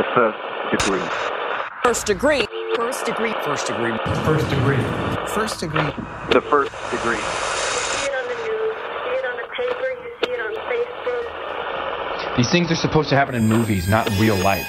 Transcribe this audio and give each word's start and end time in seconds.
The 0.00 0.06
first 0.14 0.40
degree. 0.70 1.06
First 1.84 2.06
degree. 2.06 2.46
First 2.74 3.04
degree. 3.04 3.34
First 3.44 3.66
degree. 3.66 3.98
First 4.24 4.48
degree. 4.48 4.78
First 5.28 5.60
degree. 5.60 5.92
The 6.32 6.40
first 6.40 6.72
degree. 6.90 7.18
see 7.20 8.06
it 8.06 8.14
on 8.14 8.24
the 8.26 8.34
news, 8.48 8.76
see 9.04 9.12
it 9.12 9.24
on 9.26 9.36
the 9.36 9.44
paper, 9.54 9.90
you 10.00 10.10
see 10.24 10.30
it 10.32 10.40
on 10.40 10.54
Facebook. 10.72 12.36
These 12.38 12.50
things 12.50 12.70
are 12.70 12.76
supposed 12.76 13.10
to 13.10 13.14
happen 13.14 13.34
in 13.34 13.46
movies, 13.46 13.90
not 13.90 14.10
in 14.10 14.18
real 14.18 14.36
life. 14.36 14.66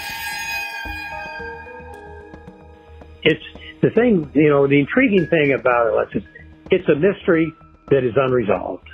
It's 3.24 3.46
the 3.82 3.90
thing, 3.92 4.30
you 4.34 4.50
know, 4.50 4.68
the 4.68 4.82
intriguing 4.82 5.28
thing 5.28 5.54
about 5.54 5.88
it, 5.88 5.94
Alexis, 5.94 6.24
it's 6.72 6.90
a 6.90 6.96
mystery 6.96 7.54
that 7.90 8.04
is 8.04 8.18
unresolved. 8.18 8.90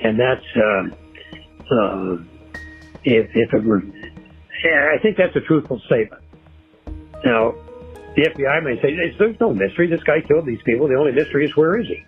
And 0.00 0.16
that's, 0.16 0.46
uh, 0.54 1.74
uh, 1.74 2.18
if, 3.06 3.30
if 3.34 3.54
it 3.54 3.64
were, 3.64 3.78
I 3.78 4.98
think 5.00 5.16
that's 5.16 5.36
a 5.36 5.40
truthful 5.40 5.80
statement. 5.86 6.22
Now, 7.24 7.54
the 8.16 8.22
FBI 8.22 8.64
may 8.64 8.80
say, 8.82 8.96
there's 9.18 9.38
no 9.40 9.54
mystery. 9.54 9.86
This 9.86 10.02
guy 10.02 10.20
killed 10.20 10.46
these 10.46 10.62
people. 10.64 10.88
The 10.88 10.96
only 10.96 11.12
mystery 11.12 11.46
is 11.46 11.56
where 11.56 11.78
is 11.78 11.86
he? 11.86 12.04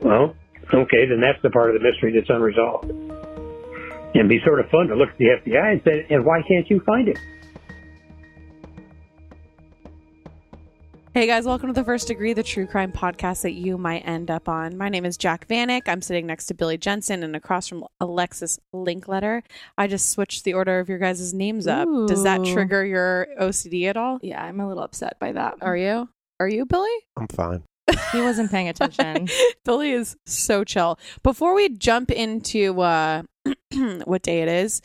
Well, 0.00 0.34
okay, 0.72 1.06
then 1.06 1.20
that's 1.20 1.40
the 1.42 1.50
part 1.50 1.74
of 1.74 1.80
the 1.80 1.86
mystery 1.86 2.12
that's 2.14 2.30
unresolved. 2.30 2.88
And 2.88 4.14
it'd 4.14 4.28
be 4.28 4.40
sort 4.44 4.60
of 4.60 4.70
fun 4.70 4.88
to 4.88 4.96
look 4.96 5.10
at 5.10 5.18
the 5.18 5.26
FBI 5.44 5.72
and 5.72 5.82
say, 5.84 6.06
and 6.08 6.24
why 6.24 6.42
can't 6.48 6.68
you 6.70 6.80
find 6.80 7.08
him? 7.08 7.16
Hey 11.20 11.26
guys, 11.26 11.44
welcome 11.44 11.66
to 11.66 11.74
the 11.74 11.84
First 11.84 12.08
Degree, 12.08 12.32
the 12.32 12.42
true 12.42 12.66
crime 12.66 12.92
podcast 12.92 13.42
that 13.42 13.52
you 13.52 13.76
might 13.76 14.08
end 14.08 14.30
up 14.30 14.48
on. 14.48 14.78
My 14.78 14.88
name 14.88 15.04
is 15.04 15.18
Jac 15.18 15.46
Vanek. 15.48 15.82
I'm 15.86 16.00
sitting 16.00 16.26
next 16.26 16.46
to 16.46 16.54
Billy 16.54 16.78
Jensen 16.78 17.22
and 17.22 17.36
across 17.36 17.68
from 17.68 17.84
Alexis 18.00 18.58
Linkletter. 18.74 19.42
I 19.76 19.86
just 19.86 20.12
switched 20.12 20.44
the 20.44 20.54
order 20.54 20.78
of 20.78 20.88
your 20.88 20.96
guys' 20.96 21.34
names 21.34 21.66
up. 21.66 21.86
Does 22.08 22.22
that 22.22 22.42
trigger 22.46 22.86
your 22.86 23.26
OCD 23.38 23.84
at 23.84 23.98
all? 23.98 24.18
Yeah, 24.22 24.42
I'm 24.42 24.60
a 24.60 24.66
little 24.66 24.82
upset 24.82 25.18
by 25.20 25.32
that. 25.32 25.56
Are 25.60 25.76
you? 25.76 26.08
Are 26.40 26.48
you, 26.48 26.64
Billy? 26.64 26.88
I'm 27.18 27.28
fine. 27.28 27.64
He 28.12 28.22
wasn't 28.22 28.50
paying 28.50 28.68
attention. 28.70 29.28
Billy 29.66 29.90
is 29.90 30.16
so 30.24 30.64
chill. 30.64 30.98
Before 31.22 31.54
we 31.54 31.68
jump 31.68 32.10
into 32.10 32.80
uh, 32.80 33.24
what 34.06 34.22
day 34.22 34.40
it 34.40 34.48
is, 34.48 34.80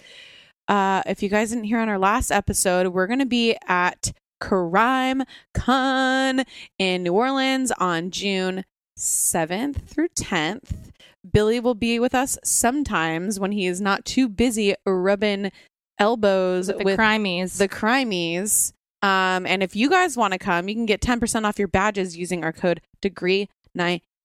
uh, 0.68 1.02
if 1.06 1.24
you 1.24 1.30
guys 1.30 1.52
didn't 1.52 1.64
hear 1.64 1.80
on 1.80 1.88
our 1.88 2.00
last 2.00 2.30
episode, 2.30 2.90
we're 2.90 3.08
going 3.08 3.20
to 3.20 3.26
be 3.26 3.56
at 3.70 4.12
Crime 4.41 5.23
Con 5.53 6.44
in 6.78 7.03
New 7.03 7.13
Orleans 7.13 7.72
on 7.79 8.12
June 8.12 8.63
7th 8.97 9.88
through 9.88 10.09
10th. 10.09 10.91
Billy 11.31 11.59
will 11.59 11.75
be 11.75 12.00
with 12.00 12.13
us 12.13 12.38
sometimes 12.44 13.40
when 13.40 13.51
he 13.51 13.66
is 13.66 13.81
not 13.81 14.06
too 14.06 14.29
busy 14.29 14.75
rubbing 14.85 15.51
elbows 15.97 16.68
With 16.68 16.78
the 16.79 16.84
with 16.84 17.00
crimies. 17.00 17.57
the 17.57 17.68
crimies. 17.68 18.73
Um, 19.01 19.46
and 19.46 19.62
if 19.63 19.75
you 19.75 19.90
guys 19.90 20.18
want 20.18 20.34
to 20.34 20.40
come, 20.40 20.67
you 20.69 20.75
can 20.75 20.85
get 20.85 21.02
10% 21.02 21.46
off 21.46 21.59
your 21.59 21.67
badges 21.67 22.17
using 22.17 22.44
our 22.44 22.53
code 22.53 22.81
degree19. 23.02 23.47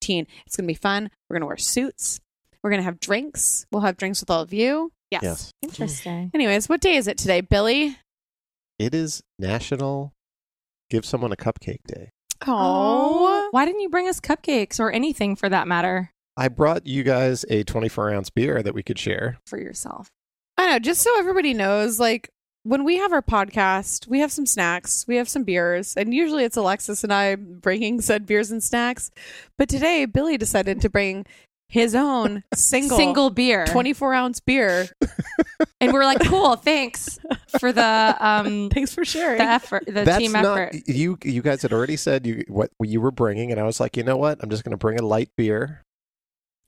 It's 0.03 0.57
going 0.57 0.65
to 0.65 0.67
be 0.67 0.75
fun. 0.75 1.11
We're 1.29 1.35
going 1.35 1.43
to 1.43 1.47
wear 1.47 1.57
suits. 1.57 2.21
We're 2.63 2.71
going 2.71 2.81
to 2.81 2.85
have 2.85 3.01
drinks. 3.01 3.67
We'll 3.73 3.83
have 3.83 3.97
drinks 3.97 4.21
with 4.21 4.31
all 4.31 4.43
of 4.43 4.53
you. 4.53 4.93
Yes. 5.11 5.23
Yes. 5.23 5.53
Interesting. 5.63 6.31
Anyways, 6.35 6.69
what 6.69 6.81
day 6.81 6.97
is 6.97 7.09
it 7.09 7.19
today, 7.19 7.41
Billy? 7.41 7.97
It 8.81 8.95
is 8.95 9.23
National 9.39 10.15
Give 10.89 11.05
Someone 11.05 11.33
a 11.33 11.37
Cupcake 11.37 11.85
Day. 11.87 12.13
Oh. 12.47 13.49
Why 13.51 13.67
didn't 13.67 13.83
you 13.83 13.91
bring 13.91 14.09
us 14.09 14.21
cupcakes 14.21 14.81
or 14.81 14.91
anything 14.91 15.37
for 15.37 15.51
that 15.51 15.69
matter 15.69 16.13
I 16.35 16.49
brought 16.49 16.87
you 16.87 17.03
guys 17.03 17.45
a 17.51 17.63
24 17.63 18.15
ounce 18.15 18.31
beer 18.31 18.63
that 18.63 18.73
we 18.73 18.83
could 18.83 18.99
share. 18.99 19.37
for 19.47 19.61
yourself? 19.61 20.09
I 20.57 20.71
know, 20.71 20.79
just 20.79 21.03
so 21.03 21.19
everybody 21.19 21.53
knows, 21.53 22.01
like 22.01 22.31
when 22.63 22.85
we 22.85 22.97
have 22.97 23.13
our 23.13 23.21
podcast, 23.21 24.07
we 24.07 24.21
have 24.21 24.33
some 24.33 24.47
snacks, 24.47 25.05
we 25.07 25.17
have 25.17 25.29
some 25.29 25.45
beers, 25.45 25.95
and 25.95 26.15
usually 26.15 26.45
it's 26.45 26.57
Alexis 26.57 27.05
and 27.05 27.13
I 27.13 27.35
bringing 27.35 28.01
said 28.01 28.25
beers 28.25 28.51
and 28.51 28.65
snacks. 28.65 29.11
But 29.59 29.69
today, 29.69 30.07
Billy 30.07 30.39
decided 30.39 30.81
to 30.81 30.89
bring 30.89 31.27
his 31.71 31.95
own 31.95 32.43
single, 32.55 32.99
Single 32.99 33.31
beer. 33.31 33.65
24 33.67 34.13
ounce 34.15 34.41
beer. 34.41 34.89
And 35.83 35.93
we're 35.95 36.05
like, 36.05 36.21
cool, 36.25 36.57
thanks 36.57 37.19
for 37.59 37.73
the 37.73 38.15
um 38.21 38.69
Thanks 38.69 38.93
for 38.95 39.03
sharing. 39.03 39.39
the 39.39 39.45
effort, 39.45 39.85
the 39.87 39.93
That's 40.05 40.19
team 40.19 40.33
not 40.33 40.45
effort. 40.45 40.75
you. 40.87 41.17
You 41.25 41.41
guys 41.41 41.63
had 41.63 41.73
already 41.73 41.97
said 41.97 42.27
you 42.27 42.45
what 42.49 42.71
you 42.83 43.01
were 43.01 43.11
bringing, 43.11 43.51
and 43.51 43.59
I 43.59 43.63
was 43.65 43.81
like, 43.81 43.97
you 43.97 44.03
know 44.03 44.19
what? 44.19 44.39
I'm 44.43 44.51
just 44.51 44.63
going 44.63 44.73
to 44.73 44.77
bring 44.77 44.99
a 45.01 45.03
light 45.03 45.31
beer. 45.39 45.83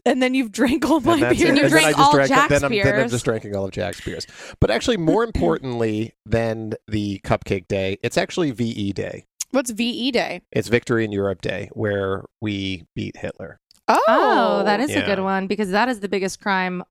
and 0.06 0.22
then 0.22 0.32
you've 0.34 0.50
drank 0.50 0.88
all 0.88 1.00
my 1.00 1.14
and 1.14 1.22
that's 1.24 1.38
beer. 1.38 1.46
it. 1.46 1.50
And 1.50 1.58
you 1.58 1.64
And 1.64 1.72
then 1.72 1.82
drank 1.82 1.86
I 1.86 1.90
just 1.90 2.00
all 2.00 2.12
drank, 2.12 2.28
Jac's 2.30 2.48
then 2.48 2.64
I'm, 2.64 2.72
Then 2.72 3.00
I'm 3.02 3.10
just 3.10 3.24
drinking 3.26 3.54
all 3.54 3.64
of 3.66 3.70
Jac's 3.70 4.00
beers. 4.00 4.26
But 4.60 4.70
actually, 4.70 4.96
more 4.96 5.24
importantly 5.24 6.14
than 6.24 6.72
the 6.88 7.20
Cupcake 7.22 7.68
Day, 7.68 7.98
it's 8.02 8.16
actually 8.16 8.50
VE 8.50 8.92
Day. 8.94 9.26
What's 9.50 9.70
VE 9.70 10.10
Day? 10.12 10.40
It's 10.52 10.68
Victory 10.68 11.04
in 11.04 11.12
Europe 11.12 11.42
Day, 11.42 11.68
where 11.72 12.24
we 12.40 12.84
beat 12.94 13.18
Hitler. 13.18 13.58
Oh, 13.92 14.60
Oh, 14.60 14.64
that 14.64 14.80
oh. 14.80 14.84
is 14.84 14.94
a 14.96 15.02
good 15.02 15.20
one 15.20 15.46
because 15.46 15.70
that 15.70 15.88
is 15.88 16.00
the 16.00 16.08
biggest 16.08 16.40
crime 16.40 16.82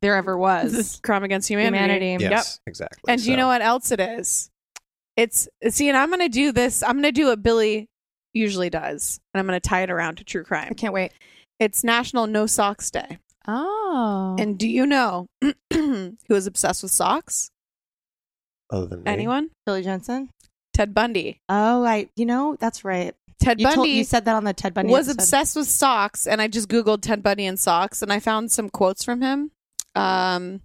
there 0.00 0.16
ever 0.16 0.36
was. 0.36 1.00
crime 1.02 1.24
against 1.24 1.48
humanity. 1.48 1.76
Humanity. 2.06 2.24
Yes, 2.24 2.60
exactly. 2.66 3.12
And 3.12 3.22
do 3.22 3.30
you 3.30 3.36
know 3.36 3.46
what 3.46 3.62
else 3.62 3.90
it 3.92 4.00
is? 4.00 4.50
It's 5.16 5.48
see, 5.68 5.88
and 5.88 5.96
I'm 5.96 6.10
gonna 6.10 6.28
do 6.28 6.52
this. 6.52 6.82
I'm 6.82 6.96
gonna 6.96 7.12
do 7.12 7.26
what 7.26 7.42
Billy 7.42 7.88
usually 8.32 8.70
does, 8.70 9.20
and 9.32 9.40
I'm 9.40 9.46
gonna 9.46 9.60
tie 9.60 9.82
it 9.82 9.90
around 9.90 10.16
to 10.16 10.24
true 10.24 10.42
crime. 10.42 10.68
I 10.70 10.74
can't 10.74 10.94
wait. 10.94 11.12
It's 11.60 11.84
National 11.84 12.26
No 12.26 12.46
Socks 12.46 12.90
Day. 12.90 13.18
Oh. 13.46 14.36
And 14.38 14.58
do 14.58 14.68
you 14.68 14.86
know 14.86 15.26
who 15.72 16.16
is 16.30 16.46
obsessed 16.46 16.82
with 16.82 16.92
socks? 16.92 17.50
Other 18.70 18.86
than 18.86 19.02
me? 19.02 19.10
Anyone? 19.10 19.50
Billy 19.66 19.82
Jensen? 19.82 20.30
Ted 20.72 20.94
Bundy. 20.94 21.40
Oh, 21.48 21.84
I 21.84 22.08
you 22.16 22.24
know, 22.24 22.56
that's 22.58 22.84
right. 22.84 23.14
Ted 23.40 23.60
You, 23.60 23.66
Bundy 23.66 23.74
told, 23.76 23.88
you 23.88 24.04
said 24.04 24.24
that 24.24 24.34
on 24.34 24.44
the 24.44 24.52
Ted 24.52 24.74
Bundy 24.74 24.92
was 24.92 25.08
episode. 25.08 25.22
obsessed 25.22 25.56
with 25.56 25.68
socks, 25.68 26.26
and 26.26 26.40
I 26.40 26.48
just 26.48 26.68
googled 26.68 27.02
Ted 27.02 27.22
Bundy 27.22 27.46
and 27.46 27.58
socks, 27.58 28.02
and 28.02 28.12
I 28.12 28.20
found 28.20 28.50
some 28.52 28.70
quotes 28.70 29.04
from 29.04 29.22
him. 29.22 29.50
Um, 29.94 30.60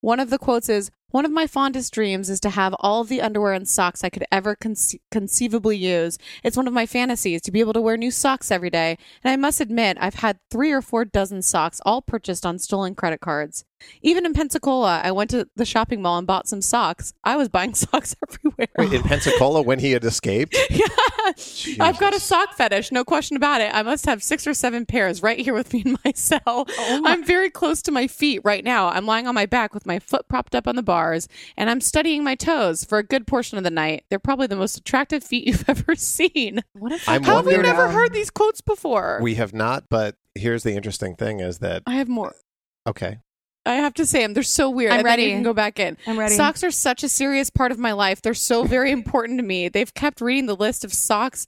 one 0.00 0.20
of 0.20 0.30
the 0.30 0.38
quotes 0.38 0.68
is, 0.68 0.90
"One 1.10 1.24
of 1.24 1.30
my 1.30 1.46
fondest 1.46 1.92
dreams 1.94 2.28
is 2.28 2.40
to 2.40 2.50
have 2.50 2.74
all 2.80 3.02
the 3.04 3.22
underwear 3.22 3.52
and 3.52 3.66
socks 3.68 4.04
I 4.04 4.10
could 4.10 4.24
ever 4.30 4.54
conce- 4.54 5.00
conceivably 5.10 5.76
use. 5.76 6.18
It's 6.44 6.56
one 6.56 6.68
of 6.68 6.74
my 6.74 6.86
fantasies 6.86 7.40
to 7.42 7.50
be 7.50 7.60
able 7.60 7.72
to 7.72 7.80
wear 7.80 7.96
new 7.96 8.10
socks 8.10 8.50
every 8.50 8.70
day. 8.70 8.98
And 9.24 9.32
I 9.32 9.36
must 9.36 9.60
admit, 9.60 9.96
I've 10.00 10.16
had 10.16 10.38
three 10.50 10.70
or 10.72 10.82
four 10.82 11.04
dozen 11.04 11.42
socks, 11.42 11.80
all 11.86 12.02
purchased 12.02 12.44
on 12.44 12.58
stolen 12.58 12.94
credit 12.94 13.20
cards. 13.20 13.64
Even 14.02 14.24
in 14.26 14.32
Pensacola, 14.32 15.00
I 15.04 15.12
went 15.12 15.30
to 15.30 15.48
the 15.56 15.64
shopping 15.64 16.00
mall 16.02 16.18
and 16.18 16.26
bought 16.26 16.48
some 16.48 16.62
socks. 16.62 17.12
I 17.24 17.36
was 17.36 17.48
buying 17.48 17.74
socks 17.74 18.16
everywhere. 18.26 18.68
Wait, 18.78 18.92
in 18.92 19.02
Pensacola 19.02 19.62
when 19.62 19.78
he 19.78 19.92
had 19.92 20.04
escaped? 20.04 20.56
yeah, 20.70 20.86
I've 21.80 21.98
got 21.98 22.14
a 22.14 22.20
sock 22.20 22.54
fetish, 22.54 22.90
no 22.92 23.04
question 23.04 23.36
about 23.36 23.60
it. 23.60 23.74
I 23.74 23.82
must 23.82 24.06
have 24.06 24.22
six 24.22 24.46
or 24.46 24.54
seven 24.54 24.86
pairs 24.86 25.22
right 25.22 25.38
here 25.38 25.54
with 25.54 25.72
me 25.72 25.82
in 25.84 25.98
my 26.04 26.12
cell. 26.14 26.40
Oh, 26.46 26.64
oh 26.68 27.02
I'm 27.04 27.24
very 27.24 27.50
close 27.50 27.82
to 27.82 27.92
my 27.92 28.06
feet 28.06 28.40
right 28.44 28.64
now. 28.64 28.88
I'm 28.88 29.06
lying 29.06 29.26
on 29.26 29.34
my 29.34 29.46
back 29.46 29.74
with 29.74 29.86
my 29.86 29.98
foot 29.98 30.28
propped 30.28 30.54
up 30.54 30.66
on 30.66 30.76
the 30.76 30.82
bars, 30.82 31.28
and 31.56 31.68
I'm 31.70 31.80
studying 31.80 32.24
my 32.24 32.34
toes 32.34 32.84
for 32.84 32.98
a 32.98 33.02
good 33.02 33.26
portion 33.26 33.58
of 33.58 33.64
the 33.64 33.70
night. 33.70 34.04
They're 34.08 34.18
probably 34.18 34.46
the 34.46 34.56
most 34.56 34.78
attractive 34.78 35.22
feet 35.22 35.46
you've 35.46 35.68
ever 35.68 35.94
seen. 35.96 36.62
What 36.72 36.92
if 36.92 37.08
I'm 37.08 37.22
How 37.22 37.36
have 37.36 37.46
we 37.46 37.52
wondering- 37.54 37.76
never 37.76 37.88
heard 37.90 38.12
these 38.12 38.30
quotes 38.30 38.60
before? 38.60 39.18
We 39.22 39.34
have 39.36 39.52
not, 39.52 39.84
but 39.90 40.16
here's 40.34 40.62
the 40.62 40.74
interesting 40.74 41.14
thing 41.16 41.40
is 41.40 41.58
that 41.58 41.82
I 41.86 41.94
have 41.96 42.08
more. 42.08 42.34
okay. 42.86 43.18
I 43.66 43.74
have 43.74 43.94
to 43.94 44.06
say 44.06 44.20
them. 44.20 44.34
They're 44.34 44.42
so 44.42 44.70
weird. 44.70 44.92
I'm 44.92 45.00
and 45.00 45.06
then 45.06 45.18
you 45.18 45.24
ready. 45.24 45.34
can 45.34 45.42
go 45.42 45.52
back 45.52 45.78
in. 45.78 45.96
I'm 46.06 46.18
ready. 46.18 46.34
Socks 46.34 46.62
are 46.62 46.70
such 46.70 47.02
a 47.02 47.08
serious 47.08 47.50
part 47.50 47.72
of 47.72 47.78
my 47.78 47.92
life. 47.92 48.22
They're 48.22 48.34
so 48.34 48.64
very 48.64 48.90
important 48.92 49.38
to 49.38 49.44
me. 49.44 49.68
They've 49.68 49.92
kept 49.92 50.20
reading 50.20 50.46
the 50.46 50.56
list 50.56 50.84
of 50.84 50.92
socks. 50.94 51.46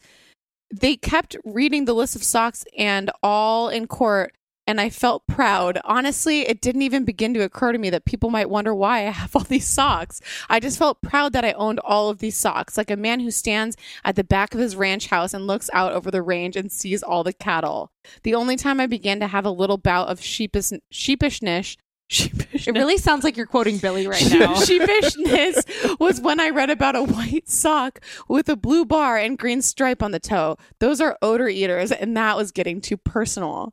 They 0.74 0.96
kept 0.96 1.36
reading 1.44 1.84
the 1.84 1.94
list 1.94 2.16
of 2.16 2.22
socks 2.22 2.64
and 2.76 3.10
all 3.22 3.68
in 3.68 3.86
court. 3.86 4.34
And 4.66 4.82
I 4.82 4.90
felt 4.90 5.26
proud. 5.26 5.80
Honestly, 5.84 6.42
it 6.42 6.60
didn't 6.60 6.82
even 6.82 7.06
begin 7.06 7.32
to 7.32 7.40
occur 7.40 7.72
to 7.72 7.78
me 7.78 7.88
that 7.88 8.04
people 8.04 8.28
might 8.28 8.50
wonder 8.50 8.74
why 8.74 8.98
I 9.06 9.10
have 9.12 9.34
all 9.34 9.44
these 9.44 9.66
socks. 9.66 10.20
I 10.50 10.60
just 10.60 10.78
felt 10.78 11.00
proud 11.00 11.32
that 11.32 11.44
I 11.44 11.52
owned 11.52 11.78
all 11.78 12.10
of 12.10 12.18
these 12.18 12.36
socks, 12.36 12.76
like 12.76 12.90
a 12.90 12.96
man 12.96 13.20
who 13.20 13.30
stands 13.30 13.78
at 14.04 14.14
the 14.16 14.24
back 14.24 14.52
of 14.52 14.60
his 14.60 14.76
ranch 14.76 15.06
house 15.06 15.32
and 15.32 15.46
looks 15.46 15.70
out 15.72 15.94
over 15.94 16.10
the 16.10 16.20
range 16.20 16.54
and 16.54 16.70
sees 16.70 17.02
all 17.02 17.24
the 17.24 17.32
cattle. 17.32 17.90
The 18.24 18.34
only 18.34 18.56
time 18.56 18.78
I 18.78 18.86
began 18.86 19.20
to 19.20 19.28
have 19.28 19.46
a 19.46 19.50
little 19.50 19.78
bout 19.78 20.08
of 20.08 20.20
sheepish, 20.20 20.72
sheepishness, 20.92 21.78
sheepishness 22.10 22.68
It 22.68 22.72
really 22.74 22.98
sounds 22.98 23.24
like 23.24 23.36
you're 23.36 23.46
quoting 23.46 23.78
Billy 23.78 24.06
right 24.06 24.26
now. 24.30 24.54
sheepishness 24.54 25.98
was 26.00 26.20
when 26.20 26.40
I 26.40 26.50
read 26.50 26.70
about 26.70 26.96
a 26.96 27.02
white 27.02 27.48
sock 27.48 28.00
with 28.28 28.48
a 28.48 28.56
blue 28.56 28.84
bar 28.84 29.16
and 29.16 29.38
green 29.38 29.62
stripe 29.62 30.02
on 30.02 30.10
the 30.10 30.20
toe. 30.20 30.56
Those 30.80 31.00
are 31.00 31.16
odor 31.22 31.48
eaters, 31.48 31.92
and 31.92 32.16
that 32.16 32.36
was 32.36 32.50
getting 32.52 32.80
too 32.80 32.96
personal. 32.96 33.72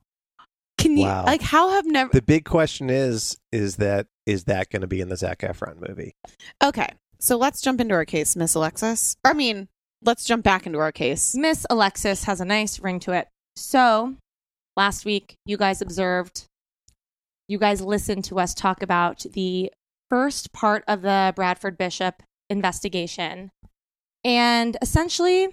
Can 0.78 0.98
you 0.98 1.06
Wow. 1.06 1.24
like 1.26 1.42
how 1.42 1.70
have 1.72 1.86
never 1.86 2.12
The 2.12 2.22
big 2.22 2.46
question 2.46 2.90
is: 2.90 3.38
is 3.52 3.78
that 3.78 4.08
is 4.26 4.44
that 4.46 4.70
going 4.70 4.82
to 4.82 4.88
be 4.88 5.02
in 5.02 5.10
the 5.10 5.18
Zac 5.18 5.40
Efron 5.40 5.88
movie? 5.88 6.16
Okay, 6.64 6.90
so 7.20 7.38
let's 7.38 7.62
jump 7.62 7.80
into 7.80 7.94
our 7.96 8.06
case, 8.06 8.36
Miss 8.36 8.56
Alexis. 8.56 9.16
I 9.24 9.34
mean, 9.34 9.68
let's 10.04 10.26
jump 10.26 10.44
back 10.44 10.68
into 10.68 10.80
our 10.80 10.92
case. 10.92 11.34
Miss 11.36 11.66
Alexis 11.70 12.26
has 12.26 12.42
a 12.42 12.46
nice 12.46 12.80
ring 12.80 13.00
to 13.02 13.14
it. 13.14 13.28
So, 13.56 14.16
last 14.76 15.06
week, 15.06 15.38
you 15.46 15.56
guys 15.58 15.82
observed, 15.82 16.46
you 17.48 17.58
guys 17.58 17.82
listened 17.82 18.24
to 18.26 18.40
us 18.40 18.54
talk 18.54 18.82
about 18.82 19.26
the 19.34 19.72
first 20.10 20.52
part 20.52 20.84
of 20.88 21.02
the 21.02 21.34
Bradford 21.36 21.78
Bishop 21.78 22.24
investigation. 22.50 23.52
And 24.24 24.78
essentially, 24.82 25.50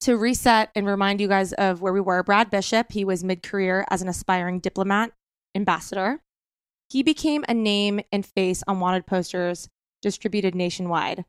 to 0.00 0.16
reset 0.16 0.70
and 0.74 0.86
remind 0.86 1.20
you 1.20 1.28
guys 1.28 1.52
of 1.52 1.80
where 1.80 1.92
we 1.92 2.00
were, 2.00 2.22
Brad 2.22 2.50
Bishop, 2.50 2.92
he 2.92 3.04
was 3.04 3.22
mid 3.22 3.42
career 3.42 3.84
as 3.90 4.02
an 4.02 4.08
aspiring 4.08 4.58
diplomat, 4.58 5.12
ambassador. 5.54 6.20
He 6.88 7.02
became 7.02 7.44
a 7.46 7.54
name 7.54 8.00
and 8.10 8.26
face 8.26 8.64
on 8.66 8.80
wanted 8.80 9.06
posters 9.06 9.68
distributed 10.02 10.54
nationwide. 10.54 11.24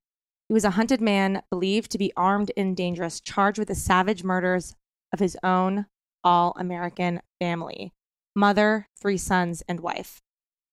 He 0.48 0.54
was 0.54 0.64
a 0.64 0.72
hunted 0.72 1.02
man, 1.02 1.44
believed 1.52 1.92
to 1.92 1.98
be 1.98 2.14
armed 2.18 2.52
and 2.58 2.76
dangerous, 2.76 3.20
charged 3.20 3.60
with 3.60 3.68
the 3.68 3.76
savage 3.76 4.24
murders 4.24 4.76
of 5.14 5.20
his 5.20 5.38
own 5.44 5.86
all 6.24 6.56
American 6.58 7.22
family 7.40 7.94
mother, 8.36 8.88
three 9.00 9.18
sons, 9.18 9.64
and 9.68 9.80
wife. 9.80 10.22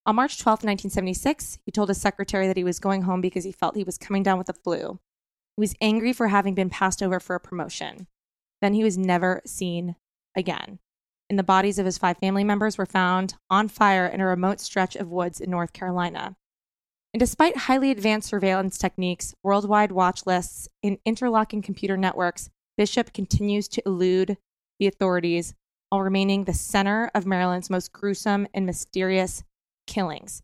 On 0.06 0.16
March 0.16 0.38
12, 0.38 0.60
1976, 0.64 1.58
he 1.66 1.70
told 1.70 1.88
his 1.88 2.00
secretary 2.00 2.46
that 2.46 2.56
he 2.56 2.64
was 2.64 2.78
going 2.78 3.02
home 3.02 3.20
because 3.20 3.44
he 3.44 3.52
felt 3.52 3.76
he 3.76 3.84
was 3.84 3.98
coming 3.98 4.22
down 4.22 4.38
with 4.38 4.46
the 4.46 4.52
flu. 4.52 4.98
He 5.56 5.60
was 5.60 5.74
angry 5.80 6.12
for 6.12 6.28
having 6.28 6.54
been 6.54 6.70
passed 6.70 7.02
over 7.02 7.20
for 7.20 7.36
a 7.36 7.40
promotion. 7.40 8.06
Then 8.62 8.74
he 8.74 8.82
was 8.82 8.96
never 8.96 9.42
seen 9.44 9.96
again. 10.36 10.78
And 11.28 11.38
the 11.38 11.42
bodies 11.42 11.78
of 11.78 11.84
his 11.84 11.98
five 11.98 12.16
family 12.18 12.42
members 12.42 12.78
were 12.78 12.86
found 12.86 13.34
on 13.50 13.68
fire 13.68 14.06
in 14.06 14.20
a 14.20 14.26
remote 14.26 14.60
stretch 14.60 14.96
of 14.96 15.10
woods 15.10 15.40
in 15.40 15.50
North 15.50 15.72
Carolina. 15.72 16.36
And 17.12 17.20
despite 17.20 17.56
highly 17.56 17.90
advanced 17.90 18.28
surveillance 18.28 18.78
techniques, 18.78 19.34
worldwide 19.42 19.92
watch 19.92 20.26
lists, 20.26 20.68
and 20.82 20.98
interlocking 21.04 21.62
computer 21.62 21.96
networks, 21.96 22.48
Bishop 22.76 23.12
continues 23.12 23.68
to 23.68 23.82
elude 23.84 24.38
the 24.78 24.86
authorities 24.86 25.54
while 25.90 26.02
remaining 26.02 26.44
the 26.44 26.52
center 26.54 27.10
of 27.14 27.26
Maryland's 27.26 27.70
most 27.70 27.92
gruesome 27.92 28.46
and 28.54 28.66
mysterious 28.66 29.42
killings. 29.86 30.42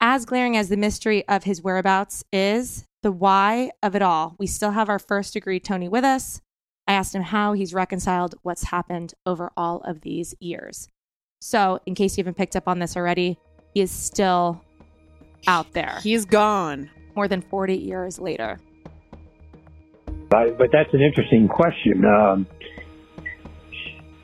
As 0.00 0.24
glaring 0.24 0.56
as 0.56 0.68
the 0.68 0.76
mystery 0.76 1.26
of 1.28 1.44
his 1.44 1.62
whereabouts 1.62 2.24
is, 2.32 2.84
the 3.02 3.12
why 3.12 3.70
of 3.82 3.94
it 3.94 4.02
all, 4.02 4.34
we 4.38 4.46
still 4.46 4.70
have 4.70 4.88
our 4.88 4.98
first 4.98 5.32
degree 5.34 5.60
Tony 5.60 5.88
with 5.88 6.04
us. 6.04 6.40
I 6.86 6.94
asked 6.94 7.14
him 7.14 7.22
how 7.22 7.52
he's 7.52 7.74
reconciled 7.74 8.34
what's 8.42 8.64
happened 8.64 9.14
over 9.26 9.50
all 9.56 9.80
of 9.82 10.00
these 10.00 10.34
years. 10.40 10.88
So, 11.40 11.80
in 11.86 11.94
case 11.94 12.16
you 12.16 12.22
haven't 12.22 12.36
picked 12.36 12.56
up 12.56 12.68
on 12.68 12.78
this 12.78 12.96
already, 12.96 13.38
he 13.74 13.80
is 13.80 13.90
still 13.90 14.60
out 15.46 15.72
there 15.72 15.98
He's 16.02 16.24
gone. 16.26 16.90
more 17.14 17.28
than 17.28 17.40
40 17.40 17.76
years 17.76 18.18
later. 18.18 18.58
But, 20.28 20.58
but 20.58 20.70
that's 20.72 20.92
an 20.92 21.00
interesting 21.00 21.48
question. 21.48 22.04
Um, 22.04 22.46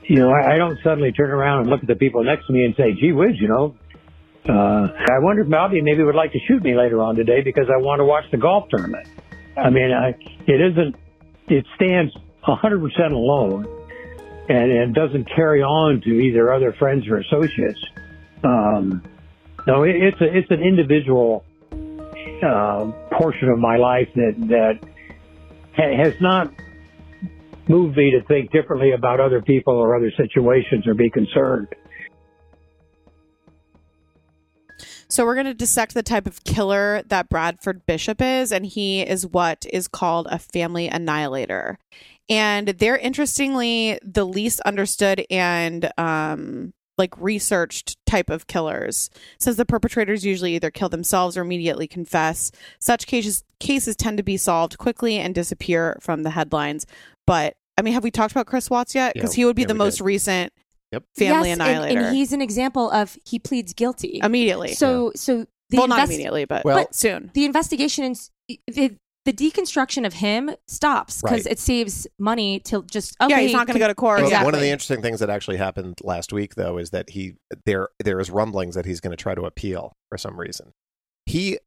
you 0.09 0.19
know, 0.19 0.31
I, 0.31 0.55
I 0.55 0.59
don't 0.59 0.79
suddenly 0.83 1.13
turn 1.13 1.31
around 1.31 1.63
and 1.63 1.71
look 1.71 1.81
at 1.81 1.89
the 1.89 1.97
people 1.97 2.23
next 2.23 2.47
to 2.47 2.53
me 2.53 2.65
and 2.65 2.75
say, 2.77 2.93
gee 2.93 3.13
whiz, 3.13 3.41
you 3.41 3.49
know, 3.49 3.77
uh, 4.49 4.89
I 4.97 5.19
wonder 5.19 5.43
if 5.43 5.51
Bobby 5.51 5.81
maybe 5.81 6.05
would 6.05 6.15
like 6.15 6.33
to 6.33 6.39
shoot 6.47 6.63
me 6.63 6.77
later 6.77 7.03
on 7.03 7.17
today 7.17 7.41
because 7.43 7.67
I 7.69 7.79
want 7.79 7.99
to 7.99 8.05
watch 8.05 8.25
the 8.31 8.37
golf 8.37 8.69
tournament. 8.71 9.09
I 9.57 9.71
mean, 9.71 9.91
I, 9.91 10.11
it 10.47 10.61
isn't, 10.61 10.95
it 11.49 11.67
stands 11.75 12.13
100% 12.47 13.13
alone 13.13 13.67
and, 14.49 14.71
and 14.71 14.95
doesn't 14.95 15.25
carry 15.35 15.63
on 15.63 16.01
to 16.03 16.11
either 16.11 16.53
other 16.53 16.73
friends 16.73 17.09
or 17.09 17.19
associates. 17.19 17.81
Um, 18.45 19.03
no, 19.67 19.83
it, 19.83 19.97
it's 19.97 20.21
a, 20.21 20.37
it's 20.37 20.51
an 20.51 20.63
individual, 20.63 21.45
uh, 22.45 22.93
portion 23.19 23.49
of 23.49 23.59
my 23.59 23.79
life 23.79 24.09
that, 24.15 24.35
that 24.49 24.89
ha- 25.77 25.97
has 25.97 26.15
not 26.21 26.53
moved 27.69 27.97
me 27.97 28.11
to 28.13 28.23
think 28.27 28.51
differently 28.53 28.93
about 28.93 29.21
other 29.21 29.43
people 29.43 29.75
or 29.75 29.95
other 29.95 30.13
situations 30.17 30.87
or 30.87 30.95
be 30.95 31.11
concerned. 31.11 31.69
So 35.09 35.25
we're 35.25 35.35
going 35.35 35.47
to 35.47 35.55
dissect 35.55 35.95
the 35.95 36.03
type 36.03 36.27
of 36.27 36.43
killer 36.45 37.03
that 37.07 37.29
Bradford 37.29 37.87
Bishop 37.87 38.21
is, 38.21 38.51
and 38.51 38.67
he 38.67 39.03
is 39.03 39.27
what 39.27 39.65
is 39.73 39.87
called 39.87 40.27
a 40.31 40.39
family 40.39 40.89
annihilator. 40.89 41.79
And 42.29 42.69
they're 42.69 42.99
interestingly 42.99 44.01
the 44.03 44.27
least 44.27 44.61
understood 44.63 45.25
and 45.31 45.91
um, 45.97 46.73
like 46.99 47.15
researched 47.21 47.97
type 48.05 48.31
of 48.31 48.49
killers, 48.49 49.11
since 49.39 49.57
the 49.57 49.65
perpetrators 49.65 50.25
usually 50.25 50.57
either 50.57 50.71
kill 50.71 50.89
themselves 50.89 51.37
or 51.37 51.43
immediately 51.43 51.87
confess. 51.87 52.51
Such 52.81 53.07
cases 53.07 53.45
cases 53.61 53.97
tend 53.97 54.17
to 54.17 54.23
be 54.23 54.37
solved 54.37 54.77
quickly 54.77 55.19
and 55.19 55.35
disappear 55.35 55.99
from 56.01 56.25
the 56.25 56.31
headlines. 56.31 56.85
But 57.27 57.55
I 57.79 57.83
mean, 57.83 57.95
have 57.95 58.05
we 58.05 58.11
talked 58.11 58.33
about 58.33 58.47
Chris 58.47 58.71
Watts 58.71 58.95
yet? 58.95 59.15
Because 59.15 59.37
Yeah, 59.37 59.43
he 59.43 59.45
would 59.47 59.57
be 59.57 59.63
yeah, 59.63 59.69
the 59.69 59.75
most 59.75 59.99
did. 59.99 60.05
recent 60.05 60.53
Yep. 60.93 61.05
family 61.17 61.49
Yes, 61.51 61.59
and- 61.59 61.69
annihilator. 61.69 62.01
And, 62.01 62.17
he's 62.17 62.33
an 62.33 62.41
example 62.41 62.91
of 62.91 63.19
he 63.25 63.39
pleads 63.39 63.73
guilty. 63.75 64.21
immediately. 64.23 64.73
So, 64.75 65.13
so 65.17 65.47
the 65.71 65.79
well, 65.79 65.89
not 65.89 66.07
immediately, 66.07 66.45
but, 66.45 66.65
Well- 66.65 66.77
but 66.77 66.95
soon. 66.95 67.31
the 67.35 67.45
investigation 67.45 68.05
and 68.05 68.21
the, 68.69 68.97
the 69.25 69.33
deconstruction 69.33 70.07
of 70.07 70.13
him 70.13 70.53
stops 70.69 71.21
because 71.21 71.45
Right. 71.45 71.53
it 71.53 71.59
saves 71.59 72.07
money 72.21 72.61
to 72.61 72.85
just 72.85 73.17
okay. 73.21 73.35
yeah, 73.35 73.41
he's 73.41 73.53
not 73.53 73.67
going 73.67 73.75
to 73.75 73.81
go 73.81 73.89
to 73.89 73.95
court. 73.97 74.19
Well, 74.19 74.27
Exactly. 74.29 74.45
One 74.45 74.55
of 74.55 74.61
the 74.61 74.69
interesting 74.71 75.03
things 75.03 75.19
that 75.19 75.29
actually 75.29 75.57
happened 75.57 75.97
last 76.05 76.33
week, 76.33 76.55
though, 76.55 76.79
is 76.79 76.91
that 76.91 77.11
he 77.11 77.35
there 77.65 77.89
there 78.05 78.21
is 78.21 78.31
rumblings 78.31 78.77
that 78.77 78.87
he's 78.87 79.01
going 79.01 79.11
to 79.11 79.21
try 79.21 79.35
to 79.35 79.43
appeal 79.43 79.93
for 80.09 80.17
some 80.17 80.39
reason. 80.39 80.71
He 81.27 81.59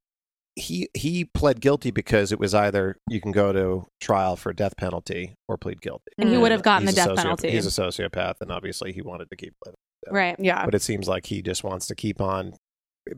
he 0.55 0.89
he 0.93 1.25
pled 1.25 1.61
guilty 1.61 1.91
because 1.91 2.31
it 2.31 2.39
was 2.39 2.53
either 2.53 2.97
you 3.09 3.21
can 3.21 3.31
go 3.31 3.53
to 3.53 3.85
trial 4.01 4.35
for 4.35 4.51
death 4.53 4.73
penalty 4.77 5.33
or 5.47 5.57
plead 5.57 5.81
guilty. 5.81 6.11
and 6.17 6.29
he 6.29 6.37
would 6.37 6.51
have 6.51 6.63
gotten 6.63 6.87
He's 6.87 6.95
the 6.95 7.01
death 7.01 7.07
socio- 7.09 7.21
penalty. 7.23 7.51
He's 7.51 7.65
a 7.65 7.81
sociopath, 7.81 8.35
and 8.41 8.51
obviously 8.51 8.91
he 8.91 9.01
wanted 9.01 9.29
to 9.29 9.35
keep 9.37 9.53
living. 9.65 9.77
right. 10.11 10.35
Yeah. 10.39 10.65
But 10.65 10.75
it 10.75 10.81
seems 10.81 11.07
like 11.07 11.25
he 11.27 11.41
just 11.41 11.63
wants 11.63 11.87
to 11.87 11.95
keep 11.95 12.19
on 12.21 12.53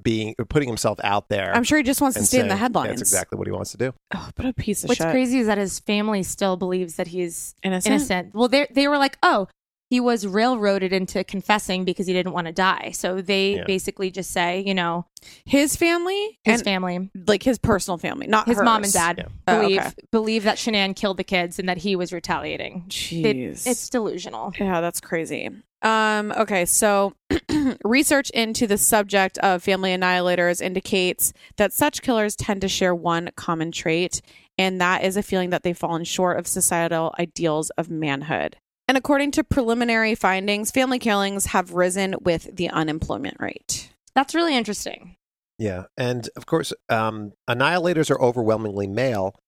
being 0.04 0.36
putting 0.50 0.70
himself 0.70 1.00
out 1.04 1.28
there. 1.30 1.54
I'm 1.54 1.64
sure 1.64 1.78
he 1.78 1.84
just 1.84 2.00
wants 2.00 2.16
to 2.16 2.20
and 2.20 2.28
stay 2.28 2.40
in 2.40 2.48
the 2.48 2.56
headlines. 2.56 2.90
That's 2.90 3.02
exactly 3.02 3.38
what 3.38 3.48
he 3.48 3.52
wants 3.52 3.72
to 3.72 3.78
do. 3.78 3.94
Oh, 4.16 4.30
but 4.36 4.46
a 4.46 4.54
piece 4.54 4.84
of 4.84 4.90
What's 4.90 5.00
shit. 5.02 5.10
crazy 5.12 5.40
is 5.40 5.48
that 5.48 5.58
his 5.58 5.80
family 5.80 6.24
still 6.24 6.56
believes 6.58 6.96
that 6.96 7.08
he's 7.08 7.56
Innocent? 7.64 7.96
innocent. 7.96 8.34
Well, 8.36 8.48
they 8.48 8.68
they 8.72 8.88
were 8.88 8.98
like, 8.98 9.18
oh, 9.24 9.48
he 9.92 10.00
was 10.00 10.26
railroaded 10.26 10.94
into 10.94 11.22
confessing 11.26 11.84
because 11.84 12.08
he 12.08 12.14
didn't 12.14 12.32
want 12.32 12.48
to 12.48 12.54
die. 12.54 12.92
So 12.94 13.22
they 13.22 13.58
Yeah. 13.58 13.66
basically 13.66 14.10
just 14.10 14.32
say, 14.32 14.64
you 14.66 14.74
know, 14.74 15.06
His 15.46 15.76
family 15.76 16.40
his 16.46 16.62
and 16.62 16.64
family, 16.66 17.12
like 17.28 17.44
his 17.44 17.60
personal 17.60 17.98
family, 17.98 18.26
not 18.26 18.48
his 18.48 18.58
mom 18.58 18.84
and 18.84 18.92
dad 18.94 19.18
Yeah. 19.20 19.26
Oh, 19.50 19.62
believe 19.62 19.82
okay. 19.82 19.92
believe 20.12 20.44
that 20.46 20.58
Shanann 20.58 20.96
killed 20.96 21.18
the 21.18 21.24
kids 21.26 21.60
and 21.60 21.68
that 21.70 21.78
he 21.80 21.96
was 21.98 22.12
retaliating. 22.14 22.86
It- 22.88 22.92
Jeez, 22.92 23.68
it's 23.68 23.90
delusional. 23.90 24.54
yeah, 24.58 24.80
that's 24.82 25.02
crazy. 25.02 25.50
Um, 25.84 26.32
okay, 26.38 26.66
so 26.66 27.14
research 27.84 28.30
into 28.32 28.68
the 28.68 28.78
subject 28.78 29.38
of 29.40 29.62
family 29.64 29.92
annihilators 29.96 30.62
indicates 30.62 31.34
that 31.58 31.74
such 31.74 32.02
killers 32.02 32.36
tend 32.36 32.62
to 32.62 32.68
share 32.70 32.96
one 32.96 33.30
common 33.36 33.72
trait, 33.72 34.22
and 34.58 34.80
that 34.80 35.04
is 35.04 35.18
a 35.18 35.24
feeling 35.24 35.50
that 35.50 35.64
they've 35.64 35.78
fallen 35.78 36.04
short 36.06 36.40
of 36.40 36.48
societal 36.48 37.14
ideals 37.20 37.72
of 37.72 37.90
manhood. 37.90 38.56
And 38.92 38.98
according 38.98 39.32
to 39.32 39.46
preliminary 39.46 40.16
findings, 40.16 40.70
family 40.70 41.00
killings 41.00 41.46
have 41.46 41.72
risen 41.72 42.14
with 42.20 42.54
the 42.54 42.70
unemployment 42.70 43.38
rate. 43.40 43.90
That's 44.16 44.36
really 44.36 44.54
interesting. 44.54 45.16
Yeah, 45.58 45.84
and 45.96 46.28
of 46.36 46.46
course, 46.46 46.74
um, 46.90 47.32
annihilators 47.50 48.12
are 48.12 48.22
overwhelmingly 48.22 48.88
male 48.88 49.40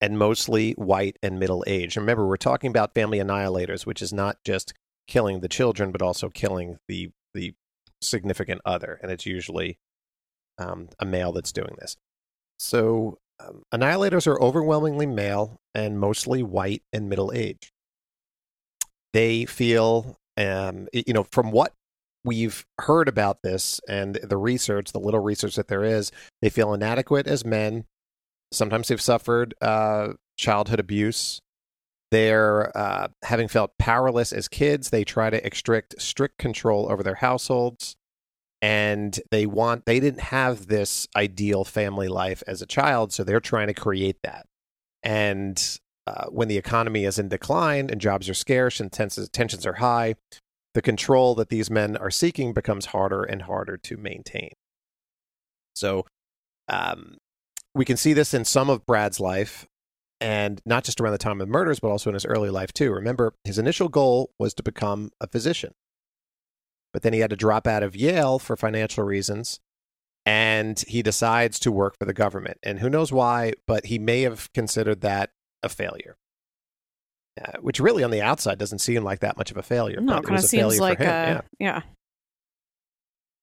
and 0.00 0.18
mostly 0.18 0.72
white 0.72 1.16
and 1.22 1.38
middle 1.38 1.62
aged. 1.68 1.96
Remember, 1.96 2.26
we're 2.26 2.38
talking 2.38 2.70
about 2.70 2.92
family 2.92 3.18
annihilators, 3.18 3.86
which 3.86 4.02
is 4.02 4.12
not 4.12 4.38
just 4.44 4.74
killing 5.06 5.42
the 5.42 5.48
children, 5.48 5.92
but 5.92 6.02
also 6.02 6.28
killing 6.28 6.78
the 6.88 7.12
the 7.34 7.54
significant 8.02 8.62
other, 8.64 8.98
and 9.00 9.12
it's 9.12 9.26
usually 9.26 9.78
um, 10.58 10.88
a 10.98 11.04
male 11.04 11.30
that's 11.30 11.52
doing 11.52 11.76
this. 11.78 11.96
So, 12.58 13.20
um, 13.38 13.62
annihilators 13.72 14.26
are 14.26 14.42
overwhelmingly 14.42 15.06
male 15.06 15.60
and 15.72 16.00
mostly 16.00 16.42
white 16.42 16.82
and 16.92 17.08
middle 17.08 17.30
age. 17.32 17.72
They 19.12 19.44
feel, 19.44 20.18
um, 20.36 20.88
you 20.92 21.12
know, 21.12 21.24
from 21.24 21.50
what 21.50 21.72
we've 22.24 22.66
heard 22.80 23.08
about 23.08 23.42
this 23.42 23.80
and 23.88 24.16
the 24.16 24.36
research, 24.36 24.92
the 24.92 25.00
little 25.00 25.20
research 25.20 25.56
that 25.56 25.68
there 25.68 25.84
is, 25.84 26.12
they 26.42 26.50
feel 26.50 26.74
inadequate 26.74 27.26
as 27.26 27.44
men. 27.44 27.84
Sometimes 28.52 28.88
they've 28.88 29.00
suffered 29.00 29.54
uh, 29.60 30.14
childhood 30.36 30.80
abuse. 30.80 31.40
They're 32.10 32.76
uh, 32.76 33.08
having 33.22 33.48
felt 33.48 33.76
powerless 33.78 34.32
as 34.32 34.48
kids. 34.48 34.90
They 34.90 35.04
try 35.04 35.30
to 35.30 35.44
extract 35.46 36.00
strict 36.00 36.38
control 36.38 36.90
over 36.90 37.02
their 37.02 37.16
households, 37.16 37.96
and 38.62 39.18
they 39.30 39.44
want 39.44 39.84
they 39.84 40.00
didn't 40.00 40.22
have 40.22 40.68
this 40.68 41.06
ideal 41.14 41.64
family 41.64 42.08
life 42.08 42.42
as 42.46 42.62
a 42.62 42.66
child, 42.66 43.12
so 43.12 43.24
they're 43.24 43.40
trying 43.40 43.66
to 43.66 43.74
create 43.74 44.16
that. 44.22 44.46
And 45.02 45.78
uh, 46.08 46.24
when 46.30 46.48
the 46.48 46.56
economy 46.56 47.04
is 47.04 47.18
in 47.18 47.28
decline 47.28 47.90
and 47.90 48.00
jobs 48.00 48.30
are 48.30 48.34
scarce 48.34 48.80
and 48.80 48.90
tensions, 48.90 49.28
tensions 49.28 49.66
are 49.66 49.74
high, 49.74 50.14
the 50.72 50.80
control 50.80 51.34
that 51.34 51.50
these 51.50 51.70
men 51.70 51.98
are 51.98 52.10
seeking 52.10 52.54
becomes 52.54 52.86
harder 52.86 53.24
and 53.24 53.42
harder 53.42 53.76
to 53.76 53.98
maintain. 53.98 54.52
So, 55.74 56.06
um, 56.66 57.18
we 57.74 57.84
can 57.84 57.98
see 57.98 58.14
this 58.14 58.32
in 58.32 58.46
some 58.46 58.70
of 58.70 58.86
Brad's 58.86 59.20
life 59.20 59.66
and 60.18 60.62
not 60.64 60.82
just 60.82 60.98
around 60.98 61.12
the 61.12 61.18
time 61.18 61.40
of 61.40 61.46
the 61.46 61.52
murders, 61.52 61.78
but 61.78 61.90
also 61.90 62.08
in 62.08 62.14
his 62.14 62.24
early 62.24 62.48
life 62.48 62.72
too. 62.72 62.90
Remember, 62.90 63.34
his 63.44 63.58
initial 63.58 63.88
goal 63.90 64.30
was 64.38 64.54
to 64.54 64.62
become 64.62 65.10
a 65.20 65.28
physician, 65.28 65.74
but 66.94 67.02
then 67.02 67.12
he 67.12 67.20
had 67.20 67.30
to 67.30 67.36
drop 67.36 67.66
out 67.66 67.82
of 67.82 67.94
Yale 67.94 68.38
for 68.38 68.56
financial 68.56 69.04
reasons, 69.04 69.60
and 70.24 70.82
he 70.88 71.02
decides 71.02 71.58
to 71.60 71.70
work 71.70 71.96
for 71.98 72.06
the 72.06 72.14
government. 72.14 72.58
And 72.62 72.78
who 72.78 72.88
knows 72.88 73.12
why, 73.12 73.52
but 73.66 73.86
he 73.86 73.98
may 73.98 74.22
have 74.22 74.50
considered 74.54 75.02
that 75.02 75.30
a 75.62 75.68
failure. 75.68 76.16
Uh, 77.40 77.58
which 77.60 77.78
really 77.78 78.02
on 78.02 78.10
the 78.10 78.20
outside 78.20 78.58
doesn't 78.58 78.80
seem 78.80 79.04
like 79.04 79.20
that 79.20 79.36
much 79.36 79.50
of 79.50 79.56
a 79.56 79.62
failure. 79.62 80.00
No, 80.00 80.14
but 80.14 80.16
it 80.16 80.18
it 80.18 80.26
kind 80.26 80.38
of 80.38 80.44
a 80.44 80.48
seems 80.48 80.62
failure 80.62 80.80
like 80.80 80.98
him. 80.98 81.06
a 81.06 81.10
yeah. 81.10 81.40
yeah. 81.58 81.82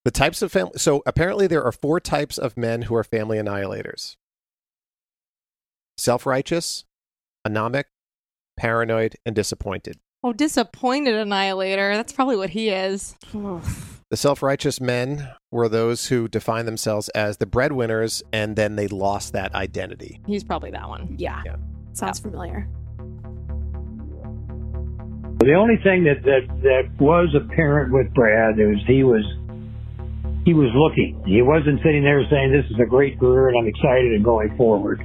The 0.03 0.11
types 0.11 0.41
of 0.41 0.51
family. 0.51 0.73
So 0.77 1.01
apparently, 1.05 1.47
there 1.47 1.63
are 1.63 1.71
four 1.71 1.99
types 1.99 2.37
of 2.37 2.57
men 2.57 2.83
who 2.83 2.95
are 2.95 3.03
family 3.03 3.37
annihilators 3.37 4.17
self 5.97 6.25
righteous, 6.25 6.83
anomic, 7.47 7.85
paranoid, 8.57 9.15
and 9.25 9.33
disappointed. 9.35 9.97
Oh, 10.23 10.33
disappointed 10.33 11.15
annihilator. 11.15 11.95
That's 11.95 12.11
probably 12.11 12.35
what 12.35 12.49
he 12.49 12.69
is. 12.69 13.15
The 14.11 14.17
self 14.17 14.43
righteous 14.43 14.79
men 14.79 15.27
were 15.51 15.67
those 15.67 16.05
who 16.07 16.27
define 16.27 16.67
themselves 16.67 17.09
as 17.09 17.37
the 17.37 17.47
breadwinners 17.47 18.21
and 18.31 18.55
then 18.55 18.75
they 18.75 18.87
lost 18.87 19.33
that 19.33 19.55
identity. 19.55 20.21
He's 20.27 20.43
probably 20.43 20.69
that 20.71 20.87
one. 20.87 21.15
Yeah. 21.17 21.41
Yeah. 21.43 21.55
Sounds 21.95 22.19
familiar. 22.19 22.67
The 25.39 25.53
only 25.53 25.77
thing 25.81 26.03
that, 26.03 26.23
that, 26.23 26.43
that 26.61 26.91
was 26.99 27.33
apparent 27.33 27.93
with 27.93 28.13
Brad 28.13 28.59
is 28.59 28.83
he 28.85 29.03
was 29.03 29.23
he 30.43 30.53
was 30.53 30.69
looking. 30.75 31.23
He 31.25 31.41
wasn't 31.41 31.81
sitting 31.81 32.03
there 32.03 32.21
saying 32.29 32.51
this 32.51 32.69
is 32.69 32.77
a 32.79 32.85
great 32.85 33.17
career 33.17 33.49
and 33.49 33.57
I'm 33.57 33.67
excited 33.67 34.13
and 34.13 34.23
going 34.23 34.55
forward. 34.57 35.01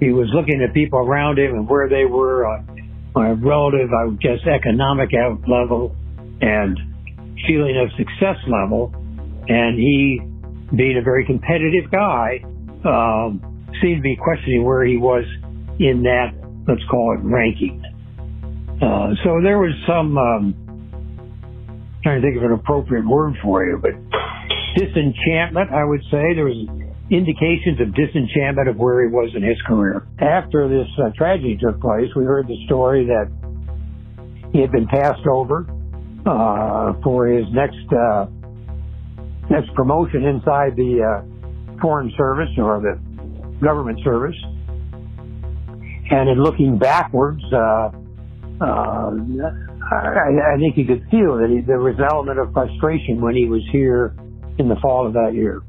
He 0.00 0.10
was 0.10 0.28
looking 0.32 0.62
at 0.62 0.72
people 0.72 1.00
around 1.00 1.38
him 1.38 1.52
and 1.52 1.68
where 1.68 1.88
they 1.88 2.06
were 2.06 2.46
on, 2.46 3.12
on 3.14 3.26
a 3.26 3.34
relative, 3.34 3.90
I 3.92 4.06
would 4.06 4.20
guess, 4.20 4.40
economic 4.46 5.10
level 5.46 5.94
and 6.40 6.78
feeling 7.46 7.76
of 7.76 7.90
success 7.98 8.40
level. 8.48 8.94
And 9.48 9.76
he, 9.76 10.20
being 10.74 10.96
a 10.96 11.02
very 11.02 11.26
competitive 11.26 11.90
guy, 11.90 12.40
um, 12.88 13.44
seemed 13.82 13.98
to 13.98 14.02
be 14.02 14.16
questioning 14.16 14.64
where 14.64 14.84
he 14.84 14.96
was 14.96 15.24
in 15.78 16.02
that, 16.04 16.34
let's 16.68 16.84
call 16.90 17.16
it 17.18 17.22
ranking. 17.24 17.82
Uh, 18.80 19.14
so 19.22 19.40
there 19.42 19.58
was 19.58 19.72
some, 19.86 20.18
um, 20.18 20.54
trying 22.02 22.20
to 22.20 22.26
think 22.26 22.36
of 22.36 22.42
an 22.42 22.52
appropriate 22.52 23.06
word 23.06 23.34
for 23.42 23.64
you, 23.64 23.78
but 23.80 23.92
disenchantment, 24.76 25.70
I 25.70 25.84
would 25.84 26.02
say. 26.10 26.34
There 26.34 26.44
was 26.44 26.66
indications 27.10 27.80
of 27.80 27.94
disenchantment 27.94 28.68
of 28.68 28.76
where 28.76 29.06
he 29.06 29.08
was 29.12 29.30
in 29.34 29.42
his 29.42 29.60
career. 29.66 30.06
After 30.18 30.68
this 30.68 30.88
uh, 30.98 31.10
tragedy 31.16 31.58
took 31.60 31.80
place, 31.80 32.08
we 32.16 32.24
heard 32.24 32.48
the 32.48 32.58
story 32.66 33.06
that 33.06 33.30
he 34.52 34.60
had 34.60 34.72
been 34.72 34.86
passed 34.86 35.26
over 35.26 35.66
uh, 36.26 36.94
for 37.02 37.26
his 37.26 37.46
next 37.52 37.86
uh, 37.92 38.26
next 39.50 39.74
promotion 39.74 40.24
inside 40.24 40.74
the 40.76 41.02
uh, 41.02 41.80
foreign 41.80 42.12
service 42.16 42.48
or 42.58 42.80
the 42.80 42.98
government 43.60 44.00
service. 44.02 44.36
And 46.14 46.28
in 46.28 46.40
looking 46.40 46.78
backwards, 46.78 47.42
uh, 47.52 47.90
uh, 48.60 49.10
I, 49.90 50.54
I 50.54 50.56
think 50.58 50.76
you 50.76 50.86
could 50.86 51.04
feel 51.10 51.36
that 51.38 51.50
he, 51.50 51.60
there 51.60 51.80
was 51.80 51.96
an 51.98 52.04
element 52.04 52.38
of 52.38 52.52
frustration 52.52 53.20
when 53.20 53.34
he 53.34 53.46
was 53.46 53.62
here 53.72 54.14
in 54.58 54.68
the 54.68 54.76
fall 54.76 55.08
of 55.08 55.12
that 55.14 55.34
year. 55.34 55.62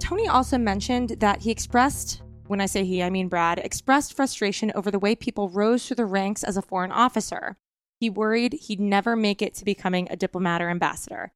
Tony 0.00 0.26
also 0.26 0.58
mentioned 0.58 1.10
that 1.20 1.42
he 1.42 1.52
expressed, 1.52 2.22
when 2.48 2.60
I 2.60 2.66
say 2.66 2.84
he, 2.84 3.04
I 3.04 3.10
mean 3.10 3.28
Brad, 3.28 3.60
expressed 3.60 4.14
frustration 4.14 4.72
over 4.74 4.90
the 4.90 4.98
way 4.98 5.14
people 5.14 5.48
rose 5.48 5.86
through 5.86 5.96
the 5.96 6.04
ranks 6.04 6.42
as 6.42 6.56
a 6.56 6.62
foreign 6.62 6.90
officer. 6.90 7.56
He 8.00 8.10
worried 8.10 8.52
he'd 8.54 8.80
never 8.80 9.14
make 9.14 9.42
it 9.42 9.54
to 9.54 9.64
becoming 9.64 10.08
a 10.10 10.16
diplomat 10.16 10.60
or 10.60 10.70
ambassador. 10.70 11.30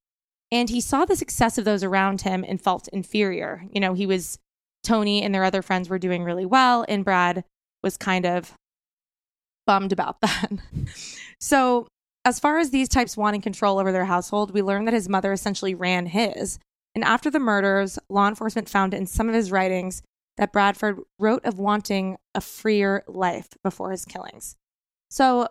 And 0.50 0.68
he 0.68 0.80
saw 0.80 1.04
the 1.04 1.14
success 1.14 1.58
of 1.58 1.64
those 1.64 1.84
around 1.84 2.22
him 2.22 2.44
and 2.46 2.60
felt 2.60 2.88
inferior. 2.88 3.62
You 3.72 3.80
know, 3.80 3.94
he 3.94 4.04
was, 4.04 4.40
Tony 4.82 5.22
and 5.22 5.34
their 5.34 5.44
other 5.44 5.62
friends 5.62 5.88
were 5.88 5.99
doing 5.99 6.25
really 6.25 6.46
well, 6.46 6.84
and 6.88 7.04
Brad 7.04 7.44
was 7.82 7.96
kind 7.96 8.26
of 8.26 8.54
bummed 9.66 9.92
about 9.92 10.20
that. 10.22 10.50
so, 11.40 11.87
as 12.25 12.38
far 12.38 12.58
as 12.58 12.70
these 12.70 12.88
types 12.88 13.16
wanting 13.16 13.40
control 13.40 13.78
over 13.78 13.92
their 13.92 14.04
household, 14.04 14.52
we 14.52 14.62
learned 14.62 14.87
that 14.87 14.94
his 14.94 15.08
mother 15.08 15.32
essentially 15.32 15.75
ran 15.75 16.06
his. 16.06 16.58
And 16.94 17.04
after 17.04 17.30
the 17.30 17.38
murders, 17.38 17.99
law 18.08 18.28
enforcement 18.28 18.68
found 18.68 18.92
in 18.92 19.06
some 19.06 19.28
of 19.28 19.34
his 19.34 19.50
writings 19.50 20.02
that 20.37 20.52
Bradford 20.52 21.00
wrote 21.18 21.44
of 21.44 21.58
wanting 21.58 22.18
a 22.34 22.40
freer 22.40 23.04
life 23.06 23.49
before 23.62 23.90
his 23.90 24.04
killings. 24.04 24.56
So 25.10 25.49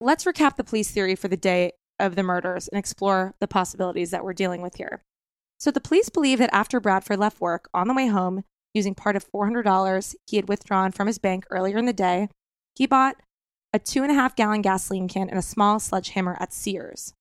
let's 0.00 0.24
recap 0.24 0.56
the 0.56 0.64
police 0.64 0.90
theory 0.90 1.14
for 1.14 1.28
the 1.28 1.36
day 1.36 1.72
of 1.98 2.16
the 2.16 2.22
murders 2.22 2.68
and 2.68 2.78
explore 2.78 3.34
the 3.40 3.48
possibilities 3.48 4.10
that 4.10 4.24
we're 4.24 4.32
dealing 4.32 4.62
with 4.62 4.76
here. 4.76 5.02
So 5.58 5.70
the 5.70 5.80
police 5.80 6.08
believe 6.08 6.38
that 6.38 6.54
after 6.54 6.80
Bradford 6.80 7.18
left 7.18 7.40
work 7.40 7.68
on 7.74 7.86
the 7.86 7.94
way 7.94 8.06
home, 8.06 8.44
using 8.74 8.94
part 8.94 9.16
of 9.16 9.30
$400 9.30 10.14
he 10.26 10.36
had 10.36 10.48
withdrawn 10.48 10.92
from 10.92 11.06
his 11.06 11.18
bank 11.18 11.44
earlier 11.50 11.78
in 11.78 11.86
the 11.86 11.92
day, 11.92 12.28
he 12.74 12.86
bought 12.86 13.16
a 13.72 13.78
two 13.78 14.02
and 14.02 14.10
a 14.10 14.14
half 14.14 14.36
gallon 14.36 14.62
gasoline 14.62 15.08
can 15.08 15.28
and 15.28 15.38
a 15.38 15.42
small 15.42 15.78
sledgehammer 15.78 16.36
at 16.40 16.52
Sears. 16.52 17.14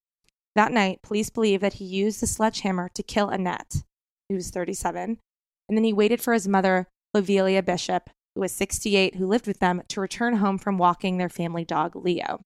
That 0.56 0.72
night, 0.72 1.01
police 1.01 1.29
believe 1.29 1.62
that 1.62 1.74
he 1.74 1.86
used 1.86 2.22
the 2.22 2.27
sledgehammer 2.27 2.89
to 2.96 3.03
kill 3.03 3.29
Annette, 3.29 3.84
who 4.27 4.36
was 4.36 4.50
37, 4.50 5.20
and 5.68 5.77
then 5.77 5.84
he 5.84 5.94
waited 5.94 6.22
for 6.22 6.34
his 6.34 6.48
mother, 6.48 6.88
Lobelia 7.13 7.63
Bishop, 7.63 8.10
who 8.34 8.41
was 8.41 8.51
68, 8.51 9.15
who 9.15 9.27
lived 9.27 9.48
with 9.48 9.60
them, 9.60 9.82
to 9.88 10.01
return 10.01 10.38
home 10.38 10.58
from 10.58 10.77
walking 10.77 11.18
their 11.18 11.29
family 11.29 11.65
dog, 11.65 11.96
Leo. 11.96 12.41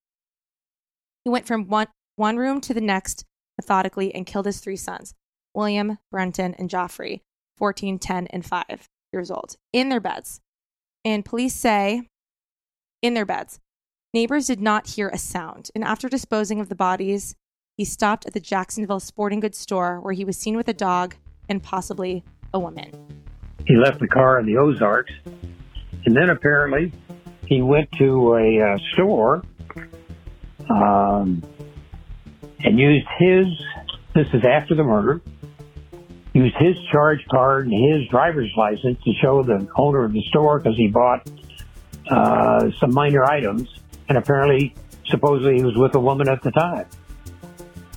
He 1.24 1.30
went 1.30 1.48
from 1.48 1.68
one, 1.68 1.88
one 2.18 2.38
room 2.38 2.60
to 2.62 2.74
the 2.74 2.82
next 2.82 3.24
methodically 3.58 4.14
and 4.14 4.26
killed 4.26 4.46
his 4.46 4.60
three 4.60 4.76
sons, 4.76 5.14
William, 5.54 5.98
Brenton, 6.12 6.54
and 6.56 6.70
Geoffrey, 6.70 7.22
14, 7.58 8.00
10, 8.00 8.28
and 8.28 8.46
5 8.46 8.90
years 9.14 9.32
old, 9.32 9.56
in 9.72 9.90
their 9.90 10.00
beds. 10.00 10.42
And 11.06 11.24
police 11.24 11.54
say, 11.54 12.04
in 13.02 13.14
their 13.14 13.26
beds. 13.26 13.60
Neighbors 14.14 14.48
did 14.48 14.62
not 14.62 14.88
hear 14.88 15.10
a 15.10 15.18
sound, 15.18 15.70
and 15.76 15.84
after 15.84 16.08
disposing 16.08 16.60
of 16.60 16.70
the 16.70 16.76
bodies, 16.76 17.36
he 17.78 17.86
stopped 17.86 18.26
at 18.26 18.34
the 18.34 18.40
Jacksonville 18.40 19.00
sporting 19.00 19.40
goods 19.40 19.58
store 19.58 20.00
where 20.00 20.14
he 20.14 20.24
was 20.24 20.38
seen 20.38 20.56
with 20.56 20.68
a 20.68 20.74
dog 20.74 21.16
and 21.50 21.62
possibly 21.62 22.24
a 22.54 22.60
woman. 22.60 22.92
He 23.66 23.76
left 23.76 24.00
the 24.00 24.08
car 24.08 24.40
in 24.40 24.46
the 24.46 24.58
Ozarks, 24.58 25.14
and 26.06 26.16
then 26.16 26.30
apparently 26.30 26.92
he 27.48 27.62
went 27.62 27.92
to 27.94 28.36
a 28.36 28.62
uh, 28.62 28.78
store 28.94 29.44
um, 30.70 31.44
and 32.60 32.80
used 32.80 33.08
his. 33.18 33.48
This 34.14 34.28
is 34.34 34.46
after 34.46 34.76
the 34.76 34.84
murder. 34.84 35.22
Used 36.34 36.56
his 36.58 36.76
charge 36.92 37.24
card 37.30 37.68
and 37.68 37.94
his 37.94 38.10
driver's 38.10 38.52
license 38.58 38.98
to 39.04 39.14
show 39.22 39.44
the 39.44 39.68
owner 39.76 40.04
of 40.04 40.14
the 40.14 40.24
store 40.30 40.60
because 40.60 40.76
he 40.76 40.88
bought 40.88 41.30
uh, 42.10 42.72
some 42.80 42.92
minor 42.92 43.24
items, 43.24 43.70
and 44.10 44.18
apparently, 44.18 44.74
supposedly, 45.06 45.58
he 45.58 45.64
was 45.64 45.76
with 45.76 45.94
a 45.96 46.00
woman 46.00 46.28
at 46.28 46.42
the 46.42 46.52
time. 46.52 46.88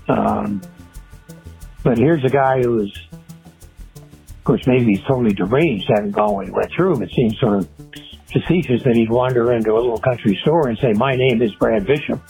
Um, 0.08 0.60
but 1.82 1.98
here's 1.98 2.24
a 2.24 2.28
guy 2.28 2.60
who 2.62 2.80
is, 2.80 2.92
of 3.14 4.44
course, 4.44 4.66
maybe 4.66 4.84
he's 4.84 5.02
totally 5.02 5.32
deranged, 5.32 5.88
having 5.88 6.10
gone 6.10 6.34
what 6.34 6.46
he 6.46 6.50
went 6.50 6.70
through. 6.72 7.02
It 7.02 7.10
seems 7.12 7.38
sort 7.38 7.58
of 7.60 7.68
facetious 8.30 8.82
that 8.84 8.94
he'd 8.94 9.10
wander 9.10 9.52
into 9.52 9.72
a 9.72 9.76
little 9.76 9.98
country 9.98 10.38
store 10.42 10.68
and 10.68 10.78
say, 10.78 10.92
"My 10.92 11.14
name 11.14 11.40
is 11.42 11.54
Brad 11.54 11.86
Bishop," 11.86 12.20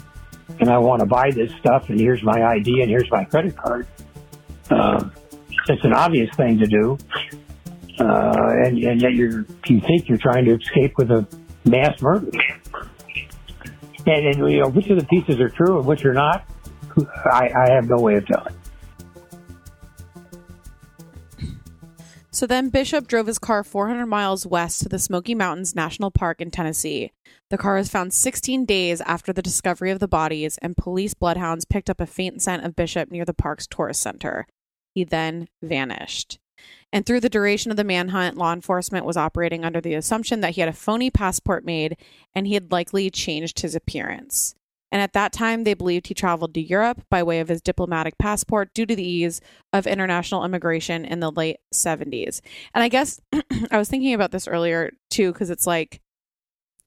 and 0.61 0.71
I 0.71 0.79
want 0.79 1.01
to 1.01 1.07
buy 1.07 1.31
this 1.31 1.51
stuff, 1.59 1.91
and 1.91 1.99
here's 1.99 2.23
my 2.23 2.45
ID, 2.45 2.81
and 2.83 2.91
here's 2.91 3.11
my 3.11 3.25
credit 3.25 3.57
card. 3.57 3.87
Uh, 4.71 5.09
it's 5.69 5.85
an 5.85 5.93
obvious 5.93 6.35
thing 6.37 6.59
to 6.59 6.67
do, 6.67 6.99
uh, 7.99 8.33
and, 8.65 8.79
and 8.79 9.01
yet 9.01 9.15
you're 9.15 9.47
you 9.67 9.81
think 9.81 10.09
you're 10.09 10.19
trying 10.19 10.45
to 10.47 10.55
escape 10.55 10.97
with 10.97 11.11
a 11.11 11.27
mass 11.65 12.01
murder. 12.01 12.31
And, 14.07 14.27
and 14.27 14.53
you 14.53 14.61
know 14.61 14.69
which 14.69 14.89
of 14.89 14.99
the 14.99 15.07
pieces 15.07 15.41
are 15.41 15.49
true 15.49 15.79
and 15.79 15.87
which 15.87 16.05
are 16.05 16.15
not. 16.15 16.49
I, 17.27 17.51
I 17.55 17.71
have 17.73 17.89
no 17.89 17.97
way 17.97 18.15
of 18.17 18.27
telling. 18.27 18.55
So 22.31 22.47
then 22.47 22.69
Bishop 22.69 23.09
drove 23.09 23.29
his 23.29 23.39
car 23.39 23.65
400 23.65 24.05
miles 24.05 24.47
west 24.47 24.83
to 24.83 24.91
the 24.91 24.99
Smoky 24.99 25.35
Mountains 25.35 25.75
National 25.75 26.11
Park 26.11 26.43
in 26.43 26.51
Tennessee. 26.51 27.13
The 27.49 27.57
car 27.57 27.77
was 27.77 27.89
found 27.89 28.13
16 28.13 28.67
days 28.67 29.01
after 29.01 29.33
the 29.33 29.41
discovery 29.41 29.91
of 29.91 30.01
the 30.01 30.07
bodies, 30.07 30.59
and 30.61 30.77
police 30.77 31.15
bloodhounds 31.15 31.65
picked 31.65 31.89
up 31.89 31.99
a 31.99 32.05
faint 32.05 32.43
scent 32.43 32.63
of 32.63 32.77
Bishop 32.77 33.11
near 33.11 33.25
the 33.25 33.33
park's 33.33 33.67
tourist 33.67 34.03
center. 34.03 34.47
He 34.97 35.05
then 35.05 35.49
vanished. 35.63 36.39
And 36.91 37.05
through 37.05 37.21
the 37.21 37.29
duration 37.29 37.71
of 37.71 37.77
the 37.77 37.85
manhunt, 37.85 38.39
law 38.39 38.55
enforcement 38.55 39.05
was 39.05 39.19
operating 39.19 39.63
under 39.63 39.79
the 39.79 39.93
assumption 39.93 40.41
that 40.41 40.53
he 40.53 40.63
had 40.63 40.71
a 40.71 40.73
phony 40.73 41.11
passport 41.11 41.67
made 41.67 41.99
and 42.35 42.47
he 42.47 42.55
had 42.55 42.73
likely 42.73 43.11
changed 43.11 43.61
his 43.61 43.75
appearance. 43.75 44.55
And 44.91 45.03
at 45.03 45.13
that 45.13 45.35
time, 45.35 45.65
they 45.65 45.75
believed 45.75 46.07
he 46.07 46.15
traveled 46.15 46.55
to 46.55 46.63
Europe 46.63 47.03
by 47.11 47.23
way 47.23 47.41
of 47.41 47.49
his 47.49 47.61
diplomatic 47.61 48.17
passport 48.17 48.73
due 48.73 48.87
to 48.87 48.97
the 48.97 49.07
ease 49.07 49.43
of 49.71 49.87
international 49.87 50.47
immigration 50.47 51.05
in 51.05 51.21
the 51.21 51.31
late 51.31 51.59
70s. 51.75 52.41
And 52.73 52.83
I 52.83 52.89
guess 52.89 53.21
I 53.71 53.77
was 53.77 53.91
thinking 53.91 54.15
about 54.15 54.31
this 54.31 54.49
earlier 54.49 54.93
too, 55.11 55.31
because 55.31 55.51
it's 55.51 55.67
like 55.67 56.01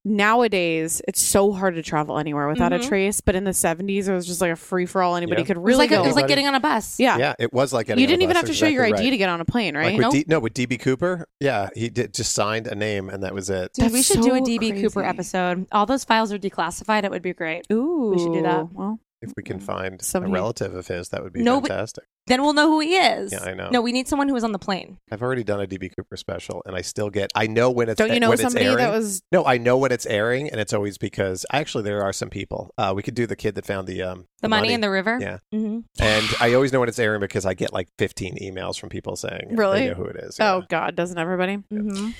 nowadays 0.06 1.02
it's 1.08 1.22
so 1.22 1.52
hard 1.52 1.76
to 1.76 1.82
travel 1.84 2.18
anywhere 2.18 2.48
without 2.48 2.72
Mhm. 2.72 2.84
a 2.84 2.88
trace. 2.88 3.22
But 3.22 3.36
in 3.36 3.44
the 3.44 3.54
70s, 3.54 4.08
it 4.08 4.14
was 4.14 4.26
just 4.26 4.42
like 4.42 4.52
a 4.52 4.56
free 4.56 4.86
for 4.86 5.02
all. 5.02 5.16
Anybody 5.16 5.42
Yeah. 5.42 5.48
could 5.48 5.58
It 5.58 5.60
was 5.62 5.68
really 5.68 5.78
like 5.80 5.90
go. 5.90 6.04
it 6.04 6.08
was 6.08 6.16
like 6.16 6.28
getting 6.28 6.48
on 6.48 6.56
a 6.56 6.60
bus. 6.60 7.00
yeah. 7.00 7.18
Yeah, 7.18 7.34
it 7.40 7.52
was 7.54 7.74
like 7.74 7.88
getting 7.88 8.00
You 8.02 8.06
on 8.06 8.10
a 8.10 8.12
didn't 8.14 8.24
even 8.24 8.34
bus, 8.34 8.42
have 8.42 8.50
to 8.50 8.54
show 8.56 8.68
your 8.68 8.84
ID 8.86 8.94
right. 8.94 9.10
to 9.10 9.18
get 9.18 9.30
on 9.30 9.42
a 9.42 9.46
plane, 9.46 9.76
right? 9.76 9.86
Like 9.88 9.94
with 9.98 10.02
Nope. 10.02 10.14
D, 10.14 10.26
no, 10.28 10.40
with 10.40 10.54
DB 10.54 10.78
Cooper, 10.80 11.28
yeah, 11.40 11.70
he 11.76 11.90
did 11.90 12.14
just 12.14 12.34
signed 12.34 12.68
a 12.68 12.76
name 12.76 13.10
and 13.10 13.24
that 13.24 13.34
was 13.34 13.50
it. 13.50 13.74
Dude, 13.74 13.86
we 13.92 14.00
That's 14.00 14.08
should 14.08 14.22
do 14.22 14.34
a 14.36 14.38
so 14.40 14.44
DB 14.46 14.82
Cooper 14.82 15.04
episode. 15.04 15.66
All 15.72 15.86
those 15.86 16.04
files 16.04 16.32
are 16.32 16.38
declassified. 16.40 17.04
It 17.04 17.12
would 17.12 17.22
be 17.22 17.34
great. 17.34 17.66
Ooh, 17.72 18.12
we 18.16 18.20
should 18.22 18.34
do 18.34 18.42
that. 18.42 18.72
Well, 18.74 19.00
If 19.22 19.34
we 19.36 19.44
can 19.44 19.60
find 19.60 20.02
Somebody- 20.02 20.32
a 20.32 20.34
relative 20.36 20.74
of 20.76 20.88
his, 20.88 21.10
that 21.10 21.22
would 21.24 21.34
be 21.34 21.44
No, 21.44 21.60
but- 21.60 21.68
fantastic. 21.68 22.06
Then 22.28 22.44
we'll 22.44 22.54
know 22.54 22.68
who 22.70 22.80
he 22.80 22.96
is. 22.96 23.32
Yeah, 23.32 23.44
I 23.44 23.56
know. 23.56 23.70
No, 23.72 23.82
we 23.82 23.92
need 23.92 24.08
someone 24.08 24.28
who 24.28 24.36
was 24.36 24.44
on 24.44 24.52
the 24.52 24.60
plane. 24.60 25.00
I've 25.12 25.24
already 25.24 25.44
done 25.44 25.60
a 25.62 25.66
DB 25.66 25.90
Cooper 25.98 26.16
special, 26.16 26.62
and 26.64 26.76
I 26.76 26.82
still 26.82 27.10
get. 27.10 27.32
I 27.34 27.48
know 27.48 27.72
when 27.72 27.90
it's. 27.90 27.98
don't 27.98 28.14
you 28.14 28.20
know 28.20 28.30
when 28.30 28.36
it's 28.36 28.44
somebody 28.44 28.66
airing. 28.66 28.78
that 28.78 28.92
was 28.92 29.24
No, 29.32 29.46
I 29.46 29.58
know 29.58 29.78
when 29.78 29.92
it's 29.92 30.06
airing, 30.06 30.48
and 30.52 30.62
it's 30.62 30.72
always 30.72 31.00
because 31.00 31.44
actually 31.52 31.86
there 31.86 32.04
are 32.04 32.14
some 32.14 32.30
people. 32.30 32.70
Uh, 32.78 32.94
we 32.96 33.02
could 33.02 33.16
do 33.16 33.26
the 33.26 33.36
kid 33.36 33.56
that 33.56 33.66
found 33.66 33.88
the 33.88 34.04
um 34.04 34.26
The, 34.44 34.48
money, 34.48 34.74
in 34.74 34.82
the 34.82 34.92
river. 34.92 35.18
Yeah. 35.20 35.40
hmm 35.52 35.80
and 36.00 36.26
I 36.40 36.54
always 36.54 36.72
know 36.72 36.80
when 36.82 36.90
it's 36.90 37.00
airing 37.00 37.20
because 37.20 37.48
I 37.48 37.56
get 37.56 37.74
like 37.74 37.88
15 37.98 38.38
emails 38.44 38.80
from 38.80 38.90
people 38.90 39.16
saying 39.16 39.56
Really? 39.56 39.80
they 39.80 39.88
know 39.90 39.96
who 39.96 40.06
it 40.06 40.18
is. 40.18 40.38
Oh. 40.40 40.62
God, 40.70 40.96
doesn't 40.96 41.18
everybody? 41.18 41.56
hmm 41.72 42.12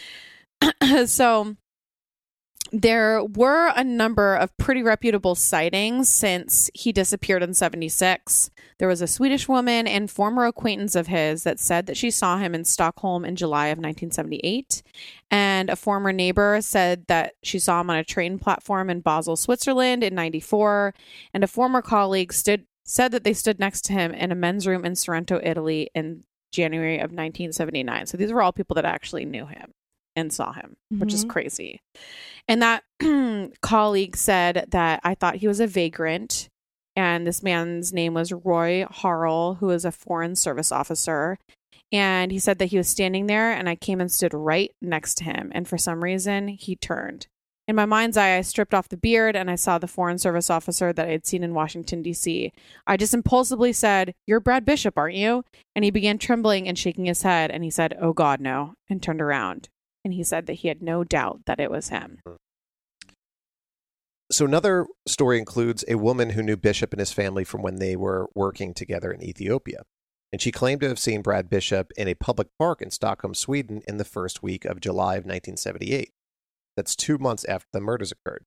so 1.06 1.56
there 2.72 3.24
were 3.24 3.72
a 3.76 3.84
number 3.84 4.36
of 4.36 4.56
pretty 4.58 4.84
reputable 4.84 5.36
sightings 5.36 6.10
since 6.10 6.70
he 6.74 6.92
disappeared 6.92 7.44
in 7.44 7.54
76. 7.54 8.52
There 8.78 8.88
was 8.88 9.02
a 9.02 9.08
Swedish 9.08 9.48
woman 9.48 9.88
and 9.88 10.10
former 10.10 10.46
acquaintance 10.46 10.96
of 10.96 11.08
his 11.08 11.44
that 11.44 11.60
said 11.60 11.86
that 11.88 11.98
she 11.98 12.12
saw 12.12 12.38
him 12.38 12.54
in 12.54 12.66
Stockholm 12.66 13.26
in 13.26 13.36
July 13.36 13.68
of 13.68 13.78
1978. 13.78 14.84
And 15.32 15.70
a 15.70 15.76
former 15.76 16.14
neighbor 16.14 16.60
said 16.62 17.08
that 17.08 17.34
she 17.44 17.60
saw 17.60 17.82
him 17.82 17.90
on 17.90 17.98
a 17.98 18.04
train 18.04 18.40
platform 18.40 18.90
in 18.90 19.02
Basel, 19.02 19.36
Switzerland 19.36 20.04
in 20.04 20.16
94. 20.16 20.94
And 21.34 21.44
a 21.44 21.48
former 21.48 21.82
colleague 21.82 22.34
stood 22.34 22.66
said 22.84 23.12
that 23.12 23.24
they 23.24 23.34
stood 23.34 23.60
next 23.60 23.82
to 23.86 23.94
him 23.94 24.12
in 24.14 24.32
a 24.32 24.36
men's 24.36 24.66
room 24.66 24.84
in 24.84 24.96
Sorrento, 24.96 25.40
Italy 25.44 25.92
in 25.94 26.24
January 26.52 26.96
of 26.96 27.12
1979. 27.12 28.08
So 28.08 28.18
these 28.18 28.32
were 28.32 28.42
all 28.42 28.52
people 28.52 28.74
that 28.76 28.86
actually 28.86 29.26
knew 29.26 29.46
him 29.46 29.74
and 30.20 30.32
saw 30.32 30.54
him, 30.54 30.76
which 30.92 31.14
is 31.14 31.26
Mhm. 31.26 31.30
crazy. 31.30 31.80
And 32.48 32.62
that 32.62 32.84
colleague 33.62 34.16
said 34.16 34.66
that 34.70 35.00
I 35.04 35.16
thought 35.16 35.38
he 35.38 35.48
was 35.48 35.60
a 35.60 35.68
vagrant. 35.68 36.50
And 36.96 37.26
this 37.26 37.42
man's 37.42 37.94
name 37.94 38.14
was 38.14 38.32
Roy 38.34 38.84
Harrell, 38.92 39.58
who 39.60 39.70
is 39.70 39.86
a 39.86 39.92
foreign 39.92 40.36
service 40.36 40.72
officer. 40.72 41.38
And 41.92 42.32
he 42.32 42.40
said 42.40 42.60
that 42.60 42.68
he 42.68 42.78
was 42.78 42.88
standing 42.90 43.26
there, 43.28 43.52
and 43.52 43.68
I 43.70 43.76
came 43.76 44.00
and 44.02 44.12
stood 44.12 44.34
right 44.34 44.72
next 44.82 45.16
to 45.20 45.24
him. 45.24 45.52
And 45.56 45.68
for 45.68 45.78
some 45.78 46.04
reason, 46.04 46.50
he 46.50 46.76
turned. 46.76 47.28
In 47.68 47.76
my 47.76 47.86
mind's 47.86 48.18
eye, 48.18 48.36
I 48.36 48.42
stripped 48.42 48.74
off 48.74 48.90
the 48.90 48.98
beard 48.98 49.36
and 49.36 49.50
I 49.50 49.54
saw 49.56 49.78
the 49.78 49.88
foreign 49.88 50.18
service 50.18 50.50
officer 50.50 50.92
that 50.92 51.08
I 51.08 51.12
had 51.12 51.28
seen 51.28 51.44
in 51.44 51.54
Washington, 51.54 52.02
D.C. 52.02 52.52
I 52.88 52.98
just 52.98 53.14
impulsively 53.14 53.74
said, 53.74 54.14
You're 54.26 54.40
Brad 54.40 54.66
Bishop, 54.66 54.98
aren't 54.98 55.16
you? 55.16 55.44
And 55.76 55.86
he 55.86 55.92
began 55.92 56.18
trembling 56.18 56.68
and 56.68 56.78
shaking 56.78 57.06
his 57.06 57.22
head. 57.22 57.52
And 57.52 57.64
he 57.64 57.70
said, 57.70 57.96
Oh, 58.02 58.12
God, 58.12 58.42
no, 58.42 58.74
and 58.90 59.02
turned 59.04 59.22
around. 59.22 59.70
And 60.04 60.14
he 60.14 60.24
said 60.24 60.48
that 60.48 60.54
he 60.54 60.68
had 60.68 60.82
no 60.82 61.04
doubt 61.04 61.42
that 61.46 61.60
it 61.60 61.70
was 61.70 61.90
him. 61.90 62.20
Hmm. 62.26 62.36
So 64.32 64.46
another 64.46 64.86
story 65.08 65.40
includes 65.40 65.84
a 65.88 65.96
woman 65.96 66.32
who 66.32 66.44
knew 66.44 66.56
Bishop 66.56 66.94
and 66.94 67.00
his 67.00 67.12
family 67.12 67.44
from 67.44 67.64
when 67.64 67.78
they 67.78 67.96
were 67.96 68.30
working 68.36 68.76
together 68.76 69.12
in 69.12 69.24
Ethiopia. 69.24 69.82
And 70.32 70.40
she 70.40 70.52
claimed 70.52 70.82
to 70.82 70.88
have 70.88 71.00
seen 71.00 71.24
Brad 71.24 71.50
Bishop 71.50 71.92
in 71.98 72.08
a 72.08 72.14
public 72.14 72.50
park 72.60 72.82
in 72.82 72.92
Stockholm, 72.92 73.34
Sweden 73.34 73.82
in 73.88 73.98
the 73.98 74.06
first 74.06 74.44
week 74.44 74.66
of 74.66 74.80
July 74.80 75.14
of 75.16 75.26
1978. 75.26 76.12
That's 76.78 76.96
two 76.96 77.18
months 77.18 77.44
after 77.46 77.68
the 77.74 77.82
murders 77.82 78.12
occurred. 78.12 78.46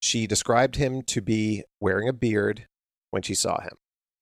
She 0.00 0.26
described 0.26 0.76
him 0.76 1.02
to 1.02 1.20
be 1.20 1.64
wearing 1.78 2.08
a 2.08 2.14
beard 2.14 2.66
when 3.10 3.22
she 3.22 3.34
saw 3.34 3.60
him. 3.60 3.76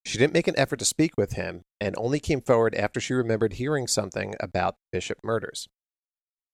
She 0.04 0.18
didn't 0.18 0.35
make 0.35 0.48
an 0.48 0.59
effort 0.59 0.80
to 0.80 0.85
speak 0.85 1.16
with 1.16 1.35
him 1.35 1.62
and 1.80 1.94
only 1.96 2.18
came 2.18 2.40
forward 2.40 2.74
after 2.74 3.00
she 3.00 3.14
remembered 3.14 3.54
hearing 3.54 3.87
something 3.87 4.35
about 4.40 4.76
Bishop 4.90 5.18
murders. 5.22 5.68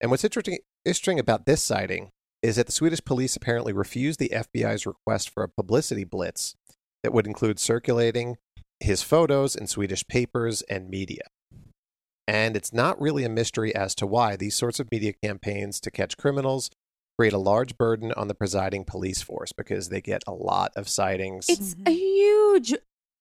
And 0.01 0.11
what's 0.11 0.23
interesting, 0.23 0.59
interesting 0.85 1.19
about 1.19 1.45
this 1.45 1.63
sighting 1.63 2.11
is 2.41 2.55
that 2.55 2.67
the 2.67 2.71
Swedish 2.71 3.03
police 3.03 3.35
apparently 3.35 3.73
refused 3.73 4.19
the 4.19 4.29
FBI's 4.29 4.85
request 4.85 5.29
for 5.29 5.43
a 5.43 5.49
publicity 5.49 6.03
blitz 6.03 6.55
that 7.03 7.13
would 7.13 7.27
include 7.27 7.59
circulating 7.59 8.37
his 8.79 9.01
photos 9.01 9.55
in 9.55 9.67
Swedish 9.67 10.07
papers 10.07 10.61
and 10.63 10.89
media. 10.89 11.23
And 12.27 12.55
it's 12.55 12.73
not 12.73 12.99
really 13.01 13.23
a 13.23 13.29
mystery 13.29 13.73
as 13.73 13.95
to 13.95 14.05
why 14.05 14.35
these 14.35 14.55
sorts 14.55 14.79
of 14.79 14.91
media 14.91 15.13
campaigns 15.23 15.79
to 15.79 15.91
catch 15.91 16.17
criminals 16.17 16.69
create 17.17 17.33
a 17.33 17.39
large 17.39 17.77
burden 17.77 18.11
on 18.15 18.27
the 18.27 18.35
presiding 18.35 18.83
police 18.83 19.21
force 19.21 19.51
because 19.51 19.89
they 19.89 20.01
get 20.01 20.23
a 20.27 20.33
lot 20.33 20.71
of 20.75 20.87
sightings. 20.87 21.47
It's 21.49 21.73
mm-hmm. 21.73 21.87
a 21.87 21.91
huge. 21.91 22.73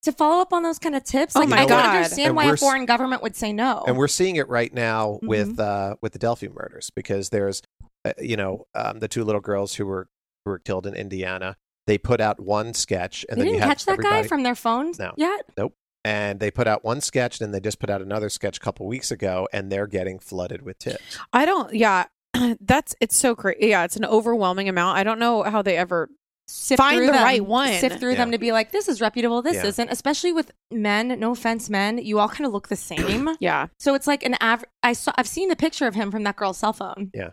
To 0.03 0.13
follow 0.13 0.41
up 0.41 0.53
on 0.53 0.63
those 0.63 0.79
kind 0.79 0.95
of 0.95 1.03
tips, 1.03 1.35
Oh 1.35 1.41
like 1.41 1.49
my 1.49 1.63
I 1.63 1.67
don't 1.67 1.81
understand 1.85 2.29
And 2.29 2.37
why 2.37 2.45
we're 2.47 2.51
a 2.51 2.55
s- 2.55 2.61
foreign 2.61 2.87
government 2.87 3.23
would 3.23 3.35
say 3.35 3.53
no. 3.53 3.83
and 3.89 3.97
we're 3.97 4.07
seeing 4.09 4.37
it 4.37 4.49
right 4.49 4.73
now 4.73 5.19
Mhm. 5.23 5.29
with 5.29 5.59
uh, 5.61 5.97
with 6.01 6.13
the 6.13 6.19
Delphi 6.21 6.49
murders 6.49 6.91
because 6.95 7.31
there's 7.31 7.61
uh, 8.05 8.13
you 8.21 8.37
know 8.37 8.67
um, 8.75 9.01
the 9.01 9.09
two 9.09 9.25
little 9.25 9.41
girls 9.41 9.75
who 9.75 9.87
were 9.87 10.07
who 10.45 10.53
were 10.53 10.59
killed 10.61 10.87
in 10.87 10.95
Indiana. 10.95 11.57
They 11.89 11.99
put 11.99 12.21
out 12.21 12.39
one 12.41 12.73
sketch, 12.75 13.25
and 13.29 13.41
they 13.41 13.45
then 13.45 13.47
didn't 13.47 13.55
you 13.57 13.61
have 13.63 13.69
catch 13.71 13.85
that 13.87 13.99
guy 13.99 14.23
from 14.25 14.43
their 14.45 14.55
phones 14.55 14.99
No. 14.99 15.13
yet. 15.17 15.47
Nope. 15.57 15.75
And 16.05 16.39
they 16.39 16.53
put 16.53 16.69
out 16.69 16.85
one 16.85 17.01
sketch, 17.01 17.41
and 17.41 17.53
they 17.53 17.59
just 17.61 17.81
put 17.81 17.91
out 17.91 18.01
another 18.03 18.29
sketch 18.29 18.59
a 18.59 18.61
couple 18.61 18.87
weeks 18.87 19.11
ago, 19.11 19.49
and 19.53 19.73
they're 19.73 19.87
getting 19.89 20.21
flooded 20.21 20.63
with 20.63 20.79
tips. 20.79 21.19
I 21.33 21.45
don't, 21.47 21.73
yeah, 21.75 22.05
that's, 22.61 22.95
it's 23.01 23.17
so 23.17 23.35
crazy. 23.35 23.69
Yeah, 23.71 23.85
it's 23.85 23.97
an 23.97 24.05
overwhelming 24.05 24.69
amount. 24.69 24.99
I 24.99 25.03
don't 25.05 25.19
know 25.19 25.43
how 25.45 25.63
they 25.63 25.77
ever 25.77 26.09
Sift 26.49 26.79
Find 26.79 26.97
through 26.97 27.07
the 27.07 27.13
them, 27.13 27.25
right 27.25 27.45
one. 27.45 27.73
Sift 27.75 27.99
through 27.99 28.13
Yeah. 28.13 28.17
them 28.19 28.31
to 28.31 28.39
be 28.39 28.53
like, 28.53 28.71
this 28.71 28.89
is 28.89 29.01
reputable, 29.01 29.43
this 29.43 29.57
Yeah. 29.57 29.67
isn't. 29.67 29.89
Especially 29.91 30.33
with 30.33 30.53
men. 30.71 31.19
No 31.19 31.33
offense, 31.33 31.69
men. 31.69 31.99
You 31.99 32.21
all 32.21 32.29
kind 32.29 32.47
of 32.47 32.53
look 32.53 32.69
the 32.69 32.77
same. 32.77 33.31
Yeah. 33.41 33.67
So 33.81 33.95
it's 33.95 34.07
like 34.07 34.23
an 34.25 34.37
average. 34.41 34.71
I 34.83 34.93
saw. 34.93 35.13
I've 35.17 35.27
seen 35.29 35.49
the 35.49 35.57
picture 35.57 35.87
of 35.89 35.95
him 35.97 36.11
from 36.11 36.23
that 36.23 36.37
girl's 36.37 36.59
cell 36.59 36.73
phone. 36.73 37.11
Yeah. 37.13 37.31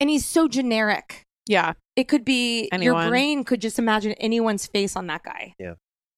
And 0.00 0.10
he's 0.10 0.26
so 0.26 0.48
generic. 0.48 1.22
Yeah. 1.46 1.74
It 1.94 2.08
could 2.08 2.24
be 2.24 2.68
Anyone. 2.72 3.02
your 3.02 3.08
brain 3.08 3.44
could 3.44 3.60
just 3.60 3.78
imagine 3.78 4.12
anyone's 4.14 4.66
face 4.66 4.96
on 4.96 5.06
that 5.06 5.22
guy. 5.22 5.54
Yeah. 5.58 5.74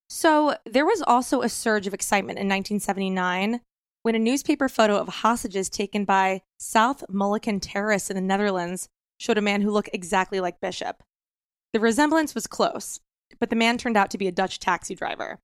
So 0.09 0.55
there 0.65 0.85
was 0.87 1.03
also 1.05 1.41
a 1.43 1.49
surge 1.49 1.85
of 1.85 1.93
excitement 1.93 2.39
in 2.39 2.47
1979 2.47 3.61
when 4.01 4.15
a 4.15 4.19
newspaper 4.19 4.67
photo 4.67 4.97
of 4.97 5.07
hostages 5.07 5.69
taken 5.69 6.03
by 6.03 6.41
South 6.57 7.03
Moluccan 7.13 7.59
terrorists 7.61 8.09
in 8.09 8.15
the 8.15 8.21
Netherlands 8.21 8.87
showed 9.19 9.37
a 9.37 9.41
man 9.41 9.61
who 9.61 9.69
looked 9.69 9.89
exactly 9.93 10.39
like 10.39 10.59
Bishop. 10.59 11.03
The 11.71 11.79
resemblance 11.79 12.33
was 12.33 12.47
close, 12.47 12.99
but 13.39 13.51
the 13.51 13.55
man 13.55 13.77
turned 13.77 13.95
out 13.95 14.09
to 14.11 14.17
be 14.17 14.27
a 14.27 14.31
Dutch 14.31 14.59
taxi 14.59 14.95
driver. 14.95 15.39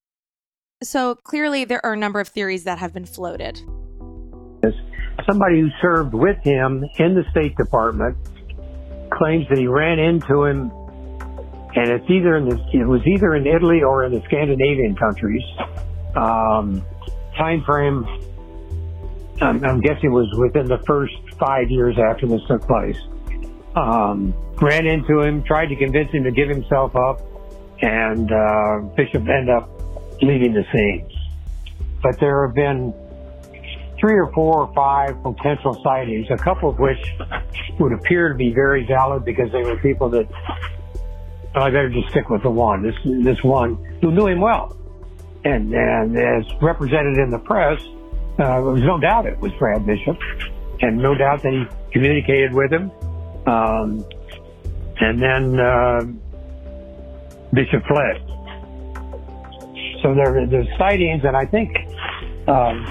So 0.82 1.14
clearly, 1.14 1.66
there 1.66 1.86
are 1.86 1.94
a 1.94 1.98
number 1.98 2.20
of 2.20 2.28
theories 2.28 2.64
that 2.64 2.80
have 2.80 2.94
been 2.94 3.06
floated. 3.06 3.62
Somebody 5.30 5.62
who 5.62 5.70
served 5.82 6.14
with 6.14 6.38
him 6.44 6.84
in 6.98 7.14
the 7.14 7.24
State 7.30 7.56
Department 7.58 8.18
claims 9.12 9.48
that 9.50 9.60
he 9.60 9.68
ran 9.68 10.00
into 10.00 10.44
him, 10.44 10.72
and 11.76 11.92
it's 11.92 12.10
either 12.10 12.38
in 12.38 12.50
the, 12.50 12.56
it 12.74 12.88
was 12.88 13.02
either 13.06 13.36
in 13.36 13.46
Italy 13.46 13.84
or 13.84 14.04
in 14.04 14.12
the 14.12 14.22
Scandinavian 14.26 14.96
countries. 14.96 15.44
Um, 16.16 16.84
time 17.38 17.64
frame, 17.64 18.04
I'm, 19.42 19.64
I'm 19.64 19.80
guessing 19.80 20.12
was 20.12 20.28
within 20.38 20.66
the 20.66 20.80
first 20.88 21.14
five 21.40 21.70
years 21.70 21.98
after 22.00 22.26
this 22.26 22.42
took 22.48 22.64
place. 22.64 22.98
Um, 23.76 24.34
ran 24.62 24.86
into 24.86 25.22
him, 25.22 25.44
tried 25.44 25.68
to 25.68 25.76
convince 25.76 26.12
him 26.12 26.24
to 26.24 26.32
give 26.32 26.48
himself 26.48 26.96
up, 26.96 27.22
and 27.82 28.32
uh, 28.32 28.80
Bishop 28.96 29.28
ended 29.28 29.50
up 29.50 29.70
leaving 30.22 30.54
the 30.54 30.64
scene. 30.72 31.10
But 32.02 32.20
there 32.20 32.46
have 32.48 32.56
been 32.56 32.94
three 34.00 34.16
or 34.16 34.32
four 34.34 34.62
or 34.62 34.74
five 34.74 35.22
potential 35.24 35.80
sightings, 35.84 36.28
a 36.30 36.38
couple 36.38 36.70
of 36.70 36.80
which 36.80 37.00
would 37.80 37.92
appear 37.92 38.30
to 38.30 38.36
be 38.36 38.54
very 38.54 38.86
valid 38.86 39.26
because 39.26 39.52
they 39.52 39.64
were 39.64 39.78
people 39.78 40.10
that 40.10 40.28
well, 41.56 41.64
I 41.64 41.70
better 41.70 41.90
just 41.90 42.10
stick 42.10 42.30
with 42.30 42.44
the 42.44 42.50
one. 42.50 42.84
This 42.84 42.96
this 43.24 43.42
one 43.44 43.76
who 44.02 44.12
knew 44.12 44.28
him 44.28 44.42
well, 44.42 44.76
and 45.46 45.74
and 45.74 46.18
as 46.18 46.46
represented 46.62 47.18
in 47.18 47.30
the 47.30 47.40
press, 47.40 47.82
uh, 48.38 48.62
there 48.62 48.62
was 48.62 48.84
no 48.84 49.00
doubt 49.00 49.26
it 49.26 49.40
was 49.40 49.54
Brad 49.54 49.86
Bishop, 49.86 50.18
and 50.82 50.98
no 50.98 51.16
doubt 51.16 51.44
that 51.44 51.54
he 51.54 51.66
communicated 51.92 52.54
with 52.54 52.72
him. 52.72 52.92
Um, 53.46 54.06
and 55.00 55.22
then 55.22 55.60
uh, 55.60 56.02
Bishop 57.54 57.84
fled. 57.88 58.22
So 60.02 60.14
there, 60.14 60.46
there's 60.48 60.68
sightings, 60.78 61.24
and 61.24 61.36
I 61.36 61.46
think, 61.46 61.76
um, 62.48 62.86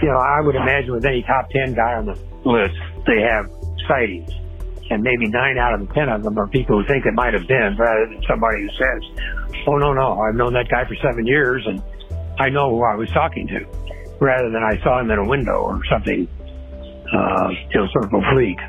you 0.00 0.08
know, 0.08 0.18
I 0.18 0.40
would 0.40 0.54
imagine 0.54 0.92
with 0.92 1.04
any 1.04 1.22
top 1.22 1.50
ten 1.50 1.74
guy 1.74 1.94
on 1.94 2.06
the 2.06 2.18
list, 2.44 2.76
they 3.06 3.20
have 3.20 3.50
sightings, 3.86 4.30
and 4.90 5.02
maybe 5.02 5.28
nine 5.28 5.58
out 5.58 5.74
of 5.74 5.86
the 5.86 5.94
ten 5.94 6.08
of 6.08 6.22
them 6.22 6.38
are 6.38 6.46
people 6.48 6.80
who 6.80 6.86
think 6.88 7.04
it 7.04 7.14
might 7.14 7.34
have 7.34 7.46
been, 7.46 7.76
rather 7.78 8.06
than 8.06 8.22
somebody 8.28 8.62
who 8.62 8.68
says, 8.70 9.64
"Oh 9.66 9.76
no, 9.76 9.92
no, 9.92 10.20
I've 10.20 10.34
known 10.34 10.52
that 10.54 10.68
guy 10.68 10.84
for 10.84 10.94
seven 10.96 11.26
years, 11.26 11.66
and 11.66 11.82
I 12.38 12.48
know 12.48 12.70
who 12.70 12.82
I 12.84 12.94
was 12.94 13.10
talking 13.10 13.46
to," 13.48 13.66
rather 14.20 14.50
than 14.50 14.62
I 14.62 14.80
saw 14.82 15.00
him 15.00 15.10
in 15.10 15.18
a 15.18 15.28
window 15.28 15.60
or 15.60 15.84
something, 15.86 16.26
uh, 17.12 17.48
you 17.70 17.80
know, 17.80 17.86
sort 17.92 18.04
of 18.06 18.14
oblique. 18.14 18.60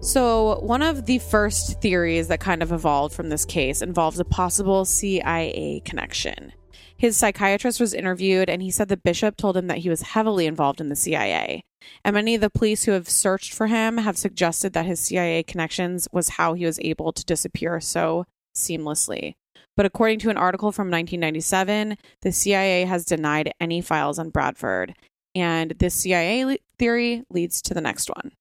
So, 0.00 0.60
one 0.60 0.82
of 0.82 1.06
the 1.06 1.18
first 1.18 1.80
theories 1.82 2.28
that 2.28 2.38
kind 2.38 2.62
of 2.62 2.70
evolved 2.70 3.14
from 3.14 3.30
this 3.30 3.44
case 3.44 3.82
involves 3.82 4.20
a 4.20 4.24
possible 4.24 4.84
CIA 4.84 5.82
connection. 5.84 6.52
His 6.96 7.16
psychiatrist 7.16 7.80
was 7.80 7.94
interviewed, 7.94 8.48
and 8.48 8.62
he 8.62 8.70
said 8.70 8.88
the 8.88 8.96
bishop 8.96 9.36
told 9.36 9.56
him 9.56 9.66
that 9.66 9.78
he 9.78 9.90
was 9.90 10.02
heavily 10.02 10.46
involved 10.46 10.80
in 10.80 10.88
the 10.88 10.96
CIA. 10.96 11.62
And 12.04 12.14
many 12.14 12.36
of 12.36 12.40
the 12.40 12.50
police 12.50 12.84
who 12.84 12.92
have 12.92 13.08
searched 13.08 13.52
for 13.52 13.66
him 13.66 13.98
have 13.98 14.16
suggested 14.16 14.72
that 14.72 14.86
his 14.86 15.00
CIA 15.00 15.42
connections 15.42 16.06
was 16.12 16.30
how 16.30 16.54
he 16.54 16.64
was 16.64 16.80
able 16.80 17.12
to 17.12 17.24
disappear 17.24 17.80
so 17.80 18.24
seamlessly. 18.56 19.34
But 19.76 19.86
according 19.86 20.20
to 20.20 20.30
an 20.30 20.36
article 20.36 20.72
from 20.72 20.90
1997, 20.90 21.96
the 22.22 22.32
CIA 22.32 22.84
has 22.84 23.04
denied 23.04 23.52
any 23.60 23.80
files 23.80 24.18
on 24.18 24.30
Bradford. 24.30 24.94
And 25.34 25.72
this 25.78 25.94
CIA 25.94 26.58
theory 26.78 27.24
leads 27.30 27.62
to 27.62 27.74
the 27.74 27.80
next 27.80 28.08
one. 28.08 28.32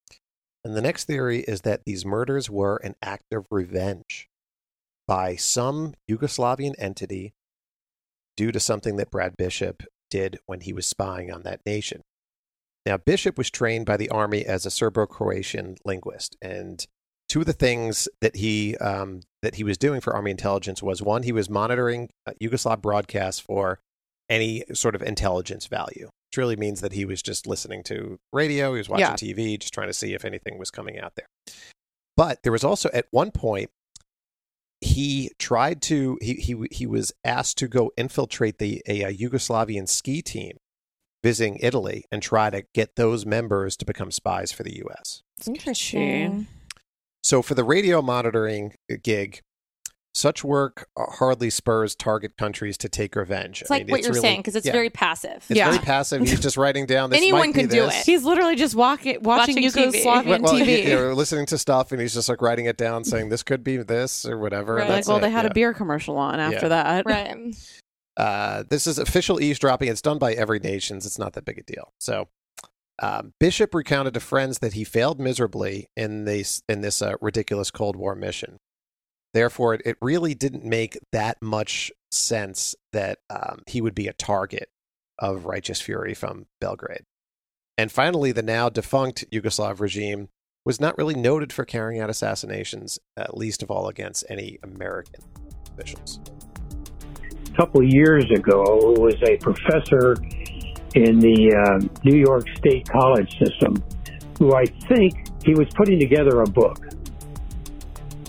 And 0.68 0.76
the 0.76 0.82
next 0.82 1.06
theory 1.06 1.46
is 1.48 1.62
that 1.62 1.86
these 1.86 2.06
murders 2.06 2.50
were 2.50 2.76
an 2.84 2.96
act 3.02 3.32
of 3.32 3.46
revenge 3.50 4.28
by 5.08 5.38
some 5.38 5.94
Yugoslavian 6.12 6.76
entity 6.78 7.34
due 8.36 8.52
to 8.52 8.60
something 8.60 8.98
that 8.98 9.10
Brad 9.10 9.38
Bishop 9.38 9.84
did 10.12 10.40
when 10.46 10.60
he 10.60 10.74
was 10.74 10.86
spying 10.86 11.32
on 11.32 11.44
that 11.44 11.62
nation. 11.66 12.02
Now, 12.86 12.98
Bishop 12.98 13.38
was 13.38 13.50
trained 13.50 13.86
by 13.86 13.96
the 13.96 14.10
army 14.10 14.46
as 14.46 14.66
a 14.66 14.70
Serbo-Croatian 14.70 15.78
linguist, 15.86 16.36
and 16.42 16.86
two 17.30 17.40
of 17.40 17.46
the 17.46 17.54
things 17.54 18.10
that 18.20 18.36
he 18.36 18.76
um, 18.76 19.22
that 19.42 19.56
he 19.56 19.64
was 19.64 19.78
doing 19.78 20.02
for 20.02 20.14
army 20.14 20.32
intelligence 20.32 20.84
was 20.84 21.02
one, 21.02 21.24
he 21.24 21.32
was 21.32 21.50
monitoring 21.50 22.10
uh, 22.26 22.34
Yugoslav 22.44 22.82
broadcasts 22.82 23.40
for 23.40 23.80
any 24.30 24.66
sort 24.74 24.96
of 24.96 25.02
intelligence 25.02 25.68
value, 25.68 26.10
which 26.30 26.38
really 26.38 26.56
means 26.56 26.82
that 26.82 26.94
he 26.94 27.06
was 27.06 27.22
just 27.22 27.48
listening 27.48 27.84
to 27.84 28.20
radio, 28.34 28.74
he 28.74 28.78
was 28.80 28.90
watching 28.90 29.06
Yeah. 29.06 29.14
TV, 29.16 29.60
just 29.60 29.74
trying 29.74 29.88
to 29.88 29.94
see 29.94 30.14
if 30.14 30.26
anything 30.26 30.58
was 30.58 30.70
coming 30.72 31.00
out 31.00 31.14
there. 31.16 31.28
But 32.16 32.44
there 32.44 32.52
was 32.52 32.64
also 32.64 32.90
at 32.94 33.08
one 33.12 33.32
point 33.32 33.70
he 34.82 35.32
tried 35.40 35.82
to 35.84 36.18
he 36.22 36.34
he 36.36 36.56
he 36.72 36.86
was 36.86 37.12
asked 37.24 37.58
to 37.60 37.68
go 37.68 37.92
infiltrate 37.98 38.58
the 38.60 38.82
a, 38.88 39.04
uh 39.06 39.12
Yugoslavian 39.12 39.88
ski 39.88 40.22
team 40.22 40.58
visiting 41.24 41.58
Italy 41.62 42.06
and 42.12 42.22
try 42.22 42.50
to 42.52 42.64
get 42.76 42.96
those 42.96 43.26
members 43.26 43.76
to 43.78 43.86
become 43.86 44.12
spies 44.12 44.52
for 44.52 44.64
the 44.64 44.84
US. 44.86 45.24
Interesting. 45.48 46.48
So 47.24 47.42
for 47.42 47.56
the 47.56 47.64
radio 47.64 48.02
monitoring 48.02 48.76
gig, 49.04 49.42
such 50.18 50.44
work 50.44 50.90
uh, 50.98 51.06
hardly 51.06 51.50
spurs 51.50 51.96
target 51.96 52.38
countries 52.38 52.78
to 52.80 52.90
take 52.90 53.16
revenge. 53.16 53.62
It's 53.62 53.70
like 53.70 53.88
what 53.90 54.02
you're 54.04 54.14
saying 54.14 54.40
because 54.40 54.56
it's 54.56 54.66
yeah, 54.66 54.72
very 54.72 54.90
passive. 54.90 55.46
it's 55.50 55.58
Yeah. 55.58 55.70
very 55.72 55.84
passive. 55.84 56.22
He's 56.22 56.40
just 56.40 56.58
writing 56.58 56.86
down 56.86 57.10
this. 57.12 57.18
Anyone 57.18 57.48
might 57.50 57.56
can 57.56 57.68
do 57.68 57.82
this. 57.86 58.02
it. 58.02 58.06
He's 58.06 58.24
literally 58.24 58.56
just 58.56 58.76
walking, 58.76 59.20
watching, 59.22 59.56
Watching 59.56 59.72
TV. 59.72 60.04
Yugoslavian 60.04 60.42
well, 60.42 60.54
TV. 60.54 60.66
he- 60.66 60.90
you 60.90 60.96
know, 60.96 61.14
listening 61.14 61.46
to 61.48 61.58
stuff, 61.58 61.92
and 61.92 62.02
he's 62.02 62.14
just 62.14 62.28
like 62.30 62.42
writing 62.42 62.66
it 62.66 62.78
down, 62.78 63.04
saying 63.04 63.30
this 63.30 63.44
could 63.44 63.64
be 63.64 63.78
this 63.78 64.26
or 64.26 64.38
whatever. 64.38 64.76
Right. 64.76 64.82
and 64.88 64.90
like, 64.94 65.08
well, 65.08 65.18
it, 65.18 65.22
they 65.22 65.30
had 65.30 65.46
yeah. 65.46 65.52
a 65.52 65.54
beer 65.54 65.74
commercial 65.74 66.18
on 66.18 66.40
after 66.40 66.66
Yeah. 66.66 66.68
that. 66.70 67.06
Right. 67.06 67.56
Uh, 68.18 68.64
this 68.72 68.88
is 68.88 68.98
official 68.98 69.40
eavesdropping. 69.40 69.88
It's 69.90 70.02
done 70.02 70.18
by 70.18 70.34
every 70.34 70.58
nations. 70.58 71.06
It's 71.06 71.20
not 71.20 71.34
that 71.34 71.46
big 71.46 71.60
a 71.60 71.62
deal. 71.62 71.94
So, 72.00 72.30
um, 73.00 73.34
Bishop 73.40 73.76
recounted 73.76 74.16
to 74.16 74.20
friends 74.20 74.58
that 74.58 74.74
he 74.74 74.84
failed 74.84 75.20
miserably 75.20 75.88
in 75.96 76.26
this 76.26 76.64
in 76.68 76.82
this 76.82 77.04
uh, 77.04 77.14
ridiculous 77.22 77.70
Cold 77.70 77.96
War 77.96 78.16
mission. 78.16 78.58
Therefore, 79.38 79.76
it, 79.76 79.84
it 79.86 79.98
really 80.02 80.34
didn't 80.34 80.66
make 80.66 80.98
that 81.12 81.38
much 81.44 81.92
sense 82.10 82.74
that 82.92 83.20
um, 83.30 83.62
he 83.68 83.82
would 83.82 83.94
be 83.94 84.08
a 84.08 84.14
target 84.14 84.68
of 85.20 85.46
righteous 85.46 85.80
fury 85.80 86.16
from 86.16 86.48
Belgrade. 86.60 87.04
And 87.78 87.92
finally, 87.92 88.32
the 88.32 88.42
now 88.42 88.70
defunct 88.70 89.26
Yugoslav 89.32 89.80
regime 89.80 90.30
was 90.66 90.82
not 90.82 90.98
really 90.98 91.14
noted 91.14 91.54
for 91.54 91.66
carrying 91.66 92.02
out 92.02 92.10
assassinations, 92.10 92.98
uh, 93.16 93.28
least 93.32 93.62
of 93.62 93.70
all 93.70 93.90
against 93.90 94.26
any 94.28 94.58
American 94.64 95.24
officials. 95.72 96.20
a 97.48 97.56
couple 97.56 97.84
years 97.84 98.26
ago 98.32 98.64
was 98.98 99.22
a 99.22 99.38
professor 99.38 100.16
in 100.96 101.20
the 101.20 101.54
uh, 101.54 102.00
New 102.04 102.18
York 102.18 102.48
State 102.58 102.90
College 102.90 103.38
system, 103.38 103.76
who 104.40 104.56
I 104.56 104.66
think 104.88 105.28
he 105.46 105.54
was 105.54 105.68
putting 105.76 106.00
together 106.00 106.42
a 106.42 106.48
book. 106.48 106.80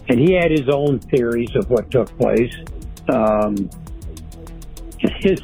And 0.09 0.19
he 0.19 0.33
had 0.33 0.51
his 0.51 0.69
own 0.73 0.99
theories 0.99 1.51
of 1.55 1.69
what 1.71 1.91
took 1.91 2.09
place. 2.19 2.55
Um, 3.13 3.69
his 5.21 5.41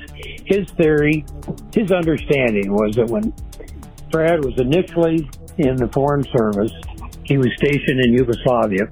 his 0.46 0.70
theory, 0.72 1.24
his 1.72 1.90
understanding 1.90 2.72
was 2.72 2.94
that 2.96 3.06
when 3.06 3.32
Brad 4.10 4.44
was 4.44 4.54
initially 4.58 5.28
in 5.58 5.76
the 5.76 5.88
Foreign 5.92 6.24
Service, 6.36 6.72
he 7.24 7.38
was 7.38 7.48
stationed 7.56 8.00
in 8.04 8.12
Yugoslavia, 8.12 8.88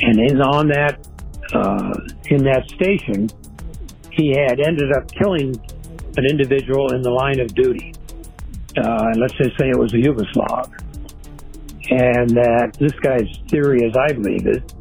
and 0.00 0.18
in 0.30 0.40
on 0.40 0.68
that 0.68 1.06
uh, 1.52 1.92
in 2.30 2.44
that 2.44 2.68
station, 2.70 3.28
he 4.12 4.30
had 4.30 4.60
ended 4.60 4.92
up 4.96 5.10
killing 5.12 5.54
an 6.16 6.24
individual 6.26 6.92
in 6.94 7.02
the 7.02 7.10
line 7.10 7.40
of 7.40 7.54
duty. 7.54 7.92
Uh, 8.76 9.12
let's 9.16 9.34
just 9.34 9.58
say 9.58 9.68
it 9.68 9.78
was 9.78 9.92
a 9.92 9.96
Yugoslav. 9.96 10.70
And 11.90 12.30
that 12.30 12.76
this 12.78 12.92
guy's 13.02 13.28
theory, 13.50 13.84
as 13.84 13.96
I 13.96 14.12
believe 14.12 14.46
it, 14.46 14.72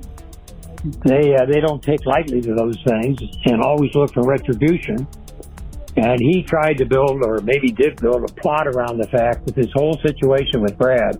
they 1.04 1.36
uh, 1.36 1.46
they 1.46 1.60
don't 1.60 1.82
take 1.82 2.06
lightly 2.06 2.40
to 2.42 2.54
those 2.54 2.78
things 2.86 3.20
and 3.46 3.62
always 3.62 3.94
look 3.96 4.14
for 4.14 4.24
retribution. 4.24 5.08
And 5.98 6.20
he 6.20 6.44
tried 6.44 6.78
to 6.78 6.86
build, 6.86 7.26
or 7.26 7.40
maybe 7.42 7.72
did 7.72 8.00
build, 8.00 8.24
a 8.30 8.34
plot 8.34 8.68
around 8.68 9.00
the 9.00 9.08
fact 9.08 9.46
that 9.48 9.56
this 9.56 9.68
whole 9.74 9.98
situation 10.06 10.62
with 10.62 10.78
Brad 10.78 11.20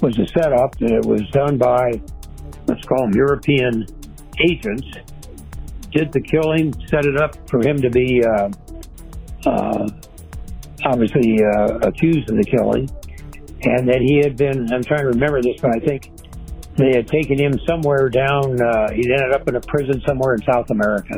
was 0.00 0.18
a 0.18 0.26
setup 0.28 0.76
that 0.78 0.90
it 0.90 1.04
was 1.04 1.22
done 1.30 1.58
by, 1.58 1.92
let's 2.66 2.84
call 2.86 3.02
them 3.02 3.12
European 3.14 3.86
agents, 4.48 4.88
did 5.92 6.10
the 6.12 6.20
killing, 6.20 6.74
set 6.88 7.04
it 7.04 7.16
up 7.20 7.36
for 7.48 7.60
him 7.60 7.76
to 7.80 7.90
be 7.90 8.24
uh, 8.24 8.48
uh, 9.46 9.86
obviously 10.84 11.38
uh, 11.44 11.78
accused 11.82 12.28
of 12.30 12.36
the 12.36 12.44
killing, 12.44 12.88
and 13.64 13.88
that 13.88 14.00
he 14.00 14.18
had 14.18 14.36
been, 14.36 14.72
I'm 14.72 14.82
trying 14.82 15.02
to 15.02 15.08
remember 15.08 15.40
this, 15.42 15.60
but 15.60 15.74
I 15.74 15.80
think 15.80 16.10
they 16.76 16.94
had 16.94 17.06
taken 17.06 17.38
him 17.38 17.58
somewhere 17.66 18.08
down, 18.08 18.60
uh, 18.60 18.90
he 18.92 19.02
ended 19.10 19.32
up 19.32 19.48
in 19.48 19.56
a 19.56 19.60
prison 19.60 20.02
somewhere 20.06 20.34
in 20.34 20.42
South 20.42 20.70
America, 20.70 21.14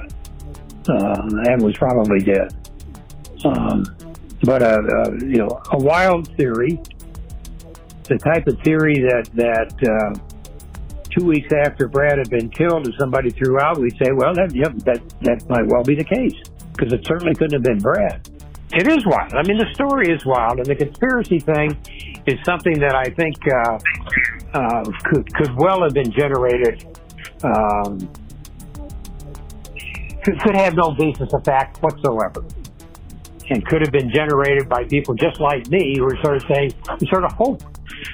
uh, 0.88 1.22
and 1.50 1.62
was 1.62 1.76
probably 1.76 2.20
dead. 2.20 2.54
Um, 3.44 3.85
but, 4.42 4.62
uh, 4.62 4.78
uh, 4.78 5.11
you 5.20 5.38
know, 5.38 5.61
a 5.72 5.78
wild 5.78 6.35
theory, 6.37 6.80
the 8.04 8.18
type 8.18 8.46
of 8.46 8.61
theory 8.61 9.00
that, 9.00 9.28
that, 9.35 9.72
uh, 9.82 10.14
two 11.11 11.24
weeks 11.24 11.48
after 11.64 11.88
Brad 11.88 12.18
had 12.18 12.30
been 12.30 12.50
killed, 12.50 12.87
if 12.87 12.94
somebody 12.98 13.30
threw 13.30 13.59
out, 13.59 13.78
we'd 13.78 13.96
say, 13.96 14.12
well, 14.12 14.35
that, 14.35 14.54
yep, 14.54 14.74
that, 14.85 15.00
that 15.22 15.48
might 15.48 15.66
well 15.66 15.82
be 15.82 15.94
the 15.94 16.04
case, 16.04 16.35
because 16.76 16.92
it 16.92 17.04
certainly 17.06 17.35
couldn't 17.35 17.54
have 17.54 17.62
been 17.62 17.78
Brad. 17.78 18.28
It 18.72 18.88
is 18.88 19.05
wild. 19.07 19.33
I 19.35 19.42
mean, 19.46 19.59
the 19.59 19.72
story 19.74 20.12
is 20.12 20.24
wild, 20.26 20.59
and 20.59 20.66
the 20.66 20.74
conspiracy 20.74 21.38
thing 21.38 21.76
is 22.26 22.35
something 22.44 22.79
that 22.81 22.94
I 22.94 23.05
think 23.14 23.37
uh, 23.46 23.79
uh, 24.59 24.85
could 25.05 25.33
could 25.35 25.55
well 25.57 25.83
have 25.83 25.94
been 25.94 26.11
generated. 26.11 26.85
Um, 27.44 28.11
could, 30.24 30.40
could 30.40 30.57
have 30.57 30.74
no 30.74 30.92
basis 30.98 31.33
of 31.33 31.44
fact 31.44 31.81
whatsoever, 31.81 32.42
and 33.50 33.64
could 33.66 33.83
have 33.83 33.92
been 33.92 34.11
generated 34.12 34.68
by 34.68 34.83
people 34.85 35.14
just 35.14 35.40
like 35.40 35.68
me 35.68 35.94
who 35.98 36.05
are 36.05 36.18
sort 36.24 36.37
of 36.37 36.42
saying, 36.52 36.74
we 37.00 37.07
sort 37.07 37.24
of 37.24 37.33
hope 37.33 37.62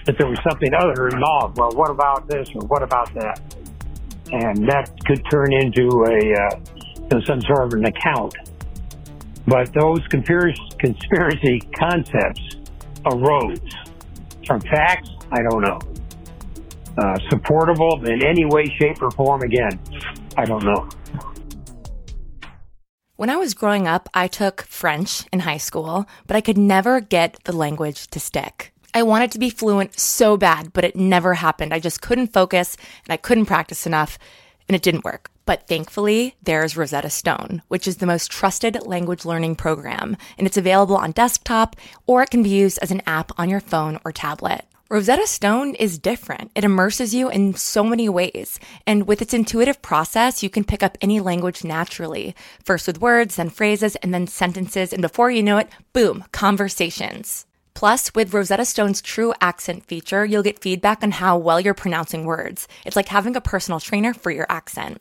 that 0.05 0.19
there 0.19 0.29
was 0.29 0.38
something 0.49 0.73
other 0.75 1.09
involved. 1.09 1.57
Well, 1.57 1.73
what 1.73 1.91
about 1.91 2.29
this 2.29 2.49
or 2.55 2.67
what 2.67 2.83
about 2.83 3.12
that? 3.15 3.41
And 4.31 4.69
that 4.69 4.93
could 5.07 5.23
turn 5.31 5.53
into 5.53 6.05
a 6.05 6.19
uh, 6.45 7.21
some 7.27 7.41
sort 7.43 7.65
of 7.65 7.73
an 7.73 7.87
account. 7.87 8.35
But 9.47 9.73
those 9.73 10.01
conspiracy, 10.09 11.61
concepts 11.79 12.57
arose 13.05 13.61
from 14.47 14.61
facts. 14.61 15.11
I 15.31 15.43
don't 15.43 15.63
know. 15.63 15.81
Uh, 16.97 17.19
supportable 17.31 18.05
in 18.05 18.25
any 18.25 18.45
way, 18.45 18.67
shape, 18.79 19.03
or 19.03 19.11
form. 19.11 19.43
Again, 19.43 19.81
I 20.37 20.45
don't 20.45 20.65
know. 20.65 20.89
When 23.17 23.31
I 23.31 23.37
was 23.37 23.55
growing 23.55 23.89
up, 23.89 24.09
I 24.15 24.27
took 24.27 24.63
French 24.63 25.25
in 25.33 25.41
high 25.41 25.59
school, 25.59 26.07
but 26.27 26.37
I 26.37 26.41
could 26.41 26.59
never 26.59 27.01
get 27.01 27.43
the 27.45 27.53
language 27.53 28.09
to 28.09 28.21
stick. 28.21 28.73
I 28.95 29.03
wanted 29.05 29.33
to 29.33 29.39
be 29.39 29.49
fluent 29.49 29.99
so 29.99 30.37
bad, 30.37 30.73
but 30.73 30.85
it 30.85 30.97
never 30.97 31.35
happened. 31.35 31.73
I 31.73 31.79
just 31.79 32.03
couldn't 32.03 32.33
focus 32.33 32.77
and 33.07 33.13
I 33.13 33.17
couldn't 33.17 33.47
practice 33.47 33.87
enough, 33.87 34.19
and 34.69 34.77
it 34.77 34.83
didn't 34.83 35.05
work. 35.05 35.32
But 35.45 35.67
thankfully, 35.67 36.37
there's 36.43 36.77
Rosetta 36.77 37.11
Stone, 37.11 37.63
which 37.69 37.89
is 37.89 37.97
the 37.97 38.07
most 38.07 38.31
trusted 38.31 38.87
language 38.87 39.25
learning 39.25 39.57
program, 39.57 40.17
and 40.39 40.47
it's 40.47 40.57
available 40.57 40.97
on 40.97 41.13
desktop 41.13 41.77
or 42.07 42.23
it 42.23 42.31
can 42.31 42.43
be 42.43 42.51
used 42.51 42.79
as 42.81 42.91
an 42.91 43.03
app 43.07 43.33
on 43.39 43.49
your 43.49 43.61
phone 43.61 43.99
or 44.05 44.13
tablet. 44.13 44.65
Rosetta 44.93 45.27
Stone 45.27 45.75
is 45.77 45.99
different. 45.99 46.51
It 46.55 46.65
immerses 46.65 47.15
you 47.15 47.31
in 47.31 47.55
so 47.55 47.83
many 47.83 48.11
ways. 48.11 48.61
And 48.87 49.07
with 49.07 49.23
its 49.23 49.33
intuitive 49.33 49.81
process, 49.81 50.43
you 50.43 50.51
can 50.51 50.65
pick 50.65 50.83
up 50.83 50.99
any 51.01 51.19
language 51.19 51.65
naturally. 51.65 52.37
First 52.63 52.87
with 52.87 53.01
words, 53.01 53.37
then 53.37 53.49
phrases, 53.49 53.97
and 53.97 54.13
then 54.13 54.27
sentences. 54.27 54.93
And 54.93 55.01
before 55.01 55.31
you 55.31 55.43
know 55.43 55.57
it, 55.57 55.71
boom, 55.95 56.25
conversations. 56.33 57.47
Plus, 57.73 58.15
with 58.15 58.35
Rosetta 58.35 58.67
Stone's 58.67 59.01
true 59.01 59.33
accent 59.41 59.87
feature, 59.87 60.27
you'll 60.27 60.43
get 60.43 60.61
feedback 60.61 61.03
on 61.03 61.13
how 61.13 61.39
well 61.39 61.59
you're 61.59 61.73
pronouncing 61.73 62.27
words. 62.27 62.69
It's 62.85 62.97
like 62.97 63.09
having 63.09 63.35
a 63.35 63.41
personal 63.41 63.81
trainer 63.81 64.13
for 64.13 64.31
your 64.31 64.47
accent. 64.51 65.01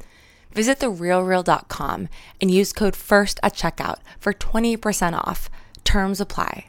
Visit 0.53 0.79
therealreal.com 0.79 2.09
and 2.39 2.51
use 2.51 2.73
code 2.73 2.95
FIRST 2.95 3.39
at 3.41 3.53
checkout 3.53 3.97
for 4.19 4.33
20% 4.33 5.13
off. 5.13 5.49
Terms 5.83 6.21
apply. 6.21 6.67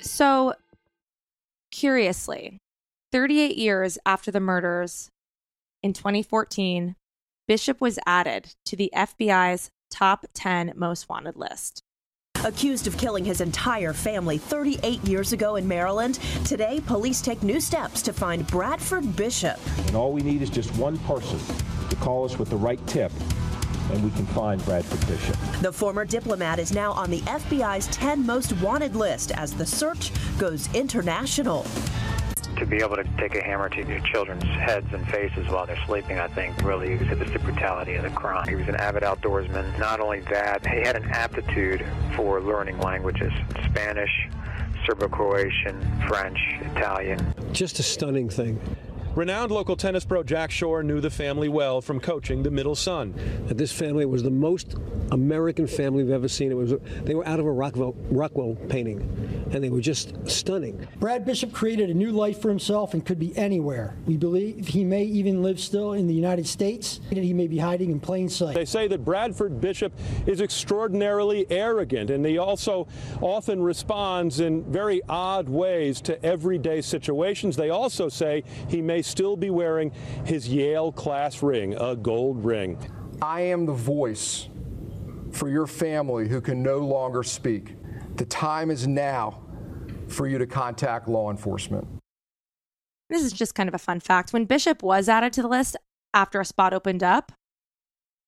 So, 0.00 0.54
curiously, 1.70 2.58
38 3.12 3.56
years 3.56 3.98
after 4.06 4.30
the 4.30 4.40
murders 4.40 5.10
in 5.82 5.92
2014, 5.92 6.96
Bishop 7.46 7.80
was 7.80 7.98
added 8.06 8.54
to 8.64 8.76
the 8.76 8.90
FBI's 8.94 9.70
top 9.90 10.26
10 10.34 10.72
most 10.74 11.08
wanted 11.08 11.36
list. 11.36 11.82
Accused 12.46 12.86
of 12.86 12.96
killing 12.96 13.24
his 13.24 13.40
entire 13.40 13.92
family 13.92 14.38
38 14.38 15.02
years 15.02 15.32
ago 15.32 15.56
in 15.56 15.66
Maryland, 15.66 16.20
today 16.44 16.80
police 16.86 17.20
take 17.20 17.42
new 17.42 17.58
steps 17.58 18.00
to 18.02 18.12
find 18.12 18.46
Bradford 18.46 19.16
Bishop. 19.16 19.58
And 19.88 19.96
all 19.96 20.12
we 20.12 20.22
need 20.22 20.42
is 20.42 20.48
just 20.48 20.72
one 20.76 20.96
person 20.98 21.40
to 21.90 21.96
call 21.96 22.24
us 22.24 22.38
with 22.38 22.48
the 22.48 22.56
right 22.56 22.78
tip, 22.86 23.10
and 23.90 24.04
we 24.04 24.10
can 24.10 24.26
find 24.26 24.64
Bradford 24.64 25.04
Bishop. 25.08 25.36
The 25.60 25.72
former 25.72 26.04
diplomat 26.04 26.60
is 26.60 26.70
now 26.70 26.92
on 26.92 27.10
the 27.10 27.20
FBI's 27.22 27.88
10 27.88 28.24
most 28.24 28.52
wanted 28.60 28.94
list 28.94 29.32
as 29.32 29.52
the 29.52 29.66
search 29.66 30.12
goes 30.38 30.72
international. 30.72 31.66
To 32.56 32.64
be 32.64 32.78
able 32.78 32.96
to 32.96 33.04
take 33.18 33.34
a 33.34 33.42
hammer 33.42 33.68
to 33.68 33.86
your 33.86 34.00
children's 34.00 34.42
heads 34.44 34.86
and 34.92 35.06
faces 35.08 35.46
while 35.48 35.66
they're 35.66 35.78
sleeping, 35.86 36.18
I 36.18 36.26
think, 36.28 36.62
really 36.62 36.94
exhibits 36.94 37.30
the 37.32 37.38
brutality 37.38 37.94
of 37.96 38.02
the 38.02 38.10
crime. 38.10 38.48
He 38.48 38.54
was 38.54 38.66
an 38.66 38.76
avid 38.76 39.02
outdoorsman. 39.02 39.78
Not 39.78 40.00
only 40.00 40.20
that, 40.20 40.66
he 40.66 40.78
had 40.78 40.96
an 40.96 41.04
aptitude 41.10 41.84
for 42.14 42.40
learning 42.40 42.78
languages 42.80 43.32
Spanish, 43.66 44.10
Serbo-Croatian, 44.86 45.80
French, 46.08 46.38
Italian. 46.62 47.34
Just 47.52 47.78
a 47.78 47.82
stunning 47.82 48.28
thing. 48.28 48.58
Renowned 49.16 49.50
local 49.50 49.76
tennis 49.76 50.04
pro 50.04 50.22
Jack 50.22 50.50
Shore 50.50 50.82
knew 50.82 51.00
the 51.00 51.08
family 51.08 51.48
well 51.48 51.80
from 51.80 52.00
coaching 52.00 52.42
the 52.42 52.50
middle 52.50 52.74
son. 52.74 53.14
That 53.46 53.56
this 53.56 53.72
family 53.72 54.04
was 54.04 54.22
the 54.22 54.30
most 54.30 54.74
American 55.10 55.66
family 55.66 56.04
we've 56.04 56.12
ever 56.12 56.28
seen. 56.28 56.52
It 56.52 56.54
was 56.54 56.74
they 57.02 57.14
were 57.14 57.26
out 57.26 57.40
of 57.40 57.46
a 57.46 57.50
Rockwell, 57.50 57.94
Rockwell 58.10 58.58
painting, 58.68 59.00
and 59.52 59.64
they 59.64 59.70
were 59.70 59.80
just 59.80 60.14
stunning. 60.28 60.86
Brad 61.00 61.24
Bishop 61.24 61.50
created 61.50 61.88
a 61.88 61.94
new 61.94 62.12
life 62.12 62.42
for 62.42 62.50
himself 62.50 62.92
and 62.92 63.06
could 63.06 63.18
be 63.18 63.34
anywhere. 63.38 63.96
We 64.04 64.18
believe 64.18 64.68
he 64.68 64.84
may 64.84 65.04
even 65.04 65.42
live 65.42 65.60
still 65.60 65.94
in 65.94 66.06
the 66.06 66.14
United 66.14 66.46
States. 66.46 67.00
He 67.08 67.32
may 67.32 67.46
be 67.46 67.56
hiding 67.56 67.90
in 67.92 68.00
plain 68.00 68.28
sight. 68.28 68.54
They 68.54 68.66
say 68.66 68.86
that 68.88 69.02
Bradford 69.02 69.62
Bishop 69.62 69.94
is 70.26 70.42
extraordinarily 70.42 71.46
arrogant, 71.48 72.10
and 72.10 72.26
he 72.26 72.36
also 72.36 72.86
often 73.22 73.62
responds 73.62 74.40
in 74.40 74.62
very 74.70 75.00
odd 75.08 75.48
ways 75.48 76.02
to 76.02 76.22
everyday 76.22 76.82
situations. 76.82 77.56
They 77.56 77.70
also 77.70 78.10
say 78.10 78.44
he 78.68 78.82
may 78.82 79.00
still 79.06 79.36
be 79.36 79.50
wearing 79.50 79.92
his 80.24 80.48
Yale 80.48 80.92
class 80.92 81.42
ring, 81.42 81.74
a 81.74 81.96
gold 81.96 82.44
ring. 82.44 82.78
I 83.22 83.42
am 83.42 83.66
the 83.66 83.72
voice 83.72 84.48
for 85.32 85.48
your 85.48 85.66
family 85.66 86.28
who 86.28 86.40
can 86.40 86.62
no 86.62 86.78
longer 86.78 87.22
speak. 87.22 87.76
The 88.16 88.26
time 88.26 88.70
is 88.70 88.86
now 88.86 89.42
for 90.08 90.26
you 90.26 90.38
to 90.38 90.46
contact 90.46 91.08
law 91.08 91.30
enforcement. 91.30 91.86
This 93.08 93.22
is 93.22 93.32
just 93.32 93.54
kind 93.54 93.68
of 93.68 93.74
a 93.74 93.78
fun 93.78 94.00
fact. 94.00 94.32
When 94.32 94.44
Bishop 94.44 94.82
was 94.82 95.08
added 95.08 95.32
to 95.34 95.42
the 95.42 95.48
list 95.48 95.76
after 96.12 96.40
a 96.40 96.44
spot 96.44 96.72
opened 96.72 97.02
up, 97.02 97.32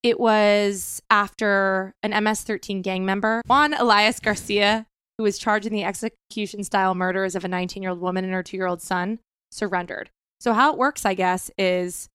it 0.03 0.19
was 0.19 1.01
after 1.09 1.93
an 2.01 2.23
MS 2.23 2.43
13 2.43 2.81
gang 2.81 3.05
member, 3.05 3.41
Juan 3.47 3.73
Elias 3.73 4.19
Garcia, 4.19 4.85
who 5.17 5.23
was 5.23 5.37
charged 5.37 5.67
in 5.67 5.73
the 5.73 5.83
execution 5.83 6.63
style 6.63 6.95
murders 6.95 7.35
of 7.35 7.43
a 7.43 7.49
19 7.49 7.83
year 7.83 7.89
old 7.91 7.99
woman 7.99 8.23
and 8.23 8.33
her 8.33 8.43
two 8.43 8.55
year 8.55 8.67
old 8.67 8.81
son, 8.81 9.19
surrendered. 9.51 10.09
So, 10.39 10.53
how 10.53 10.71
it 10.71 10.77
works, 10.77 11.05
I 11.05 11.13
guess, 11.13 11.51
is 11.57 12.09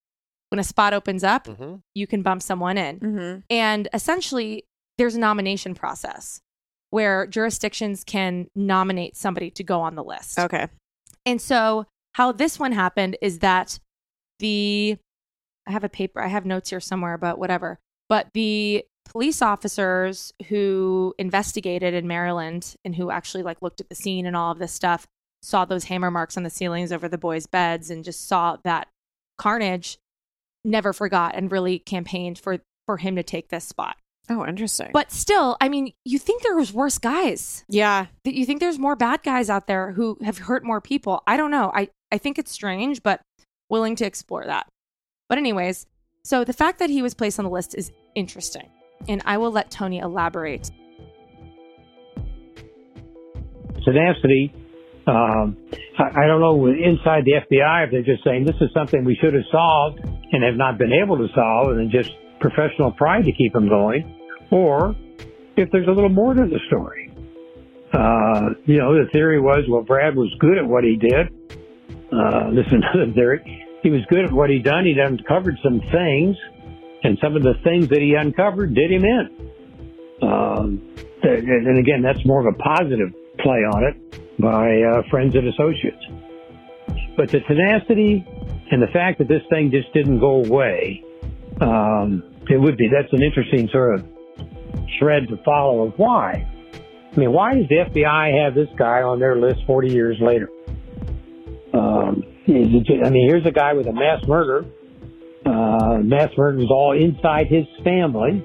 when 0.51 0.59
a 0.59 0.65
spot 0.65 0.95
opens 0.95 1.25
up, 1.25 1.45
Mm-hmm. 1.47 1.77
you 1.95 2.07
can 2.07 2.23
bump 2.23 2.43
someone 2.43 2.79
in. 2.79 3.01
Mm-hmm. 3.01 3.39
And 3.51 3.89
essentially, 3.93 4.65
there's 4.99 5.15
a 5.17 5.21
nomination 5.21 5.75
process 5.75 6.41
where 6.91 7.27
jurisdictions 7.27 8.05
can 8.05 8.47
nominate 8.55 9.17
somebody 9.17 9.51
to 9.51 9.65
go 9.65 9.81
on 9.81 9.97
the 9.97 10.05
list. 10.05 10.39
Okay. 10.39 10.69
And 11.27 11.41
so, 11.41 11.87
how 12.15 12.33
this 12.33 12.59
one 12.59 12.73
happened 12.73 13.17
is 13.21 13.41
that 13.41 13.79
the 14.39 14.97
I 15.67 15.73
have 15.73 15.85
a 15.85 15.89
paper, 15.89 16.21
I 16.21 16.29
have 16.29 16.45
notes 16.47 16.71
here 16.71 16.81
somewhere, 16.81 17.17
but 17.19 17.39
whatever. 17.39 17.79
But 18.09 18.29
the 18.35 18.85
police 19.11 19.41
officers 19.43 20.33
who 20.49 21.15
investigated 21.19 21.95
in 21.95 22.07
Maryland 22.07 22.75
and 22.85 22.95
who 22.95 23.11
actually 23.11 23.43
like 23.43 23.61
looked 23.63 23.81
at 23.81 23.89
the 23.89 23.95
scene 23.95 24.27
and 24.27 24.37
all 24.37 24.53
of 24.53 24.59
this 24.59 24.73
stuff 24.73 25.07
saw 25.45 25.65
those 25.65 25.85
hammer 25.85 26.11
marks 26.11 26.37
on 26.37 26.43
the 26.43 26.51
ceilings 26.51 26.93
over 26.93 27.09
the 27.09 27.19
boys' 27.19 27.47
beds 27.47 27.91
and 27.91 28.05
just 28.05 28.27
saw 28.27 28.57
that 28.65 28.89
carnage 29.37 29.99
never 30.65 30.93
forgot 30.93 31.35
and 31.35 31.53
really 31.53 31.79
campaigned 31.79 32.39
for 32.39 32.59
for 32.87 32.97
him 32.97 33.17
to 33.17 33.23
take 33.23 33.49
this 33.49 33.65
spot. 33.65 33.97
Oh, 34.31 34.47
interesting. 34.47 34.91
But 34.93 35.13
still, 35.13 35.57
I 35.61 35.69
mean, 35.69 35.93
you 36.05 36.19
think 36.19 36.43
there 36.43 36.57
was 36.57 36.73
worse 36.73 36.99
guys. 36.99 37.65
Yeah. 37.69 38.07
That 38.25 38.35
you 38.35 38.47
think 38.47 38.61
there's 38.61 38.79
more 38.79 38.97
bad 38.97 39.23
guys 39.23 39.51
out 39.51 39.67
there 39.67 39.93
who 39.93 40.19
have 40.23 40.39
hurt 40.39 40.65
more 40.65 40.81
people. 40.81 41.23
I 41.27 41.37
don't 41.37 41.51
know. 41.51 41.71
I, 41.75 41.91
I 42.11 42.17
think 42.17 42.39
it's 42.39 42.51
strange, 42.51 43.03
but 43.03 43.21
willing 43.69 43.97
to 43.97 44.07
explore 44.07 44.47
that. 44.47 44.67
But 45.29 45.37
anyways, 45.37 45.87
so 46.25 46.43
the 46.43 46.55
fact 46.55 46.79
that 46.79 46.89
he 46.89 47.03
was 47.03 47.13
placed 47.13 47.39
on 47.39 47.45
the 47.45 47.51
list 47.51 47.75
is 47.75 47.93
interesting. 48.15 48.71
And 49.09 49.21
I 49.27 49.37
will 49.37 49.51
let 49.51 49.71
Tony 49.71 49.99
elaborate. 49.99 50.71
tenacity. 53.85 54.53
Um, 55.07 55.59
I, 55.99 56.27
don't 56.27 56.41
know 56.41 56.67
inside 56.67 57.25
the 57.27 57.33
FBI 57.45 57.85
if 57.85 57.91
they're 57.91 58.03
just 58.03 58.25
saying 58.25 58.47
this 58.47 58.57
is 58.63 58.71
something 58.73 59.05
we 59.05 59.17
should 59.21 59.35
have 59.35 59.45
solved 59.53 60.01
and 60.01 60.43
have 60.43 60.57
not 60.57 60.79
been 60.79 60.93
able 60.93 61.19
to 61.19 61.29
solve, 61.35 61.77
and 61.77 61.91
just 61.91 62.11
professional 62.41 62.91
pride 62.93 63.25
to 63.27 63.33
keep 63.33 63.53
them 63.53 63.69
going, 63.69 64.03
or 64.51 64.97
if 65.57 65.71
there's 65.71 65.89
a 65.89 65.91
little 65.91 66.09
more 66.09 66.33
to 66.33 66.47
the 66.47 66.59
story. 66.69 67.13
Uh, 67.93 68.57
you 68.65 68.79
know, 68.79 68.95
the 68.95 69.09
theory 69.13 69.39
was, 69.39 69.65
well, 69.69 69.83
Brad 69.83 70.17
was 70.17 70.35
good 70.41 70.57
at 70.57 70.67
what 70.67 70.85
he 70.85 70.97
did. 70.97 71.29
Uh, 72.11 72.51
this 72.51 72.67
is 72.67 72.73
another 72.73 73.13
theory. 73.13 73.67
He 73.83 73.91
was 73.91 74.01
good 74.09 74.25
at 74.25 74.33
what 74.33 74.49
he 74.49 74.59
done. 74.61 74.87
He'd 74.87 74.99
uncovered 74.99 75.59
some 75.63 75.81
things, 75.93 76.37
and 77.05 77.19
some 77.23 77.37
of 77.37 77.43
the 77.43 77.55
things 77.63 77.89
that 77.89 78.01
he 78.01 78.15
uncovered 78.15 78.75
did 78.75 78.91
him 78.91 79.05
in. 79.05 79.53
Um, 80.23 80.97
and 81.23 81.79
again, 81.79 82.01
that's 82.03 82.25
more 82.25 82.41
of 82.41 82.55
a 82.55 82.57
positive 82.57 83.13
play 83.39 83.59
on 83.59 83.85
it 83.85 84.24
by 84.39 84.83
uh, 84.83 85.03
friends 85.11 85.35
and 85.35 85.49
associates. 85.49 86.05
But 87.17 87.31
the 87.31 87.41
tenacity 87.41 88.27
and 88.71 88.83
the 88.83 88.89
fact 88.93 89.19
that 89.19 89.29
this 89.29 89.43
thing 89.51 89.71
just 89.71 89.93
didn't 89.93 90.21
go 90.21 90.45
away, 90.45 91.03
um, 91.61 92.25
it 92.49 92.61
would 92.61 92.77
be, 92.77 92.89
that's 92.89 93.13
an 93.13 93.23
interesting 93.23 93.69
sort 93.69 94.01
of 94.01 94.07
thread 94.99 95.29
to 95.29 95.37
follow 95.45 95.87
of 95.87 95.95
why. 95.99 96.49
I 97.13 97.17
mean, 97.17 97.33
why 97.33 97.55
does 97.55 97.69
the 97.69 97.77
FBI 97.77 98.45
have 98.45 98.55
this 98.55 98.69
guy 98.77 99.03
on 99.03 99.21
their 99.21 99.37
list 99.37 99.61
40 99.67 99.93
years 99.93 100.17
later? 100.21 100.49
Um, 101.73 102.25
I 102.47 102.51
mean, 102.51 103.29
here's 103.29 103.47
a 103.47 103.53
guy 103.53 103.73
with 103.75 103.87
a 103.87 103.93
mass 103.93 104.25
murder. 104.27 104.67
Uh, 105.47 105.99
mass 106.03 106.31
murder 106.37 106.61
is 106.61 106.71
all 106.71 106.93
inside 106.93 107.47
his 107.47 107.67
family. 107.85 108.45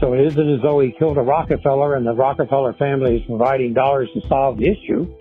So 0.00 0.12
it 0.12 0.20
isn't 0.20 0.54
as 0.54 0.62
though 0.62 0.80
he 0.80 0.92
killed 0.98 1.16
a 1.18 1.22
Rockefeller 1.22 1.96
and 1.96 2.06
the 2.06 2.12
Rockefeller 2.12 2.74
family 2.74 3.16
is 3.16 3.22
providing 3.26 3.74
dollars 3.74 4.08
to 4.14 4.26
solve 4.28 4.58
the 4.58 4.68
issue. 4.68 5.12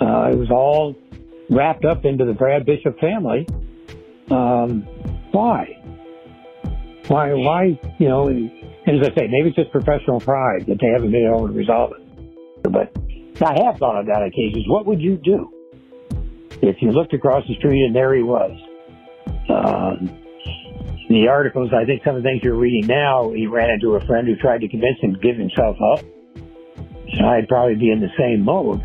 Uh, 0.00 0.30
it 0.32 0.38
was 0.38 0.50
all 0.50 0.96
wrapped 1.50 1.84
up 1.84 2.04
into 2.04 2.24
the 2.24 2.32
Brad 2.32 2.64
Bishop 2.64 2.98
family. 2.98 3.46
Um, 4.30 4.82
why? 5.32 5.76
Why, 7.08 7.34
why, 7.34 7.80
you 7.98 8.08
know, 8.08 8.28
and 8.28 8.50
as 8.86 9.08
I 9.12 9.14
say, 9.14 9.26
maybe 9.28 9.48
it's 9.48 9.56
just 9.56 9.72
professional 9.72 10.20
pride 10.20 10.66
that 10.66 10.78
they 10.80 10.88
haven't 10.88 11.10
been 11.10 11.26
able 11.26 11.48
to 11.48 11.52
resolve 11.52 11.92
it. 11.92 12.62
But 12.62 12.92
I 13.42 13.64
have 13.64 13.78
thought 13.78 13.98
of 13.98 14.06
that 14.06 14.22
on 14.22 14.28
occasions. 14.28 14.64
What 14.68 14.86
would 14.86 15.00
you 15.00 15.16
do 15.16 15.50
if 16.62 16.76
you 16.80 16.92
looked 16.92 17.12
across 17.12 17.46
the 17.48 17.54
street 17.56 17.84
and 17.84 17.94
there 17.94 18.14
he 18.14 18.22
was? 18.22 18.52
Um, 19.48 20.16
the 21.08 21.26
articles, 21.28 21.72
I 21.74 21.84
think 21.84 22.04
some 22.04 22.14
of 22.14 22.22
the 22.22 22.28
things 22.28 22.42
you're 22.44 22.54
reading 22.54 22.86
now, 22.86 23.32
he 23.32 23.46
ran 23.46 23.70
into 23.70 23.96
a 23.96 24.06
friend 24.06 24.28
who 24.28 24.36
tried 24.36 24.60
to 24.60 24.68
convince 24.68 25.00
him 25.00 25.14
to 25.14 25.20
give 25.20 25.36
himself 25.36 25.76
up. 25.94 26.04
And 27.12 27.26
I'd 27.26 27.48
probably 27.48 27.74
be 27.74 27.90
in 27.90 28.00
the 28.00 28.12
same 28.16 28.44
mode. 28.44 28.80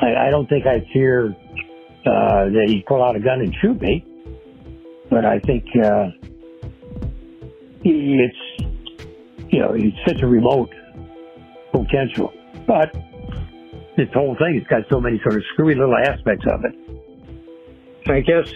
I, 0.00 0.28
I 0.28 0.30
don't 0.30 0.48
think 0.48 0.66
I'd 0.66 0.86
fear 0.92 1.26
uh, 1.26 2.44
that 2.48 2.64
he'd 2.66 2.84
pull 2.86 3.02
out 3.02 3.16
a 3.16 3.20
gun 3.20 3.40
and 3.40 3.54
shoot 3.60 3.80
me, 3.80 4.04
but 5.10 5.24
I 5.24 5.38
think 5.40 5.64
uh, 5.76 6.08
it's 7.84 8.36
you 9.52 9.58
know 9.58 9.74
it's 9.74 9.96
such 10.06 10.22
a 10.22 10.26
remote 10.26 10.70
potential. 11.72 12.32
But 12.66 12.92
this 13.96 14.08
whole 14.14 14.36
thing 14.36 14.58
has 14.58 14.66
got 14.68 14.88
so 14.88 15.00
many 15.00 15.20
sort 15.22 15.36
of 15.36 15.42
screwy 15.52 15.74
little 15.74 15.96
aspects 15.96 16.46
of 16.50 16.64
it. 16.64 18.10
I 18.10 18.20
guess 18.20 18.50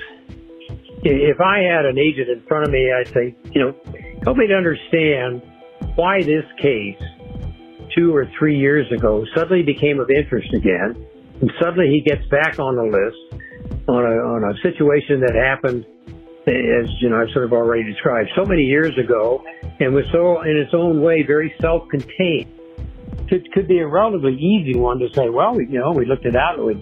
if 1.04 1.40
I 1.40 1.58
had 1.58 1.84
an 1.84 1.98
agent 1.98 2.30
in 2.30 2.42
front 2.48 2.66
of 2.66 2.72
me, 2.72 2.90
I'd 2.90 3.08
say, 3.08 3.36
you 3.52 3.60
know, 3.60 3.74
help 4.22 4.38
me 4.38 4.46
to 4.46 4.54
understand 4.54 5.42
why 5.96 6.22
this 6.22 6.44
case 6.58 7.02
two 7.94 8.14
or 8.14 8.26
three 8.38 8.58
years 8.58 8.90
ago 8.90 9.24
suddenly 9.34 9.62
became 9.62 10.00
of 10.00 10.10
interest 10.10 10.52
again, 10.54 11.06
and 11.40 11.50
suddenly 11.60 11.90
he 11.90 12.00
gets 12.00 12.26
back 12.28 12.58
on 12.58 12.76
the 12.76 12.84
list 12.84 13.44
on 13.88 14.04
a 14.04 14.16
on 14.16 14.44
a 14.44 14.54
situation 14.62 15.20
that 15.20 15.34
happened, 15.34 15.84
as 16.46 16.88
you 17.00 17.10
know, 17.10 17.20
I've 17.20 17.30
sort 17.32 17.44
of 17.44 17.52
already 17.52 17.84
described, 17.84 18.30
so 18.36 18.44
many 18.44 18.62
years 18.62 18.96
ago, 18.98 19.44
and 19.80 19.94
was 19.94 20.04
so 20.12 20.42
in 20.42 20.56
its 20.56 20.72
own 20.72 21.00
way 21.00 21.22
very 21.22 21.54
self-contained. 21.60 22.50
It 23.30 23.50
could 23.52 23.66
be 23.66 23.78
a 23.78 23.86
relatively 23.86 24.34
easy 24.34 24.78
one 24.78 24.98
to 24.98 25.08
say, 25.14 25.28
well, 25.28 25.60
you 25.60 25.78
know, 25.78 25.92
we 25.92 26.04
looked 26.04 26.26
it 26.26 26.36
out, 26.36 26.58
it 26.58 26.62
was 26.62 26.76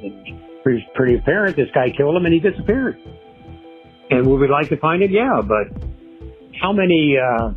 pretty, 0.63 1.15
apparent 1.17 1.57
this 1.57 1.69
guy 1.75 1.91
killed 1.91 2.17
him 2.17 2.27
and 2.27 2.35
he 2.35 2.41
disappeared. 2.41 2.99
And 4.11 4.27
would 4.27 4.41
we 4.41 4.49
like 4.49 4.69
to 4.69 4.77
find 4.77 5.03
it? 5.03 5.11
Yeah, 5.11 5.41
but 5.41 5.83
how 6.61 6.73
many 6.73 7.17
uh, 7.17 7.53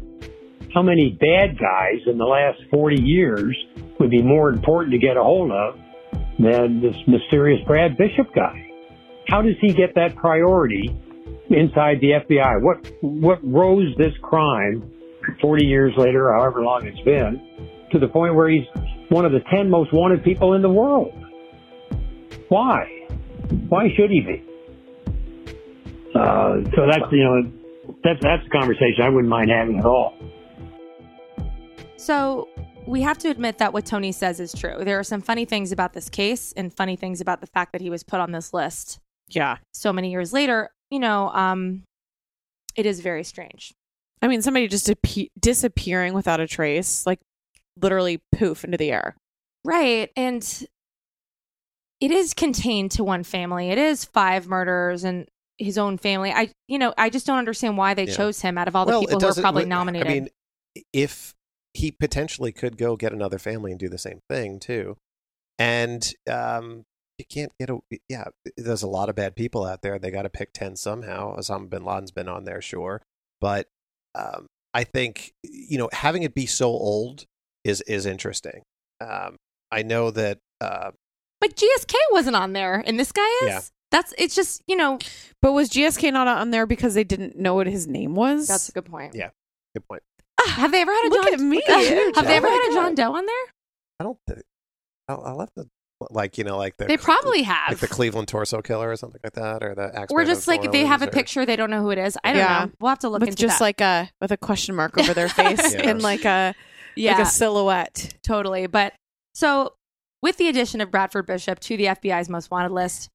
how 0.74 0.82
many 0.82 1.18
bad 1.20 1.60
guys 1.60 2.02
in 2.06 2.18
the 2.18 2.26
last 2.26 2.60
40 2.72 3.02
years 3.02 3.56
would 4.00 4.10
be 4.10 4.22
more 4.22 4.50
important 4.50 4.92
to 4.94 4.98
get 4.98 5.18
a 5.18 5.24
hold 5.24 5.52
of 5.52 5.80
than 6.40 6.82
this 6.82 6.96
mysterious 7.08 7.62
Brad 7.66 7.98
Bishop 7.98 8.34
guy? 8.34 8.72
How 9.28 9.42
does 9.42 9.56
he 9.62 9.74
get 9.74 9.96
that 9.96 10.16
priority 10.16 10.90
inside 11.50 12.00
the 12.02 12.22
FBI? 12.22 12.62
What 12.62 12.86
what 13.02 13.40
rose 13.44 13.96
this 13.98 14.14
crime 14.22 14.92
40 15.42 15.66
years 15.66 15.94
later, 15.98 16.32
however 16.34 16.62
long 16.62 16.86
it's 16.86 17.00
been, 17.02 17.42
to 17.92 18.00
the 18.00 18.08
point 18.08 18.36
where 18.36 18.50
he's 18.50 18.68
one 19.10 19.26
of 19.26 19.32
the 19.32 19.42
10 19.52 19.70
most 19.70 19.92
wanted 19.94 20.24
people 20.24 20.54
in 20.54 20.62
the 20.62 20.70
world? 20.70 21.14
Why? 22.50 22.86
Why 23.70 23.88
should 23.96 24.12
he 24.12 24.22
be? 24.22 24.44
Uh, 26.16 26.64
so 26.76 26.88
that's 26.88 27.12
you 27.12 27.24
know 27.24 27.52
that's 28.04 28.20
that's 28.22 28.46
a 28.46 28.50
conversation 28.50 29.04
I 29.04 29.10
wouldn't 29.10 29.28
mind 29.30 29.50
having 29.50 29.80
at 29.80 29.86
all. 29.86 30.14
So 31.98 32.50
we 32.88 33.02
have 33.02 33.18
to 33.20 33.30
admit 33.30 33.58
that 33.58 33.74
what 33.74 33.86
Tony 33.86 34.12
says 34.12 34.40
is 34.40 34.54
true. 34.54 34.84
There 34.84 35.00
are 35.00 35.04
some 35.04 35.22
funny 35.22 35.46
things 35.46 35.72
about 35.72 35.94
this 35.94 36.10
case 36.10 36.52
and 36.54 36.74
funny 36.74 36.96
things 36.96 37.22
about 37.22 37.42
the 37.42 37.48
fact 37.48 37.72
that 37.72 37.82
he 37.82 37.90
was 37.90 38.04
put 38.04 38.20
on 38.20 38.32
this 38.32 38.54
list. 38.54 39.00
Yeah. 39.30 39.58
So 39.74 39.92
many 39.92 40.12
years 40.12 40.32
later, 40.34 40.70
you 40.92 41.00
know, 41.00 41.30
um, 41.30 41.84
it 42.76 42.86
is 42.86 43.00
very 43.00 43.24
strange. 43.24 43.74
I 44.22 44.28
mean, 44.28 44.42
somebody 44.42 44.68
just 44.68 44.88
appe- 44.88 45.30
disappearing 45.40 46.14
without 46.14 46.40
a 46.40 46.48
trace, 46.48 47.06
like 47.06 47.20
literally 47.82 48.22
poof 48.32 48.64
into 48.64 48.78
the 48.78 48.92
air. 48.92 49.16
Right. 49.64 50.12
And 50.16 50.68
it 52.00 52.12
is 52.12 52.34
contained 52.34 52.92
to 52.92 53.04
one 53.04 53.24
family. 53.24 53.70
It 53.72 53.78
is 53.78 54.06
five 54.06 54.48
murders 54.48 55.04
and 55.04 55.28
his 55.58 55.78
own 55.78 55.98
family. 55.98 56.32
I, 56.32 56.50
you 56.68 56.78
know, 56.78 56.94
I 56.98 57.10
just 57.10 57.26
don't 57.26 57.38
understand 57.40 57.78
why 57.78 57.94
they 57.94 58.06
Yeah. 58.06 58.16
chose 58.16 58.42
him 58.42 58.58
out 58.58 58.68
of 58.68 58.76
all 58.76 58.86
the 58.86 58.92
Well, 58.92 59.02
people 59.02 59.20
who 59.20 59.26
are 59.26 59.30
doesn't- 59.30 59.42
probably 59.42 59.64
I 59.64 59.68
nominated. 59.68 60.08
mean, 60.08 60.30
if 60.94 61.34
he 61.76 61.92
potentially 61.92 62.52
could 62.52 62.78
go 62.78 62.96
get 62.96 63.14
another 63.14 63.38
family 63.38 63.72
and 63.72 63.80
do 63.80 63.90
the 63.90 63.98
same 63.98 64.22
thing 64.30 64.60
too, 64.60 64.98
and 65.60 66.14
um, 66.30 66.84
you 67.18 67.26
can't 67.30 67.52
get 67.60 67.70
a 67.70 67.80
yeah. 68.10 68.26
There's 68.58 68.84
a 68.84 68.88
lot 68.88 69.10
of 69.10 69.16
bad 69.16 69.36
people 69.36 69.66
out 69.66 69.82
there. 69.82 70.00
They 70.00 70.12
got 70.12 70.24
to 70.24 70.30
pick 70.30 70.54
ten 70.54 70.76
somehow. 70.76 71.38
Osama 71.38 71.70
bin 71.70 71.84
Laden's 71.84 72.12
been 72.12 72.30
on 72.30 72.46
there, 72.46 72.62
sure, 72.62 73.02
but 73.42 73.68
um, 74.16 74.48
I 74.74 74.84
think 74.84 75.34
you 75.44 75.78
know 75.78 75.90
having 75.92 76.24
it 76.24 76.34
be 76.34 76.46
so 76.46 76.68
old 76.68 77.26
is 77.64 77.82
is 77.82 78.06
interesting. 78.06 78.64
Um, 79.02 79.36
I 79.72 79.84
know 79.84 80.12
that 80.12 80.40
uh, 80.62 80.92
But 81.42 81.56
GSK 81.56 81.94
wasn't 82.12 82.36
on 82.36 82.54
there, 82.54 82.84
and 82.86 83.00
this 83.00 83.12
guy 83.12 83.28
is. 83.44 83.48
Yeah. 83.48 83.62
That's 83.92 84.14
it's 84.18 84.36
just 84.36 84.62
you 84.68 84.76
know. 84.76 85.00
But 85.42 85.54
was 85.54 85.70
GSK 85.70 86.12
not 86.12 86.28
on 86.28 86.52
there 86.52 86.66
because 86.66 86.96
they 86.96 87.04
didn't 87.04 87.38
know 87.38 87.54
what 87.56 87.68
his 87.68 87.88
name 87.88 88.16
was? 88.16 88.48
That's 88.48 88.68
a 88.68 88.72
good 88.72 88.86
point. 88.86 89.14
yeah, 89.16 89.30
good 89.74 89.88
point. 89.88 90.02
Have 90.48 90.72
they 90.72 90.82
ever 90.82 90.92
had 90.92 91.06
a 91.06 91.10
Look 91.10 91.24
John? 91.26 91.34
at 91.34 91.40
me. 91.40 91.62
Have 92.16 92.26
they 92.28 92.36
ever 92.36 92.48
had 92.48 92.70
a 92.72 92.74
John 92.74 92.96
Doe 92.96 93.14
on 93.16 93.26
there? 93.26 93.36
I 94.00 94.04
don't. 94.04 94.18
Think, 94.28 94.42
I'll, 95.08 95.22
I'll 95.26 95.40
have 95.40 95.54
to 95.54 95.68
like 96.12 96.38
you 96.38 96.44
know 96.44 96.58
like 96.58 96.76
the 96.78 96.86
They 96.86 96.98
probably 96.98 97.44
have. 97.44 97.70
like 97.70 97.78
the 97.78 97.88
Cleveland 97.88 98.28
Torso 98.28 98.62
Killer 98.62 98.90
or 98.92 98.96
something 98.96 99.22
like 99.24 99.34
that, 99.34 99.64
or 99.64 99.74
the 99.76 99.84
Axeman 99.96 100.08
Or 100.12 100.26
just 100.26 100.48
like 100.48 100.62
New 100.62 100.66
if 100.68 100.72
they 100.74 100.86
have 100.86 101.02
a 101.02 101.08
or- 101.08 101.12
picture, 101.12 101.46
they 101.46 101.56
don't 101.56 101.70
know 101.70 101.82
who 101.82 101.92
it 101.92 101.98
is. 101.98 102.18
I 102.24 102.34
don't 102.34 102.40
Yeah. 102.42 102.66
know. 102.66 102.72
We'll 102.80 102.90
have 102.90 103.00
to 103.00 103.10
look 103.10 103.22
with 103.22 103.30
into 103.30 103.42
just 103.42 103.60
that. 103.60 103.64
like 103.66 103.82
a 103.82 104.10
with 104.22 104.32
a 104.32 104.38
question 104.38 104.76
mark 104.76 104.98
over 104.98 105.14
their 105.14 105.30
face 105.42 105.74
Yeah. 105.74 105.90
and 105.90 106.02
like 106.02 106.26
a 106.26 106.54
yeah, 106.96 107.14
like 107.18 107.24
a 107.28 107.30
silhouette. 107.30 108.14
totally. 108.24 108.68
But 108.68 108.94
so 109.34 109.74
with 110.22 110.38
the 110.38 110.48
addition 110.50 110.82
of 110.82 110.92
Bradford 110.92 111.26
Bishop 111.28 111.60
to 111.62 111.78
the 111.78 111.86
FBI's 111.86 112.30
most 112.30 112.50
wanted 112.52 112.72
list, 112.72 113.10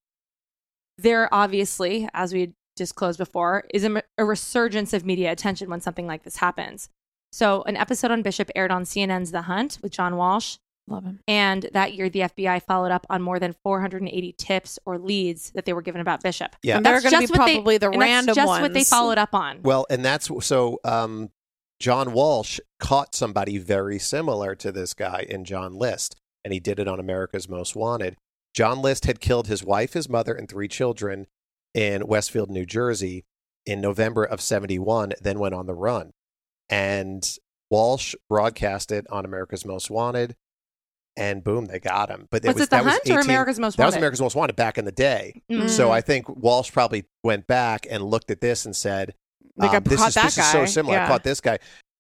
there 0.99 1.33
obviously, 1.33 2.09
as 2.15 2.33
we 2.33 2.53
disclosed 2.77 3.19
before, 3.19 3.65
is 3.75 3.85
a, 3.85 4.03
a 4.19 4.25
resurgence 4.25 4.93
of 4.93 5.05
media 5.05 5.33
attention 5.33 5.69
when 5.71 5.81
something 5.81 6.07
like 6.07 6.23
this 6.23 6.37
happens. 6.37 6.89
So 7.33 7.63
an 7.63 7.77
episode 7.77 8.11
on 8.11 8.23
Bishop 8.23 8.51
aired 8.55 8.71
on 8.71 8.85
CNN's 8.85 9.31
The 9.31 9.43
Hunt 9.43 9.79
with 9.83 9.93
John 9.93 10.17
Walsh. 10.17 10.57
Love 10.89 11.05
him. 11.05 11.21
And 11.29 11.69
that 11.73 11.95
year, 11.95 12.09
the 12.11 12.21
FBI 12.21 12.63
followed 12.65 12.91
up 12.91 13.07
on 13.09 13.23
more 13.23 13.39
than 13.39 13.55
480 13.63 14.33
tips 14.37 14.79
or 14.85 14.99
leads 14.99 15.51
that 15.53 15.65
they 15.65 15.73
were 15.73 15.83
given 15.83 16.01
about 16.01 16.23
Bishop. 16.23 16.57
Yeah. 16.65 16.79
And 16.79 16.85
they're 16.87 17.01
That's 17.01 17.11
going 17.13 17.21
to 17.21 17.27
just 17.29 17.33
be 17.33 17.39
what 17.39 17.47
they- 17.47 17.55
probably 17.55 17.79
the 17.79 17.87
and 17.91 17.95
that's 17.95 18.01
random 18.11 18.35
just 18.35 18.49
ones. 18.49 18.63
what 18.63 18.75
they 18.75 18.83
followed 18.85 19.19
up 19.19 19.33
on. 19.35 19.63
Well, 19.63 19.87
and 19.89 20.05
that's 20.05 20.29
so. 20.45 20.81
Um, 20.85 21.31
John 21.79 22.13
Walsh 22.13 22.59
caught 22.81 23.15
somebody 23.15 23.57
very 23.59 23.99
similar 23.99 24.55
to 24.57 24.71
this 24.73 24.93
guy 24.93 25.25
in 25.29 25.45
John 25.45 25.75
List, 25.75 26.17
and 26.45 26.53
he 26.53 26.59
did 26.61 26.79
it 26.81 26.89
on 26.89 26.99
America's 27.01 27.49
Most 27.49 27.75
Wanted. 27.77 28.17
John 28.53 28.83
List 28.83 29.07
had 29.07 29.21
killed 29.21 29.47
his 29.47 29.63
wife, 29.65 29.93
his 29.93 30.09
mother, 30.09 30.35
and 30.35 30.49
three 30.49 30.69
children 30.69 31.27
in 31.73 32.07
Westfield, 32.09 32.51
New 32.51 32.67
Jersey, 32.67 33.25
in 33.65 33.81
November 33.81 34.25
of 34.25 34.41
'71. 34.41 35.13
Then 35.23 35.39
went 35.39 35.55
on 35.55 35.67
the 35.67 35.75
run, 35.75 36.11
and 36.71 37.39
Walsh 37.71 38.15
broadcast 38.29 38.93
it 38.93 39.07
on 39.11 39.25
America's 39.25 39.65
Most 39.67 39.91
Wanted, 39.91 40.37
and 41.17 41.45
boom, 41.45 41.67
they 41.67 41.81
got 41.81 42.09
him. 42.09 42.29
But 42.31 42.45
Was 42.45 42.55
was 42.55 42.63
it 42.63 42.71
The 42.71 42.77
that 42.77 42.85
was 42.85 42.95
Hunt 42.95 43.11
or 43.11 43.21
America's 43.21 43.59
Most 43.59 43.77
Wanted? 43.77 43.83
That 43.83 43.87
was? 43.87 43.97
America's 43.97 44.21
Most 44.21 44.37
Wanted 44.37 44.57
back 44.57 44.79
in 44.79 44.85
the 44.85 44.93
day. 44.93 45.43
Mm. 45.51 45.69
So 45.69 45.91
I 45.91 46.01
think 46.01 46.29
Walsh 46.29 46.73
probably 46.73 47.05
went 47.23 47.47
back 47.47 47.87
and 47.91 48.03
looked 48.03 48.31
at 48.31 48.41
this 48.41 48.65
and 48.65 48.75
said, 48.75 49.15
Like, 49.57 49.73
I 49.73 49.77
um, 49.77 49.83
"This 49.83 50.01
is 50.01 50.15
that 50.15 50.25
this 50.25 50.39
is 50.39 50.47
so 50.47 50.65
similar. 50.65 50.99
I 50.99 51.07
caught 51.09 51.25
this 51.25 51.41
guy." 51.41 51.59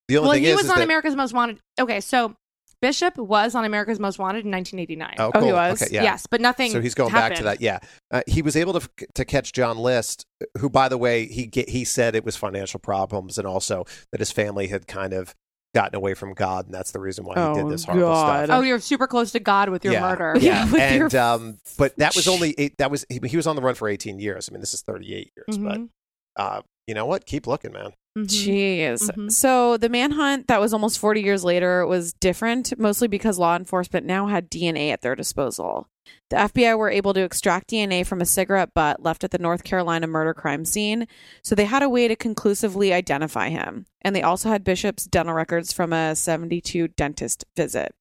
The 0.08 0.16
only 0.16 0.26
well, 0.26 0.34
thing 0.34 0.42
he 0.42 0.48
is, 0.48 0.56
was 0.56 0.64
is 0.64 0.70
on 0.70 0.82
America's 0.82 1.14
Most 1.14 1.34
Wanted. 1.34 1.60
Okay, 1.78 2.00
so 2.00 2.34
Bishop 2.82 3.16
was 3.18 3.54
on 3.54 3.64
America's 3.64 3.98
Most 4.00 4.18
Wanted 4.18 4.44
in 4.44 4.50
1989. 4.52 5.14
Oh, 5.18 5.30
Oh, 5.34 5.44
he 5.46 5.52
was? 5.52 5.82
Okay, 5.82 5.94
yeah. 5.94 6.02
Yes, 6.02 6.26
but 6.26 6.40
nothing. 6.40 6.70
So 6.70 6.80
he's 6.80 6.94
going 6.94 7.12
back 7.12 7.34
to 7.36 7.42
that. 7.44 7.60
Yeah, 7.60 7.80
uh, 8.10 8.22
he 8.26 8.42
was 8.42 8.56
able 8.56 8.78
to 8.80 8.88
to 9.14 9.24
catch 9.24 9.52
John 9.52 9.76
List, 9.78 10.24
who, 10.58 10.70
by 10.70 10.88
the 10.88 10.96
way, 10.98 11.26
he 11.26 11.46
get, 11.46 11.68
he 11.68 11.84
said 11.84 12.14
it 12.14 12.24
was 12.24 12.36
financial 12.36 12.80
problems 12.80 13.36
and 13.38 13.46
also 13.46 13.84
that 14.12 14.20
his 14.20 14.32
family 14.32 14.68
had 14.68 14.86
kind 14.86 15.12
of 15.12 15.34
gotten 15.74 15.94
away 15.94 16.14
from 16.14 16.34
God, 16.34 16.64
and 16.66 16.74
that's 16.74 16.90
the 16.90 16.98
reason 16.98 17.24
why 17.24 17.34
he 17.34 17.40
Oh, 17.40 17.54
did 17.54 17.68
this 17.68 17.84
horrible 17.84 18.08
God. 18.08 18.46
stuff. 18.46 18.58
Oh, 18.58 18.62
you're 18.62 18.80
super 18.80 19.06
close 19.06 19.30
to 19.32 19.40
God 19.40 19.68
with 19.68 19.84
your 19.84 19.92
yeah, 19.94 20.00
murder. 20.00 20.34
Yeah, 20.40 20.64
with 20.72 20.80
and 20.80 21.12
your- 21.12 21.20
um, 21.22 21.58
but 21.78 21.96
that 21.98 22.16
was 22.16 22.26
only 22.26 22.54
eight, 22.58 22.78
that 22.78 22.90
was 22.90 23.04
he, 23.08 23.20
he 23.28 23.36
was 23.36 23.46
on 23.46 23.54
the 23.56 23.62
run 23.62 23.74
for 23.76 23.88
18 23.88 24.18
years. 24.18 24.48
I 24.48 24.52
mean, 24.52 24.60
this 24.60 24.74
is 24.74 24.82
38 24.82 25.30
years, 25.36 25.58
Mhm. 25.58 25.88
but 26.36 26.42
uh, 26.42 26.62
you 26.88 26.94
know 26.94 27.06
what? 27.06 27.24
Keep 27.26 27.46
looking, 27.46 27.72
man. 27.72 27.92
Mhm. 28.18 28.26
Jeez. 28.26 29.10
Mhm. 29.16 29.30
So 29.30 29.76
the 29.76 29.88
manhunt 29.88 30.48
that 30.48 30.60
was 30.60 30.72
almost 30.72 30.98
40 30.98 31.22
years 31.22 31.44
later 31.44 31.86
was 31.86 32.12
different, 32.12 32.76
mostly 32.78 33.06
because 33.06 33.38
law 33.38 33.56
enforcement 33.56 34.04
now 34.04 34.26
had 34.26 34.50
DNA 34.50 34.90
at 34.90 35.00
their 35.02 35.14
disposal. 35.14 35.86
The 36.28 36.36
FBI 36.36 36.74
were 36.76 36.90
able 36.90 37.14
to 37.14 37.22
extract 37.22 37.68
DNA 37.70 38.04
from 38.04 38.20
a 38.20 38.26
cigarette 38.26 38.74
butt 38.74 39.00
left 39.02 39.22
at 39.22 39.30
the 39.30 39.38
North 39.38 39.62
Carolina 39.62 40.08
murder 40.08 40.34
crime 40.34 40.64
scene, 40.64 41.06
so 41.42 41.54
they 41.54 41.66
had 41.66 41.84
a 41.84 41.88
way 41.88 42.08
to 42.08 42.16
conclusively 42.16 42.92
identify 42.92 43.48
him. 43.48 43.86
And 44.02 44.14
they 44.16 44.22
also 44.22 44.48
had 44.48 44.64
Bishop's 44.64 45.04
dental 45.04 45.34
records 45.34 45.72
from 45.72 45.92
a 45.92 46.16
72 46.16 46.88
dentist 46.88 47.44
visit. 47.56 47.94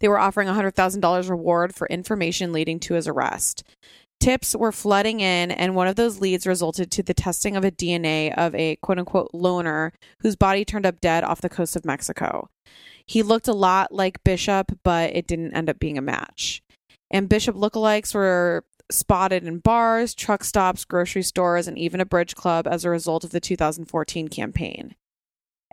They 0.00 0.08
were 0.08 0.18
offering 0.18 0.48
a 0.48 0.52
$100,000 0.52 1.30
reward 1.30 1.74
for 1.74 1.86
information 1.88 2.52
leading 2.52 2.78
to 2.80 2.94
his 2.94 3.08
arrest. 3.08 3.62
Tips 4.22 4.54
were 4.54 4.70
flooding 4.70 5.18
in, 5.18 5.50
and 5.50 5.74
one 5.74 5.88
of 5.88 5.96
those 5.96 6.20
leads 6.20 6.46
resulted 6.46 6.92
to 6.92 7.02
the 7.02 7.12
testing 7.12 7.56
of 7.56 7.64
a 7.64 7.72
DNA 7.72 8.32
of 8.38 8.54
a 8.54 8.76
quote 8.76 9.00
unquote 9.00 9.32
loner 9.32 9.92
whose 10.20 10.36
body 10.36 10.64
turned 10.64 10.86
up 10.86 11.00
dead 11.00 11.24
off 11.24 11.40
the 11.40 11.48
coast 11.48 11.74
of 11.74 11.84
Mexico. 11.84 12.48
He 13.04 13.24
looked 13.24 13.48
a 13.48 13.52
lot 13.52 13.90
like 13.90 14.22
Bishop, 14.22 14.78
but 14.84 15.10
it 15.10 15.26
didn't 15.26 15.54
end 15.54 15.68
up 15.68 15.80
being 15.80 15.98
a 15.98 16.02
match. 16.02 16.62
And 17.10 17.28
Bishop 17.28 17.56
lookalikes 17.56 18.14
were 18.14 18.64
spotted 18.92 19.42
in 19.42 19.58
bars, 19.58 20.14
truck 20.14 20.44
stops, 20.44 20.84
grocery 20.84 21.24
stores, 21.24 21.66
and 21.66 21.76
even 21.76 22.00
a 22.00 22.06
bridge 22.06 22.36
club 22.36 22.68
as 22.68 22.84
a 22.84 22.90
result 22.90 23.24
of 23.24 23.30
the 23.30 23.40
2014 23.40 24.28
campaign. 24.28 24.94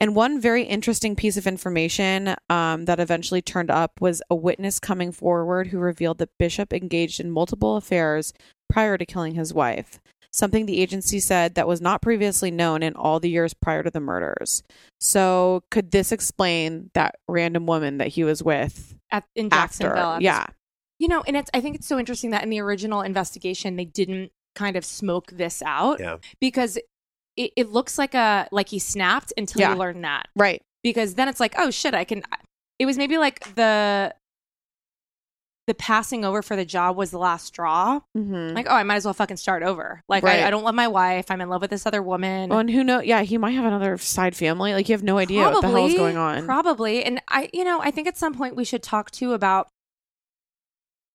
And 0.02 0.16
one 0.16 0.40
very 0.40 0.64
interesting 0.64 1.16
piece 1.16 1.36
of 1.38 1.46
information 1.46 2.36
um, 2.50 2.86
that 2.86 3.00
eventually 3.00 3.42
turned 3.42 3.70
up 3.70 4.00
was 4.00 4.22
a 4.30 4.36
witness 4.36 4.80
coming 4.80 5.12
forward 5.12 5.68
who 5.68 5.78
revealed 5.80 6.20
that 6.20 6.38
Bishop 6.38 6.72
engaged 6.74 7.20
in 7.20 7.30
multiple 7.32 7.76
affairs 7.76 8.34
prior 8.70 8.98
to 8.98 9.06
killing 9.06 9.36
his 9.36 9.54
wife, 9.54 10.00
something 10.32 10.66
the 10.66 10.80
agency 10.82 11.20
said 11.20 11.56
that 11.56 11.68
was 11.68 11.82
not 11.82 12.02
previously 12.02 12.50
known 12.50 12.82
in 12.82 12.96
all 12.96 13.20
the 13.20 13.30
years 13.30 13.54
prior 13.54 13.84
to 13.84 13.92
the 13.92 14.00
murders. 14.00 14.64
So, 15.02 15.64
could 15.70 15.92
this 15.92 16.12
explain 16.14 16.92
that 16.94 17.16
random 17.28 17.66
woman 17.66 17.98
that 17.98 18.10
he 18.10 18.24
was 18.24 18.42
with 18.42 18.96
At, 19.12 19.26
in? 19.36 19.50
Jacksonville. 19.50 19.98
at 20.14 20.20
this- 20.20 20.24
Yeah. 20.24 20.46
You 20.98 21.08
know, 21.08 21.24
and 21.28 21.38
it's. 21.38 21.50
I 21.54 21.62
think 21.62 21.76
it's 21.78 21.88
so 21.88 21.98
interesting 21.98 22.32
that 22.32 22.44
in 22.44 22.50
the 22.50 22.60
original 22.60 23.02
investigation 23.02 23.76
they 23.78 23.86
didn't 23.86 24.32
kind 24.56 24.76
of 24.76 24.84
smoke 24.84 25.28
this 25.32 25.62
out 25.66 26.00
Yeah. 26.00 26.18
because 26.42 26.78
it, 27.40 27.52
it 27.56 27.70
looks 27.70 27.98
like 27.98 28.14
a 28.14 28.48
like 28.52 28.70
he 28.70 28.78
snapped 28.80 29.32
until 29.38 29.62
Yeah. 29.62 29.72
you 29.74 29.80
learn 29.80 30.02
that 30.02 30.28
Right. 30.36 30.62
because 30.84 31.16
then 31.16 31.28
it's 31.30 31.40
like 31.40 31.56
oh 31.58 31.72
shit 31.72 31.94
I 31.96 32.04
can. 32.04 32.22
It 32.78 32.86
was 32.86 32.98
maybe 32.98 33.18
like 33.18 33.56
the 33.56 34.14
the 35.68 35.74
passing 35.76 36.26
over 36.26 36.42
for 36.42 36.56
the 36.56 36.66
job 36.66 36.98
was 36.98 37.12
the 37.12 37.20
last 37.20 37.46
straw. 37.46 38.00
Mm-hmm. 38.18 38.56
Like 38.56 38.66
oh 38.70 38.74
I 38.74 38.84
might 38.84 38.96
as 38.96 39.06
well 39.06 39.14
fucking 39.14 39.38
start 39.38 39.62
over. 39.64 40.02
Like 40.10 40.24
Right. 40.24 40.40
I, 40.40 40.48
I 40.48 40.50
don't 40.50 40.64
love 40.64 40.74
my 40.76 40.88
wife. 40.88 41.30
I'm 41.30 41.42
in 41.42 41.48
love 41.50 41.62
with 41.62 41.70
this 41.70 41.86
other 41.86 42.02
woman. 42.02 42.50
Well, 42.50 42.60
and 42.60 42.70
who 42.72 42.84
knows? 42.84 43.06
Yeah, 43.06 43.22
he 43.22 43.38
might 43.38 43.52
have 43.52 43.66
another 43.66 43.98
side 44.00 44.36
family. 44.36 44.74
Like, 44.74 44.90
you 44.90 44.94
have 44.94 45.04
no 45.04 45.18
idea 45.20 45.44
what 45.44 45.62
the 45.62 45.68
hell 45.70 45.86
is 45.86 45.94
going 45.96 46.18
on. 46.18 46.46
Probably. 46.46 47.04
And 47.04 47.22
I, 47.30 47.50
you 47.54 47.64
know, 47.64 47.80
I 47.82 47.92
think 47.92 48.08
at 48.08 48.18
some 48.18 48.34
point 48.34 48.56
we 48.56 48.66
should 48.66 48.82
talk 48.84 49.12
too 49.12 49.34
about 49.34 49.68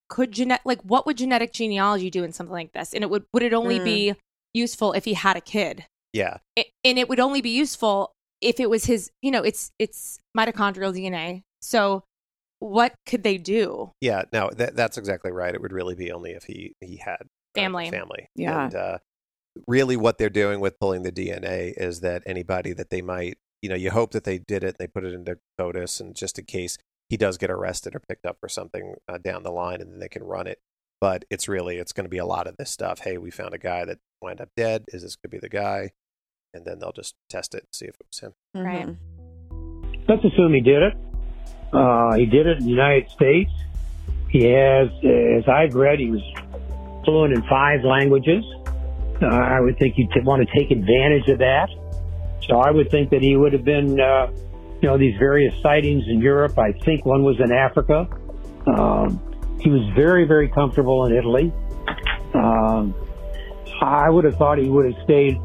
could 0.08 0.30
genet 0.32 0.60
like 0.64 0.80
what 0.82 1.04
would 1.06 1.16
genetic 1.16 1.52
genealogy 1.52 2.08
do 2.10 2.22
in 2.22 2.32
something 2.32 2.52
like 2.52 2.72
this? 2.72 2.92
And 2.94 3.02
it 3.02 3.10
would 3.10 3.24
would 3.32 3.42
it 3.42 3.52
only 3.54 3.80
Mm. 3.80 3.84
be 3.84 4.14
useful 4.52 4.92
if 4.92 5.04
he 5.04 5.14
had 5.14 5.36
a 5.36 5.40
kid? 5.40 5.86
Yeah, 6.14 6.38
It, 6.56 6.68
and 6.84 6.98
it 6.98 7.08
would 7.08 7.20
only 7.20 7.42
be 7.42 7.50
useful 7.50 8.12
if 8.40 8.60
it 8.60 8.70
was 8.70 8.84
his, 8.84 9.10
you 9.20 9.30
know, 9.30 9.42
it's 9.42 9.72
it's 9.78 10.20
mitochondrial 10.36 10.94
DNA. 10.94 11.42
So 11.60 12.04
what 12.60 12.94
could 13.04 13.24
they 13.24 13.36
do? 13.36 13.92
yeah. 14.00 14.22
No, 14.32 14.50
that, 14.56 14.76
that's 14.76 14.96
exactly 14.96 15.32
right. 15.32 15.54
It 15.54 15.60
would 15.60 15.72
really 15.72 15.94
be 15.94 16.12
only 16.12 16.30
if 16.30 16.44
he 16.44 16.74
he 16.80 16.96
had 16.96 17.22
uh, 17.22 17.60
Family. 17.60 17.90
family. 17.90 18.28
Yeah. 18.34 18.64
And 18.64 18.74
uh, 18.74 18.98
really, 19.66 19.96
what 19.96 20.18
they're 20.18 20.30
doing 20.30 20.60
with 20.60 20.78
pulling 20.78 21.02
the 21.02 21.12
DNA 21.12 21.74
is 21.76 22.00
that 22.00 22.22
anybody 22.26 22.72
that 22.72 22.90
they 22.90 23.02
might, 23.02 23.36
you 23.60 23.68
know, 23.68 23.74
you 23.74 23.90
hope 23.90 24.12
that 24.12 24.24
they 24.24 24.38
did 24.38 24.64
it, 24.64 24.68
and 24.68 24.76
they 24.78 24.86
put 24.86 25.04
it 25.04 25.12
into 25.12 25.38
CODIS, 25.60 26.00
and 26.00 26.14
just 26.14 26.38
in 26.38 26.44
case 26.46 26.78
he 27.08 27.16
does 27.16 27.38
get 27.38 27.50
arrested 27.50 27.94
or 27.94 28.00
picked 28.08 28.26
up 28.26 28.38
for 28.40 28.48
something 28.48 28.94
uh, 29.08 29.18
down 29.18 29.42
the 29.42 29.52
line, 29.52 29.80
and 29.80 29.92
then 29.92 29.98
they 29.98 30.08
can 30.08 30.22
run 30.22 30.46
it. 30.46 30.58
But 31.00 31.24
it's 31.30 31.48
really, 31.48 31.76
it's 31.76 31.92
going 31.92 32.06
to 32.06 32.10
be 32.10 32.18
a 32.18 32.26
lot 32.26 32.46
of 32.46 32.56
this 32.56 32.70
stuff. 32.70 33.00
Hey, 33.00 33.18
we 33.18 33.30
found 33.30 33.52
a 33.52 33.58
guy 33.58 33.84
that 33.84 33.98
wound 34.22 34.40
up 34.40 34.48
dead. 34.56 34.84
Is 34.88 35.02
this 35.02 35.16
going 35.16 35.30
to 35.30 35.36
be 35.36 35.38
the 35.38 35.48
guy? 35.48 35.90
And 36.54 36.64
then 36.64 36.78
they'll 36.78 36.92
just 36.92 37.14
test 37.28 37.54
it 37.54 37.64
and 37.64 37.68
see 37.72 37.86
if 37.86 37.96
it 38.00 38.06
was 38.08 38.20
him. 38.20 38.32
Right. 38.54 38.86
Mhm. 38.86 40.08
Let's 40.08 40.24
assume 40.24 40.54
he 40.54 40.60
did 40.60 40.82
it. 40.82 40.94
Uh, 41.72 42.14
he 42.14 42.26
did 42.26 42.46
it 42.46 42.58
in 42.58 42.64
the 42.64 42.70
United 42.70 43.10
States. 43.10 43.50
He 44.30 44.44
has, 44.44 44.88
as 45.04 45.48
I've 45.48 45.74
read, 45.74 45.98
he 45.98 46.10
was 46.10 46.22
fluent 47.04 47.34
in 47.34 47.42
five 47.42 47.82
languages. 47.84 48.44
Uh, 49.20 49.26
I 49.26 49.60
would 49.60 49.78
think 49.78 49.98
you'd 49.98 50.10
t- 50.12 50.20
want 50.20 50.46
to 50.48 50.58
take 50.58 50.70
advantage 50.70 51.28
of 51.28 51.38
that. 51.38 51.68
So 52.48 52.58
I 52.60 52.70
would 52.70 52.90
think 52.90 53.10
that 53.10 53.22
he 53.22 53.36
would 53.36 53.52
have 53.52 53.64
been, 53.64 53.98
uh, 54.00 54.28
you 54.80 54.88
know, 54.88 54.98
these 54.98 55.16
various 55.18 55.54
sightings 55.62 56.04
in 56.08 56.20
Europe. 56.20 56.58
I 56.58 56.72
think 56.72 57.04
one 57.06 57.24
was 57.24 57.40
in 57.40 57.50
Africa. 57.50 58.06
Um, 58.66 59.20
he 59.60 59.70
was 59.70 59.82
very, 59.94 60.24
very 60.24 60.48
comfortable 60.48 61.06
in 61.06 61.14
Italy. 61.16 61.52
Um, 62.34 62.94
I 63.80 64.10
would 64.10 64.24
have 64.24 64.36
thought 64.36 64.58
he 64.58 64.68
would 64.68 64.92
have 64.92 65.02
stayed 65.04 65.38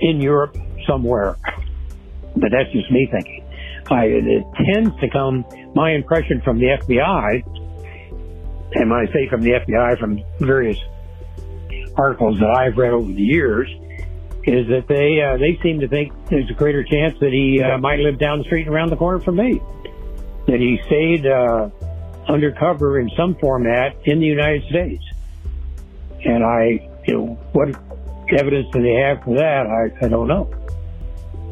in 0.00 0.20
Europe 0.20 0.56
somewhere. 0.86 1.36
But 2.36 2.50
that's 2.52 2.70
just 2.72 2.90
me 2.90 3.08
thinking. 3.10 3.44
I, 3.90 4.04
it 4.06 4.44
tends 4.72 4.98
to 5.00 5.08
come, 5.08 5.44
my 5.74 5.92
impression 5.92 6.40
from 6.42 6.58
the 6.58 6.66
FBI, 6.66 7.42
and 8.72 8.90
when 8.90 8.98
I 8.98 9.12
say 9.12 9.28
from 9.28 9.42
the 9.42 9.52
FBI, 9.52 9.98
from 9.98 10.22
various 10.40 10.78
articles 11.96 12.38
that 12.40 12.50
I've 12.50 12.76
read 12.76 12.92
over 12.92 13.10
the 13.10 13.22
years, 13.22 13.68
is 14.44 14.68
that 14.68 14.86
they 14.86 15.20
uh, 15.20 15.36
they 15.38 15.58
seem 15.62 15.80
to 15.80 15.88
think 15.88 16.12
there's 16.28 16.48
a 16.50 16.54
greater 16.54 16.84
chance 16.84 17.18
that 17.20 17.32
he 17.32 17.60
uh, 17.62 17.78
might 17.78 17.98
live 17.98 18.18
down 18.18 18.38
the 18.38 18.44
street 18.44 18.66
and 18.66 18.74
around 18.74 18.90
the 18.90 18.96
corner 18.96 19.20
from 19.20 19.36
me. 19.36 19.60
That 20.46 20.60
he 20.60 20.80
stayed 20.86 21.26
uh, 21.26 21.70
undercover 22.28 23.00
in 23.00 23.10
some 23.16 23.34
format 23.36 23.96
in 24.04 24.20
the 24.20 24.26
United 24.26 24.64
States. 24.68 25.02
And 26.24 26.44
I, 26.44 26.88
you 27.06 27.14
know, 27.14 27.26
what 27.52 27.74
evidence 28.32 28.68
do 28.72 28.82
they 28.82 28.94
have 28.94 29.22
for 29.24 29.36
that? 29.36 29.66
I, 29.66 30.04
I 30.04 30.08
don't 30.08 30.28
know. 30.28 30.50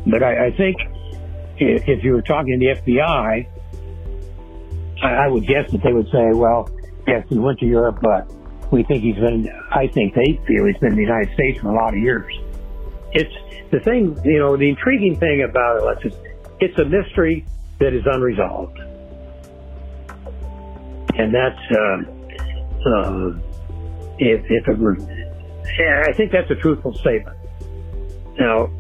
But 0.07 0.23
I, 0.23 0.47
I 0.47 0.51
think 0.51 0.77
if, 1.59 1.89
if 1.89 2.05
you 2.05 2.13
were 2.13 2.23
talking 2.23 2.59
to 2.59 2.67
the 2.67 2.81
FBI, 2.81 3.47
I, 5.03 5.09
I 5.09 5.29
would 5.29 5.47
guess 5.47 5.71
that 5.73 5.83
they 5.83 5.93
would 5.93 6.11
say, 6.11 6.33
well, 6.33 6.69
yes, 7.07 7.27
he 7.29 7.39
went 7.39 7.59
to 7.61 7.67
Europe, 7.67 7.99
but 8.03 8.31
we 8.71 8.83
think 8.83 9.03
he's 9.03 9.17
been, 9.17 9.49
I 9.71 9.87
think 9.89 10.15
they 10.15 10.41
feel 10.47 10.67
he's 10.67 10.77
been 10.79 10.93
in 10.93 10.97
the 10.97 11.03
United 11.03 11.33
States 11.35 11.61
for 11.61 11.69
a 11.69 11.75
lot 11.75 11.95
of 11.95 12.01
years. 12.01 12.33
It's 13.13 13.35
the 13.71 13.81
thing, 13.81 14.19
you 14.25 14.39
know, 14.39 14.57
the 14.57 14.69
intriguing 14.69 15.19
thing 15.19 15.43
about 15.43 16.05
it, 16.05 16.15
it's 16.61 16.79
a 16.79 16.85
mystery 16.85 17.47
that 17.79 17.93
is 17.93 18.03
unresolved. 18.07 18.79
And 21.17 21.33
that's, 21.33 21.61
uh, 21.71 22.91
uh, 22.91 23.31
if, 24.19 24.45
if 24.51 24.69
it 24.69 24.79
were, 24.79 24.97
yeah, 25.79 26.05
I 26.07 26.13
think 26.13 26.33
that's 26.33 26.51
a 26.51 26.55
truthful 26.57 26.95
statement. 26.95 27.37
Now, 28.39 28.71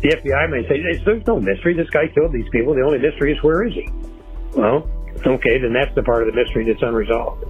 the 0.00 0.08
FBI 0.10 0.50
may 0.50 0.68
say, 0.68 0.82
there's 1.04 1.26
no 1.26 1.40
mystery. 1.40 1.74
This 1.74 1.90
guy 1.90 2.08
killed 2.08 2.32
these 2.32 2.48
people. 2.50 2.74
The 2.74 2.82
only 2.82 2.98
mystery 2.98 3.32
is 3.32 3.42
where 3.42 3.64
is 3.64 3.72
he? 3.72 3.88
Well, 4.54 4.88
okay, 5.26 5.58
then 5.58 5.72
that's 5.72 5.94
the 5.94 6.02
part 6.02 6.26
of 6.26 6.34
the 6.34 6.40
mystery 6.40 6.64
that's 6.64 6.82
unresolved. 6.82 7.44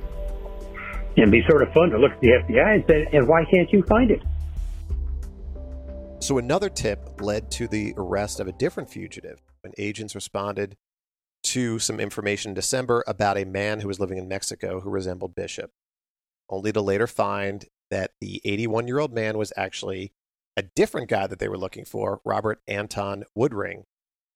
And 1.17 1.31
be 1.31 1.43
sort 1.49 1.63
of 1.63 1.73
fun 1.73 1.91
to 1.91 1.99
look 1.99 2.13
at 2.13 2.21
the 2.21 2.29
FBI 2.29 2.75
and 2.75 2.85
say, 2.89 3.09
and 3.13 3.27
why 3.27 3.45
can't 3.47 3.73
you 3.73 3.83
find 3.85 4.11
it? 4.11 4.23
So 6.21 6.39
another 6.39 6.69
tip 6.69 7.21
led 7.21 7.51
to 7.53 7.69
the 7.69 7.95
arrest 7.97 8.41
of 8.41 8.49
a 8.49 8.53
different 8.53 8.91
fugitive 8.91 9.41
when 9.63 9.73
agents 9.79 10.15
responded 10.15 10.77
to 11.45 11.79
some 11.79 12.01
information 12.01 12.51
in 12.51 12.55
December 12.55 13.05
about 13.07 13.39
a 13.39 13.45
man 13.45 13.81
who 13.81 13.89
was 13.89 14.01
living 14.01 14.19
in 14.19 14.29
Mexico 14.29 14.81
who 14.81 14.91
resembled 14.91 15.35
Bishop, 15.35 15.71
only 16.51 16.73
to 16.73 16.81
later 16.81 17.07
find 17.07 17.67
that 17.91 18.13
the 18.21 18.41
81 18.45 18.87
year 18.87 18.99
old 18.99 19.13
man 19.13 19.39
was 19.39 19.53
actually 19.57 20.13
a 20.57 20.63
different 20.63 21.09
guy 21.09 21.27
that 21.27 21.39
they 21.39 21.49
were 21.49 21.59
looking 21.59 21.85
for, 21.85 22.21
Robert 22.25 22.61
Anton 22.67 23.25
Woodring, 23.39 23.83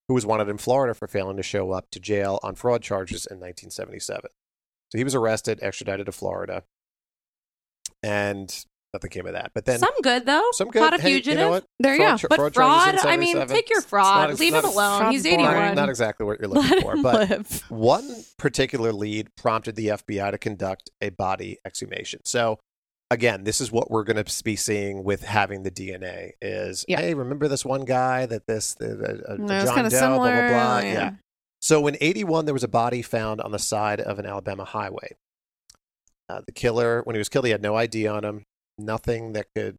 who 0.08 0.14
was 0.14 0.26
wanted 0.26 0.48
in 0.48 0.58
Florida 0.58 0.94
for 0.94 1.08
failing 1.08 1.36
to 1.36 1.42
show 1.42 1.70
up 1.72 1.90
to 1.92 2.00
jail 2.00 2.38
on 2.42 2.54
fraud 2.54 2.82
charges 2.82 3.26
in 3.26 3.36
1977. 3.38 4.30
So 4.92 4.98
he 4.98 5.04
was 5.04 5.14
arrested, 5.14 5.60
extradited 5.62 6.06
to 6.06 6.12
Florida, 6.12 6.64
and 8.02 8.64
nothing 8.92 9.10
came 9.10 9.26
of 9.26 9.32
that. 9.34 9.52
But 9.54 9.64
then 9.66 9.78
some 9.78 9.94
good 10.02 10.26
though. 10.26 10.46
Some 10.52 10.68
good. 10.70 10.80
Not 10.80 10.98
a 10.98 11.02
Hey, 11.02 11.10
you 11.10 11.14
fugitive. 11.16 11.38
know 11.38 11.50
what? 11.50 11.64
There 11.78 11.94
you 11.94 12.00
Fraud 12.00 12.20
go. 12.22 12.28
But 12.28 12.36
fraud 12.36 12.54
fraud. 12.54 12.94
I 13.06 13.16
mean, 13.16 13.46
take 13.46 13.70
your 13.70 13.82
fraud. 13.82 14.30
not- 14.30 14.40
Leave 14.40 14.54
it 14.54 14.64
alone. 14.64 15.00
fraud 15.00 15.12
He's 15.12 15.26
81. 15.26 15.74
Not 15.74 15.88
exactly 15.88 16.26
what 16.26 16.40
you're 16.40 16.48
looking 16.52 16.70
him 16.78 16.82
for, 16.82 16.96
but 17.02 17.30
live. 17.30 17.62
one 17.70 18.24
particular 18.38 18.92
lead 18.92 19.28
prompted 19.36 19.76
the 19.76 19.88
FBI 19.88 20.30
to 20.32 20.38
conduct 20.38 20.90
a 21.00 21.10
body 21.10 21.58
exhumation. 21.64 22.20
So, 22.24 22.58
again, 23.10 23.44
this 23.44 23.60
is 23.60 23.72
what 23.72 23.90
we're 23.90 24.04
going 24.04 24.22
to 24.22 24.42
be 24.44 24.56
seeing 24.56 25.04
with 25.04 25.22
having 25.22 25.62
the 25.62 25.70
DNA. 25.70 26.32
Is 26.40 26.84
Yeah. 26.88 27.00
hey, 27.00 27.14
remember 27.14 27.48
this 27.48 27.64
one 27.64 27.84
guy 27.84 28.26
that 28.26 28.46
this 28.46 28.74
the, 28.74 29.24
uh, 29.28 29.32
uh, 29.32 29.36
No, 29.36 29.64
John 29.64 29.88
Doe, 29.88 30.16
blah 30.16 30.18
blah 30.18 30.48
blah. 30.48 30.78
yeah. 30.78 30.92
Yeah. 30.92 31.10
So 31.60 31.86
in 31.86 31.96
'81, 32.00 32.46
there 32.46 32.54
was 32.54 32.64
a 32.64 32.68
body 32.68 33.02
found 33.02 33.40
on 33.40 33.52
the 33.52 33.58
side 33.58 34.00
of 34.00 34.18
an 34.18 34.26
Alabama 34.26 34.64
highway. 34.64 35.16
Uh, 36.28 36.42
the 36.46 36.52
killer, 36.52 37.02
when 37.02 37.14
he 37.14 37.18
was 37.18 37.28
killed, 37.28 37.44
he 37.44 37.50
had 37.50 37.60
no 37.62 37.74
ID 37.74 38.06
on 38.06 38.24
him, 38.24 38.44
nothing 38.78 39.32
that 39.32 39.46
could 39.54 39.76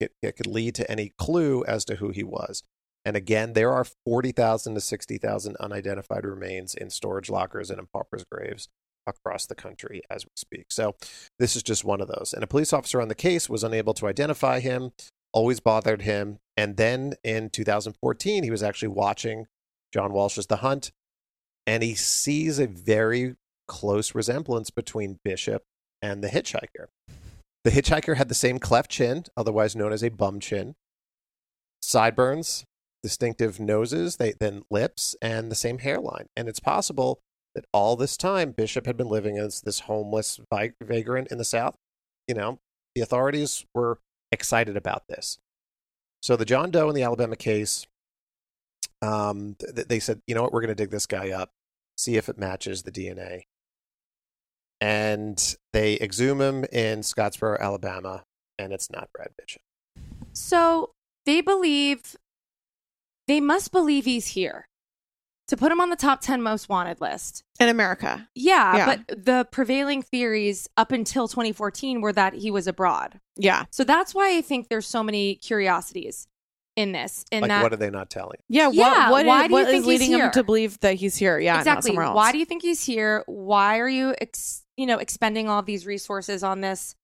it, 0.00 0.12
it 0.22 0.36
could 0.36 0.46
lead 0.46 0.74
to 0.76 0.90
any 0.90 1.12
clue 1.18 1.64
as 1.64 1.84
to 1.84 1.96
who 1.96 2.10
he 2.10 2.24
was. 2.24 2.62
And 3.04 3.16
again, 3.16 3.52
there 3.52 3.72
are 3.72 3.84
40,000 4.06 4.74
to 4.74 4.80
60,000 4.80 5.56
unidentified 5.58 6.24
remains 6.24 6.74
in 6.74 6.90
storage 6.90 7.28
lockers 7.28 7.70
and 7.70 7.78
in 7.80 7.86
paupers' 7.92 8.24
graves 8.30 8.68
across 9.06 9.46
the 9.46 9.54
country 9.54 10.02
as 10.10 10.24
we 10.24 10.30
speak. 10.36 10.66
So 10.70 10.96
this 11.38 11.56
is 11.56 11.62
just 11.62 11.84
one 11.84 12.00
of 12.00 12.08
those. 12.08 12.32
And 12.32 12.42
a 12.42 12.46
police 12.46 12.72
officer 12.72 13.00
on 13.00 13.08
the 13.08 13.14
case 13.14 13.48
was 13.48 13.64
unable 13.64 13.94
to 13.94 14.06
identify 14.06 14.60
him, 14.60 14.92
always 15.32 15.60
bothered 15.60 16.02
him. 16.02 16.38
And 16.56 16.76
then 16.76 17.14
in 17.24 17.50
2014, 17.50 18.44
he 18.44 18.50
was 18.50 18.62
actually 18.62 18.88
watching 18.88 19.46
John 19.92 20.12
Walsh's 20.12 20.46
The 20.46 20.56
Hunt, 20.56 20.90
and 21.66 21.82
he 21.82 21.94
sees 21.94 22.58
a 22.58 22.66
very 22.66 23.36
close 23.68 24.14
resemblance 24.14 24.70
between 24.70 25.18
Bishop 25.24 25.62
and 26.00 26.22
the 26.22 26.28
hitchhiker. 26.28 26.86
The 27.64 27.70
hitchhiker 27.70 28.16
had 28.16 28.28
the 28.28 28.34
same 28.34 28.58
cleft 28.58 28.90
chin, 28.90 29.24
otherwise 29.36 29.76
known 29.76 29.92
as 29.92 30.02
a 30.02 30.08
bum 30.08 30.40
chin, 30.40 30.74
sideburns, 31.80 32.64
distinctive 33.02 33.60
noses, 33.60 34.16
they, 34.16 34.34
then 34.38 34.62
lips, 34.70 35.14
and 35.22 35.50
the 35.50 35.56
same 35.56 35.78
hairline. 35.78 36.26
And 36.36 36.48
it's 36.48 36.60
possible 36.60 37.20
that 37.54 37.66
all 37.72 37.96
this 37.96 38.16
time 38.16 38.52
Bishop 38.52 38.86
had 38.86 38.96
been 38.96 39.08
living 39.08 39.38
as 39.38 39.60
this 39.60 39.80
homeless 39.80 40.40
vagrant 40.50 41.28
in 41.28 41.38
the 41.38 41.44
South. 41.44 41.76
You 42.26 42.34
know, 42.34 42.58
the 42.94 43.02
authorities 43.02 43.64
were 43.74 43.98
excited 44.30 44.76
about 44.76 45.08
this. 45.08 45.38
So 46.22 46.36
the 46.36 46.44
John 46.44 46.70
Doe 46.70 46.88
in 46.88 46.94
the 46.94 47.02
Alabama 47.02 47.36
case, 47.36 47.86
um, 49.02 49.56
th- 49.58 49.88
they 49.88 49.98
said, 49.98 50.20
you 50.26 50.34
know 50.34 50.42
what, 50.42 50.52
we're 50.52 50.60
going 50.60 50.68
to 50.68 50.74
dig 50.74 50.90
this 50.90 51.06
guy 51.06 51.30
up, 51.30 51.50
see 51.96 52.16
if 52.16 52.28
it 52.28 52.38
matches 52.38 52.82
the 52.82 52.92
DNA. 52.92 53.42
And 54.80 55.56
they 55.72 55.98
exhume 56.00 56.40
him 56.40 56.64
in 56.72 57.00
Scottsboro, 57.00 57.58
Alabama, 57.58 58.24
and 58.58 58.72
it's 58.72 58.90
not 58.90 59.10
Brad 59.12 59.30
Bishop. 59.36 59.62
So 60.32 60.92
they 61.26 61.40
believe, 61.40 62.16
they 63.28 63.40
must 63.40 63.70
believe 63.70 64.04
he's 64.04 64.28
here 64.28 64.68
to 65.52 65.56
put 65.58 65.70
him 65.70 65.82
on 65.82 65.90
the 65.90 65.96
top 65.96 66.22
10 66.22 66.40
most 66.40 66.70
wanted 66.70 66.98
list. 67.02 67.44
in 67.60 67.68
America. 67.68 68.26
Yeah, 68.34 68.74
Yeah. 68.74 68.96
but 69.06 69.24
the 69.26 69.46
prevailing 69.52 70.00
theories 70.00 70.66
up 70.78 70.92
until 70.92 71.28
2014 71.28 72.00
were 72.00 72.10
that 72.14 72.32
he 72.32 72.50
was 72.50 72.66
abroad. 72.66 73.20
Yeah. 73.36 73.66
So 73.70 73.84
that's 73.84 74.14
why 74.14 74.34
I 74.34 74.40
think 74.40 74.68
there's 74.70 74.86
so 74.86 75.02
many 75.02 75.34
curiosities 75.34 76.26
in 76.74 76.92
this. 76.92 77.26
In 77.30 77.42
like, 77.42 77.50
that, 77.50 77.62
what 77.62 77.70
are 77.74 77.76
they 77.76 77.90
not 77.90 78.08
telling? 78.08 78.38
Yeah. 78.48 78.70
Yeah, 78.72 79.10
What, 79.10 79.26
what 79.26 79.26
why 79.26 79.42
is, 79.42 79.48
do 79.48 79.48
you 79.50 79.52
what 79.52 79.66
think 79.66 79.76
is 79.80 79.84
he's 79.84 80.00
leading 80.00 80.18
him 80.18 80.30
to 80.30 80.42
believe 80.42 80.80
that 80.80 80.94
he's 80.94 81.16
here? 81.16 81.38
Yeah. 81.38 81.52
Not 81.52 81.60
exactly. 81.60 81.88
somewhere 81.90 82.06
else. 82.06 82.16
Why 82.16 82.32
do 82.32 82.38
you 82.38 82.46
think 82.46 82.62
he's 82.62 82.82
here? 82.82 83.22
Why 83.26 83.78
are 83.78 83.88
you, 83.90 84.14
ex- 84.22 84.64
you 84.78 84.86
know, 84.86 84.96
expending 84.96 85.50
all 85.50 85.60
these 85.60 85.84
resources 85.84 86.42
on 86.42 86.62
this 86.62 86.96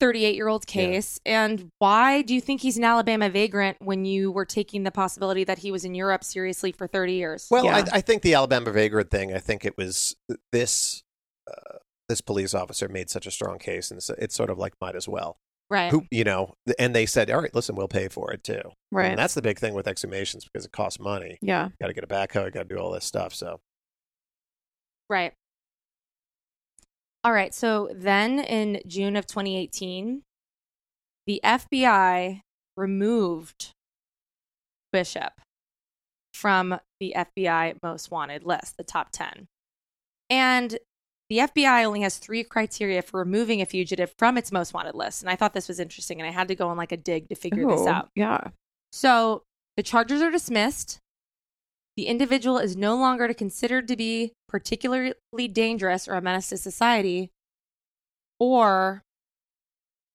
38 0.00 0.34
year 0.34 0.48
old 0.48 0.66
case? 0.66 1.18
And 1.26 1.70
why 1.78 2.22
do 2.22 2.34
you 2.34 2.40
think 2.40 2.60
he's 2.60 2.76
an 2.76 2.84
Alabama 2.84 3.28
vagrant 3.28 3.78
when 3.80 4.04
you 4.04 4.30
were 4.30 4.44
taking 4.44 4.84
the 4.84 4.90
possibility 4.90 5.44
that 5.44 5.58
he 5.58 5.70
was 5.70 5.84
in 5.84 5.94
Europe 5.94 6.24
seriously 6.24 6.72
for 6.72 6.86
30 6.86 7.14
years? 7.14 7.46
Well, 7.50 7.68
I, 7.68 7.84
I 7.92 8.00
think 8.00 8.22
the 8.22 8.34
Alabama 8.34 8.70
vagrant 8.70 9.10
thing. 9.10 9.34
I 9.34 9.38
think 9.38 9.64
it 9.64 9.76
was 9.76 10.16
this 10.52 11.02
uh, 11.48 11.78
this 12.08 12.20
police 12.20 12.54
officer 12.54 12.88
made 12.88 13.10
such 13.10 13.26
a 13.26 13.30
strong 13.30 13.58
case, 13.58 13.90
and 13.90 13.98
it's, 13.98 14.10
it's 14.10 14.34
sort 14.34 14.50
of 14.50 14.58
like 14.58 14.74
might 14.80 14.96
as 14.96 15.08
well. 15.08 15.38
Right. 15.70 15.90
Who 15.90 16.06
you 16.10 16.24
know, 16.24 16.54
and 16.78 16.94
they 16.94 17.04
said, 17.04 17.30
all 17.30 17.42
right, 17.42 17.54
listen, 17.54 17.74
we'll 17.74 17.88
pay 17.88 18.08
for 18.08 18.32
it 18.32 18.42
too. 18.42 18.62
Right. 18.90 19.10
And 19.10 19.18
that's 19.18 19.34
the 19.34 19.42
big 19.42 19.58
thing 19.58 19.74
with 19.74 19.84
exhumations 19.84 20.44
because 20.44 20.64
it 20.64 20.72
costs 20.72 20.98
money. 20.98 21.38
Yeah. 21.42 21.68
Got 21.80 21.88
to 21.88 21.92
get 21.92 22.04
a 22.04 22.06
backhoe. 22.06 22.52
Got 22.52 22.68
to 22.68 22.74
do 22.74 22.78
all 22.78 22.90
this 22.90 23.04
stuff. 23.04 23.34
So 23.34 23.60
Right. 25.10 25.32
All 27.24 27.32
right. 27.32 27.52
So 27.52 27.90
then 27.94 28.38
in 28.38 28.80
June 28.86 29.16
of 29.16 29.26
2018, 29.26 30.22
the 31.26 31.40
FBI 31.44 32.40
removed 32.76 33.72
Bishop 34.92 35.32
from 36.32 36.78
the 37.00 37.14
FBI 37.16 37.76
most 37.82 38.10
wanted 38.10 38.44
list, 38.44 38.76
the 38.76 38.84
top 38.84 39.08
10. 39.12 39.46
And 40.30 40.78
the 41.28 41.38
FBI 41.38 41.84
only 41.84 42.00
has 42.00 42.16
three 42.16 42.42
criteria 42.42 43.02
for 43.02 43.18
removing 43.18 43.60
a 43.60 43.66
fugitive 43.66 44.14
from 44.16 44.38
its 44.38 44.50
most 44.50 44.72
wanted 44.72 44.94
list. 44.94 45.22
And 45.22 45.30
I 45.30 45.36
thought 45.36 45.52
this 45.52 45.68
was 45.68 45.80
interesting, 45.80 46.20
and 46.20 46.28
I 46.28 46.32
had 46.32 46.48
to 46.48 46.54
go 46.54 46.68
on 46.68 46.76
like 46.76 46.92
a 46.92 46.96
dig 46.96 47.28
to 47.28 47.34
figure 47.34 47.66
this 47.66 47.82
oh, 47.82 47.88
out. 47.88 48.08
Yeah. 48.14 48.48
So 48.92 49.42
the 49.76 49.82
charges 49.82 50.22
are 50.22 50.30
dismissed. 50.30 50.98
The 51.98 52.06
individual 52.06 52.58
is 52.58 52.76
no 52.76 52.94
longer 52.94 53.34
considered 53.34 53.88
to 53.88 53.96
be 53.96 54.32
particularly 54.48 55.14
dangerous 55.50 56.06
or 56.06 56.14
a 56.14 56.20
menace 56.22 56.50
to 56.50 56.56
society, 56.56 57.32
or 58.38 59.02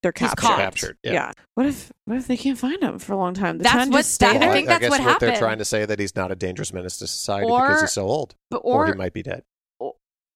They're 0.02 0.14
captured. 0.14 0.38
caught. 0.38 0.60
captured. 0.60 0.98
Yeah. 1.04 1.12
Yeah. 1.12 1.32
What 1.56 1.66
if 1.66 1.92
what 2.06 2.16
if 2.20 2.28
they 2.28 2.38
can't 2.38 2.58
find 2.58 2.82
him 2.82 3.00
for 3.00 3.12
a 3.12 3.18
long 3.18 3.34
time? 3.34 3.58
The 3.58 3.64
That's 3.66 3.76
ten 3.76 3.90
what- 3.92 3.98
just 3.98 4.14
stay 4.14 4.28
that- 4.28 4.36
I 4.38 4.40
there? 4.40 4.54
think 4.54 4.68
that's 4.70 4.80
guess 4.80 4.92
what 4.92 5.20
they're 5.20 5.36
trying 5.36 5.58
to 5.58 5.66
say 5.66 5.84
that 5.84 6.00
he's 6.00 6.16
not 6.16 6.32
a 6.32 6.36
dangerous 6.36 6.72
menace 6.72 7.00
to 7.00 7.08
society 7.08 7.50
Or- 7.52 7.68
because 7.68 7.82
he's 7.82 7.92
so 7.92 8.06
old, 8.08 8.36
but- 8.50 8.60
or, 8.60 8.86
he 8.88 8.94
might 8.94 9.12
be 9.12 9.22
dead. 9.22 9.44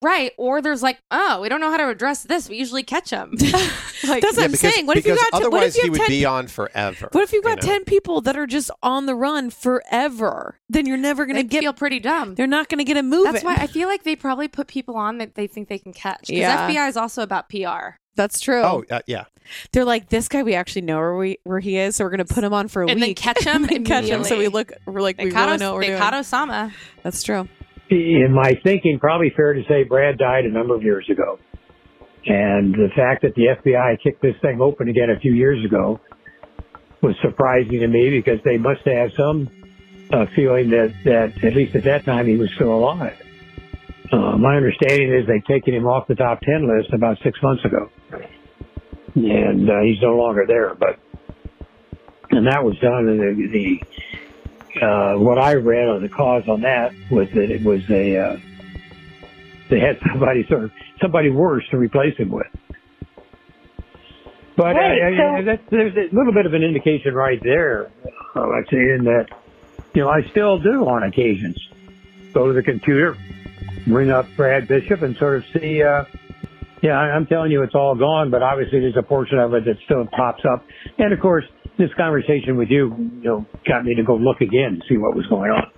Right, 0.01 0.31
or 0.37 0.61
there's 0.61 0.83
like, 0.83 0.99
oh, 1.11 1.41
we 1.41 1.49
don't 1.49 1.59
know 1.61 1.71
how 1.71 1.77
to 1.77 1.89
address 1.89 2.23
this. 2.23 2.49
We 2.49 2.57
usually 2.57 2.83
catch 2.83 3.09
them. 3.09 3.31
like, 3.39 3.41
That's 4.21 4.37
what 4.37 4.43
I'm 4.43 4.51
because, 4.51 4.59
saying. 4.73 4.85
What 4.87 4.97
if 4.97 5.05
you 5.05 5.13
because 5.13 5.29
got 5.31 5.41
ten, 5.41 5.51
what 5.51 5.57
otherwise 5.57 5.75
if 5.75 5.77
you 5.77 5.81
he 5.83 5.87
have 5.87 5.91
would 5.99 6.07
10 6.07 6.09
be 6.09 6.25
on 6.25 6.47
forever. 6.47 7.09
What 7.11 7.23
if 7.23 7.33
you've 7.33 7.43
you 7.43 7.49
got 7.49 7.61
know? 7.63 7.67
ten 7.67 7.83
people 7.85 8.21
that 8.21 8.37
are 8.37 8.47
just 8.47 8.69
on 8.83 9.05
the 9.05 9.15
run 9.15 9.49
forever? 9.49 10.59
Then 10.69 10.85
you're 10.85 10.97
never 10.97 11.25
going 11.25 11.35
to 11.37 11.43
they 11.43 11.47
get. 11.47 11.61
feel 11.61 11.73
pretty 11.73 11.99
dumb. 11.99 12.35
They're 12.35 12.47
not 12.47 12.69
going 12.69 12.79
to 12.79 12.83
get 12.83 12.97
a 12.97 13.03
move. 13.03 13.31
That's 13.31 13.43
why 13.43 13.55
I 13.55 13.67
feel 13.67 13.87
like 13.87 14.03
they 14.03 14.15
probably 14.15 14.47
put 14.47 14.67
people 14.67 14.95
on 14.95 15.17
that 15.19 15.35
they 15.35 15.47
think 15.47 15.67
they 15.69 15.79
can 15.79 15.93
catch. 15.93 16.27
Because 16.27 16.37
Yeah. 16.39 16.69
FBI 16.69 16.89
is 16.89 16.97
also 16.97 17.21
about 17.23 17.49
PR. 17.49 17.95
That's 18.15 18.39
true. 18.39 18.61
Oh, 18.63 18.83
uh, 18.89 19.01
yeah. 19.07 19.25
They're 19.71 19.85
like, 19.85 20.09
this 20.09 20.27
guy, 20.27 20.43
we 20.43 20.55
actually 20.55 20.81
know 20.81 20.97
where 20.97 21.15
we 21.15 21.37
where 21.45 21.59
he 21.59 21.77
is, 21.77 21.95
so 21.95 22.03
we're 22.03 22.09
gonna 22.09 22.25
put 22.25 22.43
him 22.43 22.51
on 22.53 22.67
for 22.67 22.81
a 22.81 22.85
week. 22.85 22.91
And 22.93 23.01
then 23.01 23.09
week 23.09 23.17
catch 23.17 23.43
him 23.43 23.63
And 23.71 23.85
catch 23.85 24.05
him. 24.05 24.23
So 24.25 24.31
we 24.37 24.45
immediately. 24.47 24.59
look, 24.59 24.71
we're 24.85 25.01
like, 25.01 25.15
They 25.17 25.25
we 25.25 25.31
caught 25.31 25.43
really 25.45 25.53
Os- 25.53 25.59
know 25.61 25.69
what 25.71 25.75
we're 25.75 25.81
they 25.83 25.87
doing. 25.89 25.99
caught 25.99 26.13
Osama. 26.13 26.73
That's 27.03 27.23
true. 27.23 27.47
In 27.89 28.33
my 28.33 28.59
thinking, 28.63 28.99
probably 28.99 29.31
fair 29.35 29.53
to 29.53 29.63
say 29.67 29.83
Brad 29.83 30.17
died 30.17 30.45
a 30.45 30.49
number 30.49 30.75
of 30.75 30.83
years 30.83 31.09
ago. 31.09 31.39
And 32.25 32.73
the 32.73 32.89
fact 32.95 33.21
that 33.21 33.35
the 33.35 33.55
FBI 33.63 34.01
kicked 34.03 34.21
this 34.21 34.35
thing 34.41 34.59
open 34.59 34.89
again 34.89 35.09
a 35.09 35.19
few 35.19 35.33
years 35.33 35.63
ago 35.63 36.01
was 37.01 37.15
surprising 37.21 37.79
to 37.79 37.87
me 37.87 38.09
because 38.09 38.39
they 38.43 38.57
must 38.57 38.81
have 38.85 39.11
some 39.15 39.49
uh, 40.11 40.25
feeling 40.35 40.69
that, 40.71 40.93
that 41.05 41.43
at 41.43 41.55
least 41.55 41.75
at 41.75 41.83
that 41.85 42.03
time 42.03 42.27
he 42.27 42.35
was 42.35 42.49
still 42.55 42.73
alive. 42.73 43.15
Uh, 44.11 44.37
my 44.37 44.55
understanding 44.55 45.13
is 45.13 45.27
they'd 45.27 45.45
taken 45.45 45.73
him 45.73 45.85
off 45.85 46.07
the 46.07 46.15
top 46.15 46.41
10 46.41 46.67
list 46.67 46.93
about 46.93 47.17
six 47.23 47.41
months 47.41 47.63
ago. 47.63 47.89
And 49.15 49.69
uh, 49.69 49.81
he's 49.83 50.01
no 50.01 50.15
longer 50.15 50.45
there, 50.47 50.75
but, 50.75 50.99
and 52.31 52.45
that 52.47 52.63
was 52.63 52.77
done 52.79 53.07
in 53.07 53.17
the, 53.17 53.47
the 53.47 54.26
uh, 54.81 55.19
what 55.19 55.37
I 55.37 55.53
read 55.53 55.87
on 55.87 56.01
the 56.01 56.09
cause 56.09 56.43
on 56.47 56.61
that 56.61 56.91
was 57.11 57.27
that 57.33 57.49
it 57.51 57.63
was 57.63 57.81
a, 57.89 58.17
uh, 58.17 58.39
they 59.69 59.79
had 59.79 59.97
somebody 60.11 60.45
sort 60.49 60.65
of, 60.65 60.71
somebody 61.01 61.29
worse 61.29 61.63
to 61.71 61.77
replace 61.77 62.17
him 62.17 62.29
with. 62.31 62.47
But 64.55 64.75
Right, 64.75 65.01
I, 65.01 65.07
I, 65.07 65.39
so- 65.39 65.45
that's, 65.45 65.63
there's 65.69 65.95
a 65.95 66.15
little 66.15 66.33
bit 66.33 66.45
of 66.45 66.53
an 66.53 66.63
indication 66.63 67.13
right 67.13 67.39
there, 67.43 67.91
uh, 68.35 68.41
I'd 68.41 68.67
say, 68.71 68.77
in 68.77 69.03
that, 69.05 69.27
you 69.93 70.01
know, 70.01 70.09
I 70.09 70.21
still 70.31 70.57
do 70.59 70.85
on 70.87 71.03
occasions 71.03 71.57
go 72.33 72.47
to 72.47 72.53
the 72.53 72.63
computer, 72.63 73.17
bring 73.87 74.11
up 74.11 74.25
Brad 74.35 74.67
Bishop 74.67 75.01
and 75.01 75.15
sort 75.17 75.37
of 75.37 75.43
see, 75.53 75.81
uh, 75.81 76.03
yeah, 76.83 76.93
I'm 76.97 77.25
telling 77.25 77.51
you 77.51 77.63
it's 77.63 77.73
all 77.73 77.95
gone, 77.95 78.29
but 78.29 78.43
obviously 78.43 78.79
there's 78.79 78.97
a 78.97 79.01
portion 79.03 79.39
of 79.39 79.53
it 79.53 79.65
that 79.65 79.77
still 79.85 80.05
pops 80.15 80.43
up. 80.45 80.63
And 80.99 81.11
of 81.13 81.19
course, 81.19 81.45
this 81.77 81.93
conversation 81.95 82.57
with 82.57 82.69
you, 82.69 82.93
you 82.97 83.23
know, 83.23 83.45
got 83.67 83.85
me 83.85 83.95
to 83.95 84.03
go 84.03 84.15
look 84.15 84.41
again 84.41 84.73
and 84.73 84.83
see 84.89 84.97
what 84.97 85.15
was 85.15 85.25
going 85.27 85.51
on. 85.51 85.71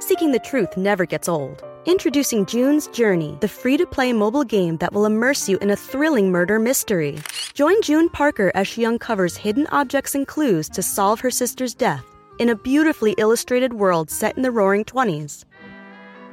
Seeking 0.00 0.32
the 0.32 0.38
truth 0.38 0.76
never 0.76 1.06
gets 1.06 1.28
old. 1.28 1.64
Introducing 1.86 2.46
June's 2.46 2.86
Journey, 2.88 3.36
the 3.40 3.48
free 3.48 3.76
to 3.76 3.86
play 3.86 4.12
mobile 4.12 4.44
game 4.44 4.76
that 4.78 4.92
will 4.92 5.06
immerse 5.06 5.48
you 5.48 5.58
in 5.58 5.70
a 5.70 5.76
thrilling 5.76 6.30
murder 6.30 6.58
mystery. 6.58 7.18
Join 7.52 7.80
June 7.82 8.08
Parker 8.08 8.50
as 8.54 8.66
she 8.66 8.86
uncovers 8.86 9.36
hidden 9.36 9.66
objects 9.68 10.14
and 10.14 10.26
clues 10.26 10.68
to 10.70 10.82
solve 10.82 11.20
her 11.20 11.30
sister's 11.30 11.74
death 11.74 12.04
in 12.38 12.48
a 12.48 12.56
beautifully 12.56 13.14
illustrated 13.18 13.74
world 13.74 14.10
set 14.10 14.36
in 14.36 14.42
the 14.42 14.50
roaring 14.50 14.84
20s. 14.84 15.44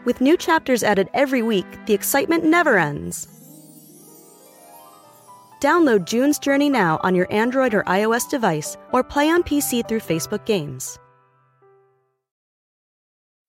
With 0.05 0.21
new 0.21 0.37
chapters 0.37 0.83
added 0.83 1.09
every 1.13 1.41
week, 1.41 1.65
the 1.85 1.93
excitement 1.93 2.43
never 2.43 2.77
ends. 2.77 3.40
Download 5.61 6.05
June's 6.05 6.39
Journey 6.39 6.71
now 6.71 6.99
on 7.03 7.13
your 7.13 7.27
Android 7.31 7.75
or 7.75 7.83
iOS 7.83 8.27
device 8.27 8.77
or 8.91 9.03
play 9.03 9.29
on 9.29 9.43
PC 9.43 9.87
through 9.87 9.99
Facebook 9.99 10.43
Games. 10.45 10.97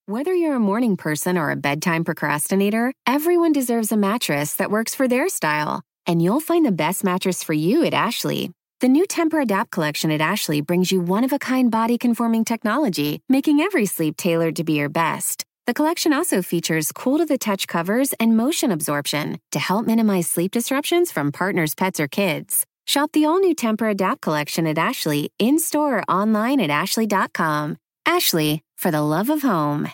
Whether 0.04 0.34
you're 0.34 0.56
a 0.56 0.60
morning 0.60 0.98
person 0.98 1.38
or 1.38 1.50
a 1.50 1.56
bedtime 1.56 2.04
procrastinator, 2.04 2.92
everyone 3.06 3.52
deserves 3.52 3.92
a 3.92 3.96
mattress 3.96 4.56
that 4.56 4.70
works 4.70 4.94
for 4.94 5.08
their 5.08 5.30
style. 5.30 5.80
And 6.06 6.20
you'll 6.20 6.40
find 6.40 6.66
the 6.66 6.72
best 6.72 7.02
mattress 7.02 7.42
for 7.42 7.54
you 7.54 7.84
at 7.84 7.94
Ashley. 7.94 8.50
The 8.80 8.88
new 8.88 9.06
Tempur-Adapt 9.06 9.70
collection 9.70 10.10
at 10.10 10.20
Ashley 10.20 10.60
brings 10.60 10.92
you 10.92 11.00
one 11.00 11.24
of 11.24 11.32
a 11.32 11.38
kind 11.38 11.70
body 11.70 11.96
conforming 11.96 12.44
technology, 12.44 13.22
making 13.28 13.60
every 13.60 13.86
sleep 13.86 14.18
tailored 14.18 14.56
to 14.56 14.64
be 14.64 14.74
your 14.74 14.90
best. 14.90 15.46
The 15.64 15.74
collection 15.74 16.12
also 16.12 16.42
features 16.42 16.90
cool 16.90 17.18
to 17.18 17.24
the 17.24 17.38
touch 17.38 17.68
covers 17.68 18.12
and 18.14 18.36
motion 18.36 18.72
absorption 18.72 19.38
to 19.52 19.60
help 19.60 19.86
minimize 19.86 20.28
sleep 20.28 20.50
disruptions 20.50 21.12
from 21.12 21.30
partners, 21.30 21.76
pets, 21.76 22.00
or 22.00 22.08
kids. 22.08 22.66
Shop 22.84 23.12
the 23.12 23.26
all 23.26 23.38
new 23.38 23.54
Tempur-Adapt 23.54 24.20
collection 24.20 24.66
at 24.66 24.76
Ashley 24.76 25.32
in 25.38 25.60
store 25.60 25.98
or 25.98 26.04
online 26.10 26.58
at 26.58 26.68
ashley.com. 26.68 27.76
Ashley, 28.04 28.64
for 28.76 28.90
the 28.90 29.02
love 29.02 29.30
of 29.30 29.42
home. 29.42 29.88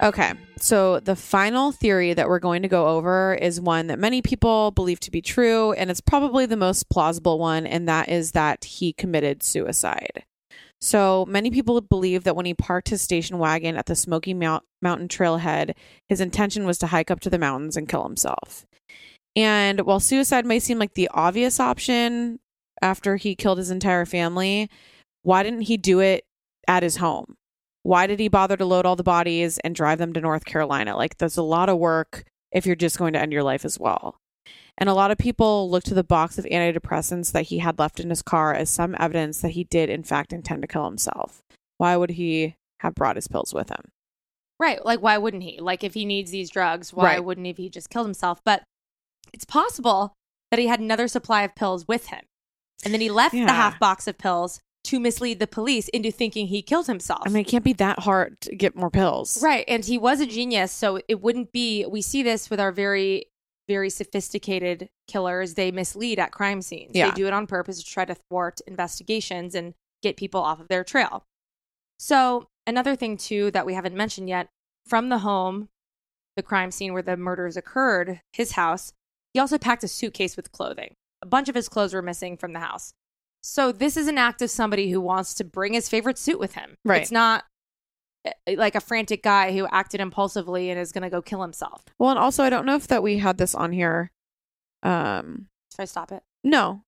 Okay. 0.00 0.32
So 0.60 1.00
the 1.00 1.16
final 1.16 1.72
theory 1.72 2.14
that 2.14 2.28
we're 2.28 2.38
going 2.38 2.62
to 2.62 2.68
go 2.68 2.86
over 2.86 3.34
is 3.34 3.60
one 3.60 3.88
that 3.88 3.98
many 3.98 4.22
people 4.22 4.70
believe 4.70 5.00
to 5.00 5.10
be 5.10 5.22
true, 5.22 5.72
and 5.72 5.90
it's 5.90 6.00
probably 6.00 6.46
the 6.46 6.56
most 6.56 6.88
plausible 6.88 7.40
one, 7.40 7.66
and 7.66 7.88
that 7.88 8.08
is 8.08 8.30
that 8.30 8.62
he 8.64 8.92
committed 8.92 9.42
suicide. 9.42 10.22
So 10.82 11.24
many 11.26 11.52
people 11.52 11.80
believe 11.80 12.24
that 12.24 12.34
when 12.34 12.44
he 12.44 12.54
parked 12.54 12.88
his 12.88 13.00
station 13.00 13.38
wagon 13.38 13.76
at 13.76 13.86
the 13.86 13.94
Smoky 13.94 14.34
Mount- 14.34 14.64
Mountain 14.82 15.06
trailhead, 15.06 15.76
his 16.08 16.20
intention 16.20 16.66
was 16.66 16.76
to 16.78 16.88
hike 16.88 17.08
up 17.08 17.20
to 17.20 17.30
the 17.30 17.38
mountains 17.38 17.76
and 17.76 17.88
kill 17.88 18.02
himself. 18.02 18.66
And 19.36 19.82
while 19.82 20.00
suicide 20.00 20.44
may 20.44 20.58
seem 20.58 20.80
like 20.80 20.94
the 20.94 21.08
obvious 21.14 21.60
option 21.60 22.40
after 22.82 23.14
he 23.14 23.36
killed 23.36 23.58
his 23.58 23.70
entire 23.70 24.04
family, 24.04 24.68
why 25.22 25.44
didn't 25.44 25.62
he 25.62 25.76
do 25.76 26.00
it 26.00 26.24
at 26.66 26.82
his 26.82 26.96
home? 26.96 27.36
Why 27.84 28.08
did 28.08 28.18
he 28.18 28.26
bother 28.26 28.56
to 28.56 28.64
load 28.64 28.84
all 28.84 28.96
the 28.96 29.04
bodies 29.04 29.58
and 29.58 29.76
drive 29.76 29.98
them 29.98 30.12
to 30.14 30.20
North 30.20 30.44
Carolina? 30.44 30.96
Like, 30.96 31.16
that's 31.16 31.36
a 31.36 31.42
lot 31.42 31.68
of 31.68 31.78
work 31.78 32.24
if 32.50 32.66
you're 32.66 32.74
just 32.74 32.98
going 32.98 33.12
to 33.12 33.20
end 33.20 33.32
your 33.32 33.44
life 33.44 33.64
as 33.64 33.78
well. 33.78 34.16
And 34.78 34.88
a 34.88 34.94
lot 34.94 35.10
of 35.10 35.18
people 35.18 35.70
look 35.70 35.84
to 35.84 35.94
the 35.94 36.02
box 36.04 36.38
of 36.38 36.44
antidepressants 36.46 37.32
that 37.32 37.44
he 37.44 37.58
had 37.58 37.78
left 37.78 38.00
in 38.00 38.10
his 38.10 38.22
car 38.22 38.54
as 38.54 38.70
some 38.70 38.96
evidence 38.98 39.40
that 39.42 39.50
he 39.50 39.64
did, 39.64 39.90
in 39.90 40.02
fact, 40.02 40.32
intend 40.32 40.62
to 40.62 40.68
kill 40.68 40.84
himself. 40.86 41.42
Why 41.78 41.96
would 41.96 42.10
he 42.10 42.56
have 42.80 42.94
brought 42.94 43.16
his 43.16 43.28
pills 43.28 43.52
with 43.52 43.68
him? 43.68 43.90
Right. 44.58 44.84
Like, 44.84 45.00
why 45.00 45.18
wouldn't 45.18 45.42
he? 45.42 45.60
Like, 45.60 45.84
if 45.84 45.94
he 45.94 46.04
needs 46.04 46.30
these 46.30 46.50
drugs, 46.50 46.92
why 46.92 47.04
Right. 47.14 47.24
wouldn't 47.24 47.46
he, 47.46 47.52
he 47.54 47.68
just 47.68 47.90
killed 47.90 48.06
himself? 48.06 48.40
But 48.44 48.62
it's 49.32 49.44
possible 49.44 50.14
that 50.50 50.58
he 50.60 50.66
had 50.66 50.80
another 50.80 51.08
supply 51.08 51.42
of 51.42 51.54
pills 51.54 51.86
with 51.86 52.06
him. 52.08 52.24
And 52.84 52.92
then 52.92 53.00
he 53.00 53.10
left 53.10 53.34
Yeah. 53.34 53.46
the 53.46 53.52
half 53.52 53.78
box 53.78 54.06
of 54.06 54.18
pills 54.18 54.60
to 54.84 54.98
mislead 54.98 55.38
the 55.38 55.46
police 55.46 55.88
into 55.88 56.10
thinking 56.10 56.48
he 56.48 56.62
killed 56.62 56.86
himself. 56.86 57.22
I 57.24 57.28
mean, 57.28 57.42
it 57.42 57.48
can't 57.48 57.62
be 57.64 57.72
that 57.74 58.00
hard 58.00 58.40
to 58.42 58.54
get 58.56 58.74
more 58.74 58.90
pills. 58.90 59.40
Right. 59.42 59.64
And 59.68 59.84
he 59.84 59.96
was 59.98 60.20
a 60.20 60.26
genius. 60.26 60.72
So 60.72 61.00
it 61.08 61.20
wouldn't 61.22 61.52
be, 61.52 61.84
we 61.86 62.02
see 62.02 62.22
this 62.22 62.50
with 62.50 62.58
our 62.60 62.72
very, 62.72 63.26
very 63.72 63.88
sophisticated 63.88 64.90
killers. 65.08 65.54
They 65.54 65.70
mislead 65.70 66.18
at 66.18 66.30
crime 66.30 66.60
scenes. 66.60 66.92
Yeah. 66.94 67.08
They 67.08 67.14
do 67.14 67.26
it 67.26 67.32
on 67.32 67.46
purpose 67.46 67.82
to 67.82 67.90
try 67.90 68.04
to 68.04 68.14
thwart 68.28 68.60
investigations 68.66 69.54
and 69.54 69.72
get 70.02 70.18
people 70.18 70.42
off 70.42 70.60
of 70.60 70.68
their 70.68 70.84
trail. 70.84 71.24
So, 71.98 72.48
another 72.66 72.94
thing, 72.96 73.16
too, 73.16 73.50
that 73.52 73.64
we 73.64 73.72
haven't 73.72 73.96
mentioned 73.96 74.28
yet 74.28 74.48
from 74.86 75.08
the 75.08 75.18
home, 75.18 75.68
the 76.36 76.42
crime 76.42 76.70
scene 76.70 76.92
where 76.92 77.02
the 77.02 77.16
murders 77.16 77.56
occurred, 77.56 78.20
his 78.32 78.52
house, 78.52 78.92
he 79.32 79.40
also 79.40 79.56
packed 79.56 79.84
a 79.84 79.88
suitcase 79.88 80.36
with 80.36 80.52
clothing. 80.52 80.94
A 81.22 81.26
bunch 81.26 81.48
of 81.48 81.54
his 81.54 81.68
clothes 81.68 81.94
were 81.94 82.02
missing 82.02 82.36
from 82.36 82.52
the 82.52 82.60
house. 82.60 82.92
So, 83.42 83.72
this 83.72 83.96
is 83.96 84.06
an 84.06 84.18
act 84.18 84.42
of 84.42 84.50
somebody 84.50 84.90
who 84.90 85.00
wants 85.00 85.32
to 85.34 85.44
bring 85.44 85.72
his 85.72 85.88
favorite 85.88 86.18
suit 86.18 86.38
with 86.38 86.54
him. 86.54 86.74
Right. 86.84 87.00
It's 87.00 87.12
not 87.12 87.44
like 88.56 88.74
a 88.74 88.80
frantic 88.80 89.22
guy 89.22 89.52
who 89.52 89.66
acted 89.72 90.00
impulsively 90.00 90.70
and 90.70 90.78
is 90.80 90.92
going 90.92 91.02
to 91.02 91.10
go 91.10 91.20
kill 91.22 91.42
himself. 91.42 91.84
Well, 91.98 92.10
and 92.10 92.18
also, 92.18 92.42
I 92.44 92.50
don't 92.50 92.66
know 92.66 92.76
if 92.76 92.86
that 92.88 93.02
we 93.02 93.18
had 93.18 93.38
this 93.38 93.54
on 93.54 93.72
here. 93.72 94.10
Um, 94.82 95.46
Should 95.74 95.82
I 95.82 95.84
stop 95.86 96.12
it? 96.12 96.22
no, 96.44 96.82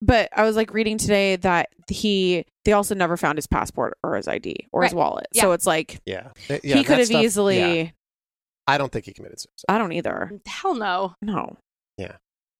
but 0.00 0.28
I 0.36 0.42
was 0.42 0.56
like 0.56 0.74
reading 0.74 0.98
today 0.98 1.36
that 1.36 1.70
he 1.88 2.44
they 2.64 2.72
also 2.72 2.94
never 2.94 3.16
found 3.16 3.38
his 3.38 3.46
passport 3.46 3.96
or 4.04 4.16
his 4.16 4.28
ID 4.28 4.68
or 4.72 4.82
his 4.82 4.94
wallet. 4.94 5.26
Yeah. 5.32 5.42
So 5.42 5.52
it's 5.52 5.66
like 5.66 6.00
Yeah. 6.06 6.28
Th- 6.48 6.60
yeah, 6.62 6.76
he 6.76 6.84
could 6.84 6.98
have 6.98 7.06
stuff- 7.06 7.22
easily. 7.22 7.58
yeah. 7.82 7.90
I 8.66 8.78
don't 8.78 8.92
think 8.92 9.06
he 9.06 9.12
committed 9.12 9.40
suicide. 9.40 9.64
I 9.68 9.78
don't 9.78 9.92
either. 9.92 10.32
Hell 10.46 10.74
no. 10.74 11.14
No. 11.20 11.56
Yeah. 11.98 12.16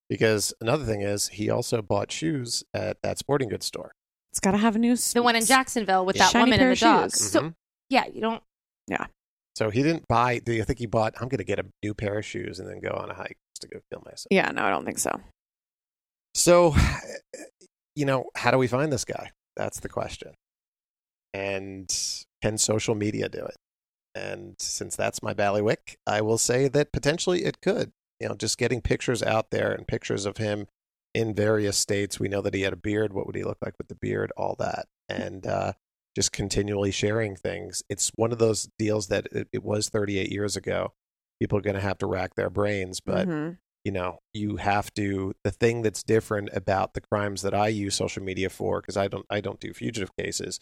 Because 0.09 0.53
another 0.61 0.85
thing 0.85 1.01
is, 1.01 1.29
he 1.29 1.49
also 1.49 1.81
bought 1.81 2.11
shoes 2.11 2.65
at 2.75 3.01
that 3.03 3.19
sporting 3.19 3.49
goods 3.49 3.67
store. 3.67 3.93
It's 4.33 4.41
got 4.41 4.51
to 4.51 4.59
have 4.59 4.75
a 4.75 4.79
new. 4.79 4.93
s- 4.93 5.13
The 5.13 5.23
one 5.23 5.37
in 5.37 5.45
Jacksonville 5.45 6.05
with 6.05 6.17
Yeah. 6.17 6.25
that 6.25 6.33
Shiny 6.33 6.45
woman 6.51 6.59
pair 6.59 6.71
and 6.71 6.79
the 6.81 6.87
of 6.87 7.01
dog. 7.03 7.11
shoes. 7.13 7.31
So. 7.31 7.55
Yeah, 7.93 8.07
you 8.13 8.21
don't. 8.21 8.43
Yeah. 8.89 9.07
So 9.55 9.69
he 9.69 9.83
didn't 9.83 10.09
buy. 10.09 10.39
Do 10.39 10.53
you 10.53 10.65
think 10.65 10.79
he 10.79 10.87
bought? 10.87 11.15
I'm 11.21 11.29
going 11.29 11.39
to 11.39 11.45
get 11.45 11.59
a 11.59 11.67
new 11.83 11.93
pair 11.93 12.19
of 12.19 12.25
shoes 12.25 12.59
and 12.59 12.69
then 12.69 12.81
go 12.81 12.91
on 12.91 13.11
a 13.11 13.15
hike 13.15 13.37
just 13.55 13.63
to 13.63 13.69
go 13.69 13.81
kill 13.91 14.03
myself. 14.05 14.29
Yeah. 14.31 14.51
No, 14.51 14.65
I 14.65 14.71
don't 14.71 14.87
think 14.87 14.99
so. 14.99 15.21
So, 16.35 16.75
you 17.95 18.07
know, 18.07 18.31
how 18.35 18.51
do 18.51 18.57
we 18.57 18.67
find 18.67 18.91
this 18.91 19.05
guy? 19.05 19.31
That's 19.57 19.81
the 19.81 19.91
question. 19.91 20.33
And 21.35 21.95
can 22.43 22.57
social 22.57 22.95
media 22.95 23.29
do 23.29 23.45
it? 23.45 23.57
And 24.15 24.55
since 24.59 24.97
that's 24.97 25.23
my 25.23 25.35
ballywick, 25.35 25.97
I 26.07 26.23
will 26.23 26.39
say 26.39 26.69
that 26.69 26.93
potentially 26.93 27.45
it 27.45 27.61
could. 27.61 27.93
You 28.21 28.29
know, 28.29 28.35
just 28.35 28.57
getting 28.57 28.81
pictures 28.81 29.23
out 29.23 29.51
there 29.51 29.73
and 29.73 29.87
pictures 29.87 30.25
of 30.25 30.39
him 30.39 30.67
in 31.15 31.35
various 31.35 31.77
states. 31.77 32.19
We 32.19 32.29
know 32.29 32.41
that 32.41 32.55
he 32.55 32.63
had 32.63 32.73
a 32.73 32.77
beard. 32.77 33.13
What 33.13 33.27
would 33.27 33.37
he 33.37 33.45
look 33.45 33.59
like 33.63 33.75
with 33.79 33.89
the 33.89 33.95
beard? 33.97 34.33
All 34.37 34.57
that. 34.59 34.87
And 35.09 35.47
uh, 35.47 35.73
just 36.15 36.33
continually 36.33 36.91
sharing 36.91 37.37
things. 37.37 37.83
It's 37.89 38.11
one 38.17 38.33
of 38.33 38.39
those 38.39 38.69
deals 38.79 39.09
that 39.09 39.27
it, 39.33 39.49
it 39.53 39.63
was 39.65 39.89
38 39.89 40.31
years 40.31 40.57
ago. 40.57 40.93
People 41.41 41.59
are 41.59 41.63
going 41.63 41.75
to 41.75 41.81
have 41.81 41.99
to 41.99 42.07
rack 42.07 42.35
their 42.35 42.51
brains, 42.51 43.01
but 43.01 43.27
Mhm. 43.29 43.59
you 43.85 43.93
know, 43.93 44.19
you 44.33 44.57
have 44.57 44.93
to. 44.95 45.35
The 45.43 45.51
thing 45.51 45.83
that's 45.83 46.03
different 46.05 46.51
about 46.53 46.95
the 46.95 47.01
crimes 47.01 47.43
that 47.43 47.55
I 47.55 47.69
use 47.69 47.95
social 47.97 48.23
media 48.23 48.49
for, 48.51 48.81
because 48.81 48.97
I 48.97 49.09
don't, 49.09 49.27
I 49.31 49.41
don't 49.41 49.59
do 49.59 49.73
fugitive 49.73 50.15
cases, 50.17 50.61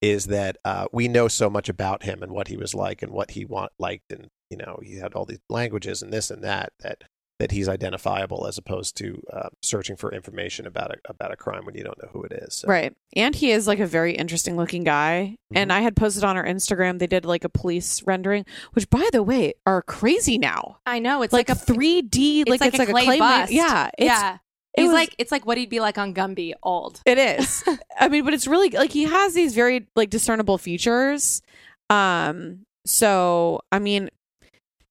is 0.00 0.26
that 0.26 0.56
uh, 0.64 0.86
we 0.92 1.08
know 1.08 1.26
so 1.28 1.50
much 1.50 1.68
about 1.68 2.04
him 2.04 2.22
and 2.22 2.32
what 2.32 2.48
he 2.48 2.56
was 2.56 2.74
like 2.74 3.02
and 3.02 3.10
what 3.12 3.32
he 3.32 3.44
want 3.44 3.72
liked 3.78 4.10
and 4.12 4.28
you 4.50 4.56
know 4.56 4.78
he 4.82 4.96
had 4.96 5.12
all 5.14 5.24
these 5.26 5.40
languages 5.50 6.00
and 6.02 6.12
this 6.12 6.30
and 6.30 6.42
that 6.42 6.72
that 6.80 7.04
that 7.40 7.50
he's 7.50 7.70
identifiable 7.70 8.46
as 8.46 8.58
opposed 8.58 8.98
to 8.98 9.22
uh, 9.32 9.48
searching 9.62 9.96
for 9.96 10.12
information 10.12 10.66
about 10.66 10.90
a 10.92 10.96
about 11.06 11.32
a 11.32 11.36
crime 11.36 11.64
when 11.64 11.74
you 11.74 11.82
don't 11.82 12.00
know 12.00 12.10
who 12.12 12.22
it 12.22 12.32
is. 12.32 12.56
So. 12.56 12.68
Right. 12.68 12.94
And 13.16 13.34
he 13.34 13.50
is 13.50 13.66
like 13.66 13.80
a 13.80 13.86
very 13.86 14.14
interesting 14.14 14.56
looking 14.56 14.84
guy. 14.84 15.36
Mm-hmm. 15.36 15.56
And 15.56 15.72
I 15.72 15.80
had 15.80 15.96
posted 15.96 16.22
on 16.22 16.36
our 16.36 16.44
Instagram, 16.44 16.98
they 16.98 17.06
did 17.06 17.24
like 17.24 17.44
a 17.44 17.48
police 17.48 18.02
rendering, 18.02 18.44
which 18.74 18.90
by 18.90 19.08
the 19.10 19.22
way 19.22 19.54
are 19.66 19.80
crazy 19.80 20.36
now. 20.36 20.78
I 20.84 20.98
know 20.98 21.22
it's 21.22 21.32
like, 21.32 21.48
like, 21.48 21.58
a 21.58 21.60
3D, 21.60 22.42
it's 22.42 22.50
like, 22.50 22.60
like 22.60 22.74
it's 22.74 22.78
a 22.78 22.82
like 22.82 22.88
clay 22.90 23.02
a 23.02 23.04
clay 23.06 23.18
ma- 23.18 23.40
bust. 23.40 23.52
Yeah. 23.52 23.90
It's, 23.96 24.04
yeah. 24.04 24.34
it 24.74 24.82
He's 24.82 24.88
was- 24.88 24.94
like 24.94 25.14
it's 25.16 25.32
like 25.32 25.46
what 25.46 25.56
he'd 25.56 25.70
be 25.70 25.80
like 25.80 25.96
on 25.96 26.14
Gumby 26.14 26.52
old. 26.62 27.00
It 27.06 27.16
is. 27.16 27.64
I 27.98 28.08
mean, 28.08 28.24
but 28.24 28.34
it's 28.34 28.46
really 28.46 28.68
like 28.68 28.92
he 28.92 29.04
has 29.04 29.32
these 29.32 29.54
very 29.54 29.88
like 29.96 30.10
discernible 30.10 30.58
features. 30.58 31.40
Um 31.88 32.66
so 32.84 33.62
I 33.72 33.78
mean 33.78 34.10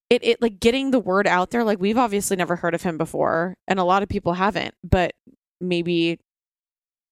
it 0.09 0.23
it 0.23 0.41
like 0.41 0.59
getting 0.59 0.91
the 0.91 0.99
word 0.99 1.27
out 1.27 1.51
there 1.51 1.63
like 1.63 1.79
we've 1.79 1.97
obviously 1.97 2.35
never 2.37 2.55
heard 2.55 2.73
of 2.73 2.81
him 2.83 2.97
before 2.97 3.55
and 3.67 3.79
a 3.79 3.83
lot 3.83 4.03
of 4.03 4.09
people 4.09 4.33
haven't, 4.33 4.73
but 4.83 5.13
maybe 5.61 6.19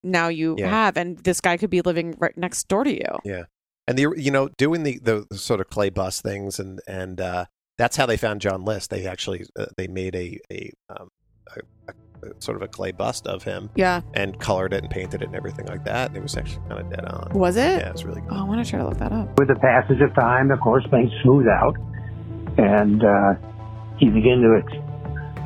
now 0.03 0.27
you 0.27 0.55
Yeah. 0.57 0.69
have 0.69 0.97
and 0.97 1.17
this 1.19 1.41
guy 1.41 1.57
could 1.57 1.69
be 1.69 1.81
living 1.81 2.15
right 2.19 2.37
next 2.37 2.67
door 2.67 2.83
to 2.83 2.91
you. 2.93 3.19
Yeah, 3.23 3.43
and 3.87 3.97
the 3.97 4.13
you 4.17 4.31
know 4.31 4.49
doing 4.57 4.83
the 4.83 4.99
the, 5.01 5.25
the 5.29 5.37
sort 5.37 5.59
of 5.61 5.69
clay 5.69 5.89
bust 5.89 6.23
things 6.23 6.59
and 6.59 6.79
and 6.87 7.19
uh, 7.19 7.45
that's 7.77 7.97
how 7.97 8.05
they 8.05 8.17
found 8.17 8.41
John 8.41 8.63
List. 8.65 8.89
They 8.89 9.05
actually 9.05 9.45
uh, 9.59 9.65
they 9.77 9.87
made 9.87 10.15
a 10.15 10.39
a, 10.51 10.71
um, 10.89 11.09
a, 11.55 11.91
a 11.91 11.93
a 12.29 12.41
sort 12.41 12.55
of 12.57 12.63
a 12.63 12.67
clay 12.67 12.91
bust 12.91 13.27
of 13.27 13.43
him. 13.43 13.69
Yeah. 13.75 14.01
and 14.15 14.39
colored 14.39 14.73
it 14.73 14.81
and 14.83 14.89
painted 14.91 15.21
it 15.21 15.25
and 15.25 15.35
everything 15.35 15.67
like 15.67 15.85
that. 15.85 16.07
And 16.09 16.17
it 16.17 16.23
was 16.23 16.35
actually 16.35 16.67
kind 16.67 16.81
of 16.81 16.89
dead 16.89 17.05
on. 17.05 17.31
Was 17.37 17.57
it? 17.57 17.79
Yeah, 17.79 17.89
it 17.89 17.93
was 17.93 18.05
really 18.05 18.21
good. 18.21 18.31
Oh, 18.31 18.37
I 18.39 18.43
want 18.43 18.63
to 18.65 18.67
try 18.67 18.79
to 18.79 18.87
look 18.87 18.97
that 18.97 19.11
up. 19.11 19.37
With 19.37 19.49
the 19.49 19.55
passage 19.55 20.01
of 20.01 20.15
time, 20.15 20.49
of 20.49 20.59
course, 20.59 20.83
things 20.89 21.11
smooth 21.21 21.45
out, 21.47 21.75
and 22.57 23.03
uh, 23.03 23.33
you 23.99 24.11
begin 24.11 24.41
to. 24.41 24.61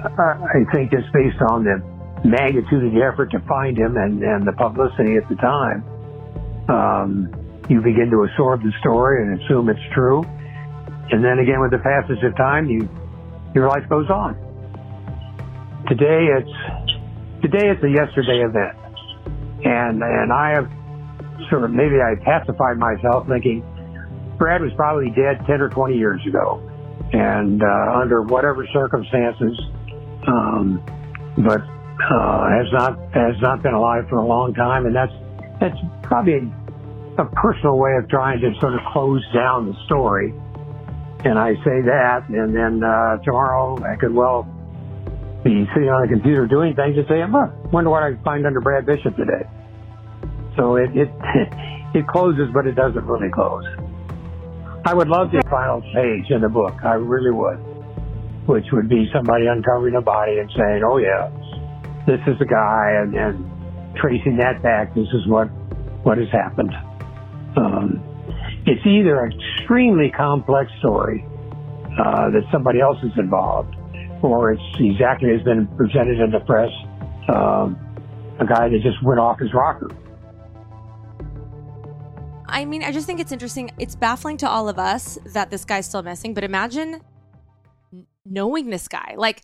Uh, 0.01 0.11
I 0.17 0.65
think 0.73 0.91
just 0.91 1.11
based 1.13 1.41
on 1.49 1.63
the 1.63 1.77
magnitude 2.23 2.85
of 2.85 2.91
the 2.93 3.01
effort 3.01 3.31
to 3.31 3.39
find 3.47 3.77
him 3.77 3.97
and, 3.97 4.23
and 4.23 4.47
the 4.47 4.53
publicity 4.53 5.17
at 5.17 5.27
the 5.29 5.35
time, 5.35 5.83
um, 6.69 7.29
you 7.69 7.81
begin 7.81 8.09
to 8.11 8.23
absorb 8.23 8.63
the 8.63 8.71
story 8.79 9.21
and 9.21 9.41
assume 9.41 9.69
it's 9.69 9.93
true. 9.93 10.23
And 11.11 11.23
then 11.23 11.39
again, 11.39 11.59
with 11.59 11.71
the 11.71 11.83
passage 11.83 12.23
of 12.23 12.35
time, 12.37 12.69
you 12.69 12.87
your 13.53 13.67
life 13.67 13.87
goes 13.89 14.09
on. 14.09 14.35
Today, 15.87 16.27
it's 16.39 17.41
today 17.43 17.67
it's 17.67 17.83
a 17.83 17.89
yesterday 17.89 18.47
event, 18.47 18.77
and 19.65 20.01
and 20.01 20.31
I 20.31 20.51
have 20.55 20.71
sort 21.49 21.65
of 21.65 21.71
maybe 21.71 21.99
I 21.99 22.15
pacified 22.23 22.77
myself 22.77 23.27
thinking 23.27 23.59
Brad 24.37 24.61
was 24.61 24.71
probably 24.75 25.09
dead 25.11 25.45
10 25.45 25.61
or 25.61 25.69
20 25.69 25.97
years 25.97 26.21
ago, 26.25 26.63
and 27.13 27.61
uh, 27.61 27.99
under 27.99 28.21
whatever 28.21 28.65
circumstances, 28.73 29.59
um, 30.27 30.81
but 31.37 31.61
uh, 31.61 32.49
has 32.49 32.71
not 32.71 32.97
has 33.13 33.35
not 33.41 33.61
been 33.61 33.73
alive 33.73 34.05
for 34.09 34.17
a 34.17 34.25
long 34.25 34.53
time, 34.53 34.85
and 34.85 34.95
that's 34.95 35.13
that's 35.59 35.77
probably 36.03 36.35
a, 36.35 37.21
a 37.21 37.25
personal 37.35 37.77
way 37.77 37.95
of 38.01 38.09
trying 38.09 38.39
to 38.39 38.53
sort 38.59 38.73
of 38.73 38.79
close 38.91 39.23
down 39.33 39.67
the 39.67 39.75
story. 39.85 40.33
And 41.23 41.37
I 41.37 41.53
say 41.55 41.81
that, 41.85 42.25
and 42.29 42.55
then 42.55 42.83
uh, 42.83 43.17
tomorrow 43.23 43.77
I 43.83 43.95
could 43.95 44.13
well 44.13 44.43
be 45.43 45.67
sitting 45.73 45.89
on 45.89 46.01
the 46.01 46.07
computer 46.07 46.47
doing 46.47 46.75
things 46.75 46.97
and 46.97 47.05
saying, 47.07 47.31
"Look, 47.31 47.73
wonder 47.73 47.89
what 47.89 48.03
I 48.03 48.15
find 48.23 48.45
under 48.45 48.61
Brad 48.61 48.85
Bishop 48.85 49.15
today." 49.15 49.45
So 50.55 50.77
it 50.77 50.89
it 50.95 51.09
it 51.93 52.07
closes, 52.07 52.49
but 52.53 52.65
it 52.65 52.75
doesn't 52.75 53.05
really 53.05 53.29
close. 53.29 53.65
I 54.83 54.95
would 54.95 55.07
love 55.07 55.31
the 55.31 55.43
final 55.49 55.81
page 55.93 56.31
in 56.31 56.41
the 56.41 56.49
book. 56.49 56.73
I 56.83 56.95
really 56.95 57.29
would, 57.29 57.57
which 58.47 58.65
would 58.71 58.89
be 58.89 59.07
somebody 59.13 59.45
uncovering 59.45 59.93
a 59.95 60.01
body 60.01 60.39
and 60.39 60.49
saying, 60.57 60.81
"Oh 60.83 60.97
yeah, 60.97 61.29
this 62.07 62.19
is 62.25 62.39
the 62.39 62.49
guy," 62.49 62.97
and, 62.97 63.13
then 63.13 63.93
tracing 63.95 64.37
that 64.37 64.63
back. 64.63 64.95
This 64.95 65.07
is 65.13 65.27
what 65.27 65.45
what 66.01 66.17
has 66.17 66.29
happened. 66.29 66.73
Um, 67.55 68.01
it's 68.65 68.85
either 68.85 69.23
an 69.23 69.33
extremely 69.37 70.09
complex 70.09 70.71
story 70.79 71.25
uh, 71.99 72.31
that 72.31 72.41
somebody 72.51 72.81
else 72.81 72.97
is 73.03 73.13
involved, 73.17 73.75
or 74.23 74.53
it's 74.53 74.63
exactly 74.79 75.29
as 75.29 75.43
been 75.43 75.67
presented 75.77 76.19
in 76.19 76.31
the 76.31 76.39
press, 76.39 76.71
um, 77.29 77.77
a 78.39 78.45
guy 78.47 78.67
that 78.67 78.81
just 78.81 78.97
went 79.03 79.19
off 79.19 79.37
his 79.37 79.53
rocker. 79.53 79.91
I 82.51 82.65
mean, 82.65 82.83
I 82.83 82.91
just 82.91 83.07
think 83.07 83.19
it's 83.19 83.31
interesting. 83.31 83.71
It's 83.79 83.95
baffling 83.95 84.37
to 84.37 84.49
all 84.49 84.69
of 84.69 84.77
us 84.77 85.17
that 85.33 85.49
this 85.49 85.65
guy's 85.65 85.85
still 85.87 86.03
missing, 86.03 86.33
but 86.33 86.43
imagine 86.43 87.01
knowing 88.25 88.69
this 88.69 88.87
guy. 88.87 89.15
Like, 89.17 89.41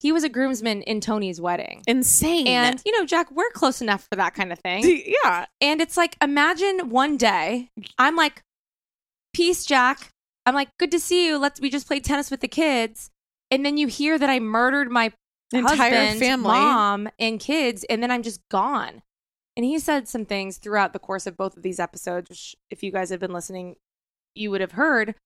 he 0.00 0.12
was 0.12 0.22
a 0.22 0.28
groomsman 0.28 0.82
in 0.82 1.00
Tony's 1.00 1.40
wedding. 1.40 1.82
Insane. 1.88 2.46
And, 2.46 2.80
you 2.86 2.92
know, 2.92 3.04
Jac, 3.04 3.30
we're 3.32 3.50
close 3.50 3.80
enough 3.82 4.06
for 4.08 4.16
that 4.16 4.34
kind 4.34 4.52
of 4.52 4.58
thing. 4.60 4.84
Yeah. 5.24 5.46
And 5.60 5.80
it's 5.80 5.96
like, 5.96 6.16
imagine 6.22 6.90
one 6.90 7.16
day 7.16 7.70
I'm 7.98 8.14
like, 8.14 8.42
peace, 9.34 9.64
Jac. 9.64 10.10
I'm 10.46 10.54
like, 10.54 10.68
good 10.78 10.90
to 10.92 11.00
see 11.00 11.26
you. 11.26 11.36
Let's, 11.38 11.60
we 11.60 11.68
just 11.68 11.86
played 11.86 12.04
tennis 12.04 12.30
with 12.30 12.40
the 12.40 12.48
kids. 12.48 13.10
And 13.50 13.66
then 13.66 13.76
you 13.76 13.86
hear 13.88 14.18
that 14.18 14.30
I 14.30 14.38
murdered 14.38 14.90
my 14.90 15.12
Entire 15.52 15.94
husband, 15.94 16.20
family. 16.20 16.52
mom, 16.52 17.08
and 17.18 17.40
kids, 17.40 17.84
and 17.88 18.02
then 18.02 18.10
I'm 18.10 18.22
just 18.22 18.40
gone. 18.50 19.02
And 19.58 19.64
he 19.64 19.80
said 19.80 20.06
some 20.06 20.24
things 20.24 20.56
throughout 20.56 20.92
the 20.92 21.00
course 21.00 21.26
of 21.26 21.36
both 21.36 21.56
of 21.56 21.64
these 21.64 21.80
episodes, 21.80 22.30
which 22.30 22.54
if 22.70 22.84
you 22.84 22.92
guys 22.92 23.10
have 23.10 23.18
been 23.18 23.32
listening, 23.32 23.74
you 24.36 24.52
would 24.52 24.60
have 24.60 24.72
heard. 24.72 25.16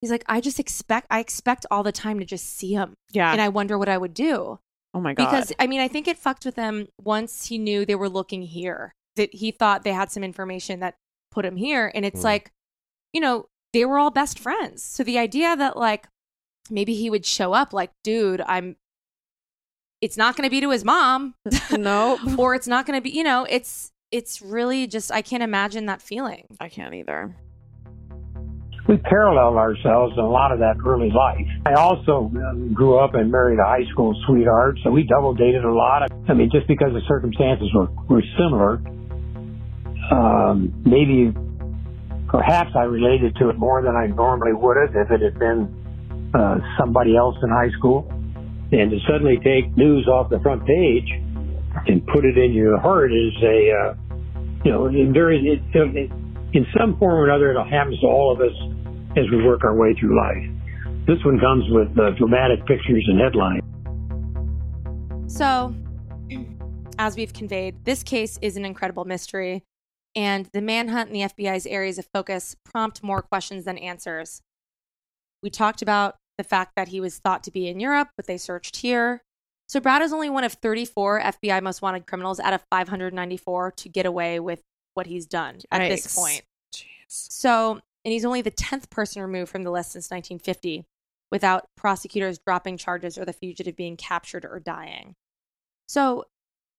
He's 0.00 0.10
like, 0.10 0.24
I 0.26 0.40
just 0.40 0.58
expect, 0.58 1.06
I 1.10 1.20
expect 1.20 1.66
all 1.70 1.82
the 1.82 1.92
time 1.92 2.18
to 2.20 2.24
just 2.24 2.46
see 2.46 2.72
him. 2.72 2.94
Yeah. 3.12 3.30
And 3.30 3.38
I 3.38 3.50
wonder 3.50 3.76
what 3.76 3.90
I 3.90 3.98
would 3.98 4.14
do. 4.14 4.60
Oh 4.94 5.00
my 5.00 5.12
god. 5.12 5.26
Because, 5.26 5.52
I 5.58 5.66
mean, 5.66 5.80
I 5.80 5.88
think 5.88 6.08
it 6.08 6.16
fucked 6.16 6.46
with 6.46 6.56
him 6.56 6.88
once 6.98 7.48
he 7.48 7.58
knew 7.58 7.84
they 7.84 7.94
were 7.94 8.08
looking 8.08 8.40
here, 8.40 8.94
that 9.16 9.34
he 9.34 9.50
thought 9.50 9.84
they 9.84 9.92
had 9.92 10.10
some 10.10 10.24
information 10.24 10.80
that 10.80 10.94
put 11.30 11.44
him 11.44 11.56
here. 11.56 11.92
And 11.94 12.06
it's 12.06 12.20
hmm. 12.20 12.28
like, 12.28 12.52
you 13.12 13.20
know, 13.20 13.44
they 13.74 13.84
were 13.84 13.98
all 13.98 14.10
best 14.10 14.38
friends. 14.38 14.82
So 14.82 15.04
the 15.04 15.18
idea 15.18 15.54
that, 15.54 15.76
like, 15.76 16.08
maybe 16.70 16.94
he 16.94 17.10
would 17.10 17.26
show 17.26 17.52
up 17.52 17.74
like, 17.74 17.90
dude, 18.02 18.40
I'm, 18.40 18.76
it's 20.00 20.16
not 20.16 20.36
going 20.36 20.46
to 20.46 20.50
be 20.50 20.60
to 20.60 20.70
his 20.70 20.84
mom. 20.84 21.34
no. 21.72 22.18
or 22.38 22.54
it's 22.54 22.66
not 22.66 22.86
going 22.86 22.98
to 22.98 23.02
be, 23.02 23.10
you 23.10 23.22
know, 23.22 23.46
it's, 23.48 23.92
it's 24.10 24.40
really 24.42 24.86
just, 24.86 25.12
I 25.12 25.22
can't 25.22 25.42
imagine 25.42 25.86
that 25.86 26.02
feeling. 26.02 26.46
I 26.60 26.68
can't 26.68 26.94
either. 26.94 27.36
we 28.88 28.96
paralleled 28.96 29.56
ourselves 29.56 30.14
in 30.16 30.24
a 30.24 30.28
lot 30.28 30.52
of 30.52 30.58
that 30.60 30.76
early 30.84 31.10
life. 31.10 31.46
I 31.66 31.74
also 31.74 32.30
um, 32.34 32.72
grew 32.72 32.98
up 32.98 33.14
and 33.14 33.30
married 33.30 33.58
a 33.58 33.64
high 33.64 33.84
school 33.92 34.20
sweetheart, 34.26 34.78
so 34.82 34.90
we 34.90 35.04
double 35.04 35.34
dated 35.34 35.64
a 35.64 35.72
lot. 35.72 36.10
I 36.28 36.34
mean, 36.34 36.50
just 36.50 36.66
because 36.66 36.92
the 36.92 37.02
circumstances 37.06 37.68
were, 37.74 37.88
were 38.08 38.22
similar, 38.36 38.80
um, 40.10 40.72
maybe 40.84 41.32
perhaps 42.28 42.70
I 42.74 42.82
related 42.82 43.36
to 43.36 43.50
it 43.50 43.58
more 43.58 43.82
than 43.82 43.94
I 43.94 44.06
normally 44.06 44.54
would 44.54 44.76
have 44.76 44.96
if 44.96 45.10
it 45.10 45.20
had 45.20 45.38
been 45.38 46.30
uh, 46.34 46.58
somebody 46.78 47.16
else 47.16 47.36
in 47.42 47.50
high 47.50 47.70
school. 47.78 48.10
And 48.72 48.90
to 48.90 48.98
suddenly 49.08 49.36
take 49.42 49.76
news 49.76 50.06
off 50.06 50.30
the 50.30 50.38
front 50.40 50.64
page 50.66 51.10
and 51.86 52.06
put 52.06 52.24
it 52.24 52.38
in 52.38 52.52
your 52.52 52.78
heart 52.78 53.12
is 53.12 53.34
a, 53.42 53.70
uh, 53.72 53.94
you 54.64 54.70
know, 54.70 54.86
in 54.86 55.12
very, 55.12 55.38
it, 55.38 55.60
it, 55.74 56.10
in 56.52 56.66
some 56.78 56.96
form 56.98 57.14
or 57.14 57.28
another, 57.28 57.52
it 57.52 57.64
happens 57.68 57.98
to 58.00 58.06
all 58.06 58.32
of 58.32 58.40
us 58.40 58.56
as 59.16 59.24
we 59.30 59.44
work 59.44 59.64
our 59.64 59.74
way 59.74 59.94
through 59.98 60.16
life. 60.16 60.60
This 61.06 61.18
one 61.24 61.40
comes 61.40 61.64
with 61.70 61.98
uh, 61.98 62.10
dramatic 62.10 62.64
pictures 62.66 63.04
and 63.08 63.20
headlines. 63.20 63.62
So, 65.26 65.74
as 66.98 67.16
we've 67.16 67.32
conveyed, 67.32 67.84
this 67.84 68.02
case 68.02 68.38
is 68.42 68.56
an 68.56 68.64
incredible 68.64 69.04
mystery, 69.04 69.64
and 70.14 70.46
the 70.52 70.60
manhunt 70.60 71.10
and 71.10 71.16
the 71.16 71.22
FBI's 71.22 71.66
areas 71.66 71.98
of 71.98 72.06
focus 72.12 72.54
prompt 72.64 73.02
more 73.02 73.22
questions 73.22 73.64
than 73.64 73.78
answers. 73.78 74.42
We 75.42 75.50
talked 75.50 75.82
about 75.82 76.16
the 76.40 76.48
fact 76.48 76.72
that 76.76 76.88
he 76.88 77.00
was 77.00 77.18
thought 77.18 77.44
to 77.44 77.50
be 77.50 77.68
in 77.68 77.80
Europe, 77.80 78.08
but 78.16 78.26
they 78.26 78.38
searched 78.38 78.76
here. 78.76 79.22
So, 79.68 79.78
Brad 79.78 80.00
is 80.00 80.12
only 80.12 80.30
one 80.30 80.42
of 80.42 80.54
34 80.54 81.20
FBI 81.20 81.62
most 81.62 81.82
wanted 81.82 82.06
criminals 82.06 82.40
out 82.40 82.54
of 82.54 82.64
594 82.70 83.72
to 83.72 83.88
get 83.88 84.06
away 84.06 84.40
with 84.40 84.62
what 84.94 85.06
he's 85.06 85.26
done 85.26 85.58
at 85.70 85.88
this 85.88 86.06
Yikes. 86.06 86.16
point. 86.16 86.42
So, 87.08 87.80
and 88.04 88.12
he's 88.12 88.24
only 88.24 88.40
the 88.40 88.50
10th 88.50 88.88
person 88.88 89.20
removed 89.20 89.50
from 89.50 89.62
the 89.62 89.70
list 89.70 89.92
since 89.92 90.10
1950 90.10 90.86
without 91.30 91.68
prosecutors 91.76 92.38
dropping 92.38 92.78
charges 92.78 93.18
or 93.18 93.24
the 93.24 93.32
fugitive 93.32 93.76
being 93.76 93.96
captured 93.96 94.44
or 94.44 94.58
dying. 94.58 95.14
So, 95.86 96.24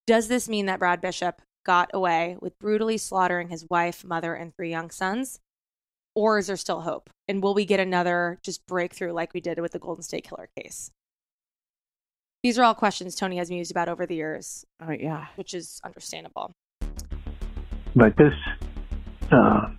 does 0.07 0.27
this 0.27 0.49
mean 0.49 0.65
that 0.65 0.79
Brad 0.79 1.01
Bishop 1.01 1.41
got 1.63 1.91
away 1.93 2.37
with 2.41 2.57
brutally 2.57 2.97
slaughtering 2.97 3.49
his 3.49 3.67
wife, 3.69 4.03
mother, 4.03 4.33
and 4.33 4.55
three 4.55 4.71
young 4.71 4.89
sons? 4.89 5.39
Or 6.15 6.37
is 6.37 6.47
there 6.47 6.57
still 6.57 6.81
hope? 6.81 7.09
And 7.27 7.41
will 7.41 7.53
we 7.53 7.65
get 7.65 7.79
another 7.79 8.37
just 8.43 8.65
breakthrough 8.67 9.13
like 9.13 9.33
we 9.33 9.39
did 9.41 9.59
with 9.59 9.71
the 9.71 9.79
Golden 9.79 10.03
State 10.03 10.27
Killer 10.27 10.49
case? 10.57 10.91
These 12.43 12.57
are 12.57 12.63
all 12.63 12.73
questions 12.73 13.15
Tony 13.15 13.37
has 13.37 13.49
mused 13.49 13.71
about 13.71 13.87
over 13.87 14.05
the 14.05 14.15
years, 14.15 14.65
Oh 14.85 14.91
yeah. 14.91 15.27
which 15.35 15.53
is 15.53 15.79
understandable. 15.83 16.51
But 17.95 18.15
this 18.17 18.33
Uh, 19.31 19.69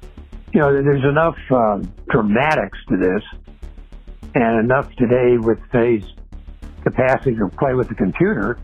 you 0.52 0.60
know, 0.60 0.72
there's 0.82 1.04
enough 1.04 1.36
uh, 1.50 1.78
dramatics 2.10 2.78
to 2.88 2.96
this, 2.96 3.22
and 4.34 4.60
enough 4.64 4.90
today 4.96 5.36
with 5.38 5.58
today's 5.70 6.04
capacity 6.84 7.34
to 7.36 7.48
play 7.58 7.74
with 7.74 7.88
the 7.88 7.94
computer. 7.94 8.58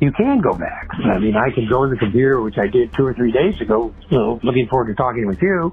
You 0.00 0.12
can 0.12 0.40
go 0.40 0.52
back. 0.54 0.88
I 1.04 1.18
mean, 1.18 1.34
I 1.36 1.50
can 1.50 1.68
go 1.68 1.84
in 1.84 1.90
the 1.90 1.96
computer, 1.96 2.40
which 2.40 2.58
I 2.58 2.66
did 2.66 2.92
two 2.94 3.04
or 3.06 3.14
three 3.14 3.32
days 3.32 3.60
ago. 3.60 3.92
You 4.10 4.18
know, 4.18 4.40
looking 4.42 4.66
forward 4.68 4.86
to 4.88 4.94
talking 4.94 5.26
with 5.26 5.40
you, 5.42 5.72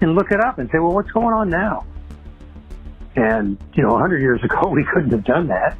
and 0.00 0.14
look 0.14 0.30
it 0.30 0.40
up 0.40 0.58
and 0.58 0.68
say, 0.70 0.78
well, 0.78 0.92
what's 0.92 1.10
going 1.10 1.34
on 1.34 1.50
now? 1.50 1.84
And 3.16 3.58
you 3.74 3.82
know, 3.82 3.92
100 3.92 4.20
years 4.20 4.42
ago, 4.44 4.68
we 4.68 4.84
couldn't 4.92 5.10
have 5.10 5.24
done 5.24 5.48
that. 5.48 5.76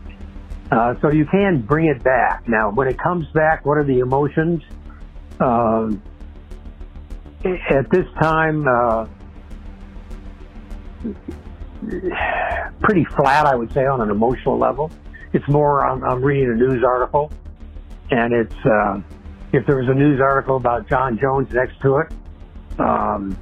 Uh, 0.70 0.94
so 1.00 1.10
you 1.10 1.26
can 1.26 1.60
bring 1.62 1.86
it 1.86 2.02
back. 2.02 2.48
Now, 2.48 2.70
when 2.70 2.86
it 2.86 2.98
comes 2.98 3.26
back, 3.32 3.66
what 3.66 3.76
are 3.76 3.84
the 3.84 3.98
emotions? 3.98 4.62
Um, 5.40 6.00
at 7.44 7.90
this 7.90 8.06
time, 8.20 8.68
uh, 8.68 9.06
pretty 12.80 13.04
flat, 13.16 13.46
I 13.46 13.56
would 13.56 13.72
say, 13.72 13.86
on 13.86 14.00
an 14.00 14.10
emotional 14.10 14.58
level. 14.58 14.92
It's 15.32 15.48
more, 15.48 15.84
I'm, 15.84 16.04
I'm 16.04 16.22
reading 16.22 16.50
a 16.50 16.54
news 16.54 16.84
article, 16.84 17.32
and 18.10 18.32
it's, 18.32 18.54
uh, 18.64 19.00
if 19.52 19.66
there 19.66 19.76
was 19.76 19.88
a 19.88 19.94
news 19.94 20.20
article 20.20 20.56
about 20.56 20.88
John 20.88 21.18
Jones 21.18 21.50
next 21.52 21.80
to 21.82 21.98
it, 21.98 22.12
um, 22.78 23.36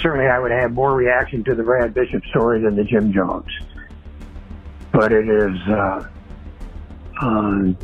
certainly 0.00 0.26
I 0.26 0.38
would 0.38 0.50
have 0.50 0.72
more 0.72 0.94
reaction 0.94 1.44
to 1.44 1.54
the 1.54 1.62
Brad 1.62 1.94
Bishop 1.94 2.24
story 2.26 2.62
than 2.62 2.76
the 2.76 2.84
Jim 2.84 3.12
Jones. 3.12 3.50
But 4.92 5.12
it 5.12 5.28
is, 5.28 5.56
uh, 5.68 6.08
um, 7.22 7.76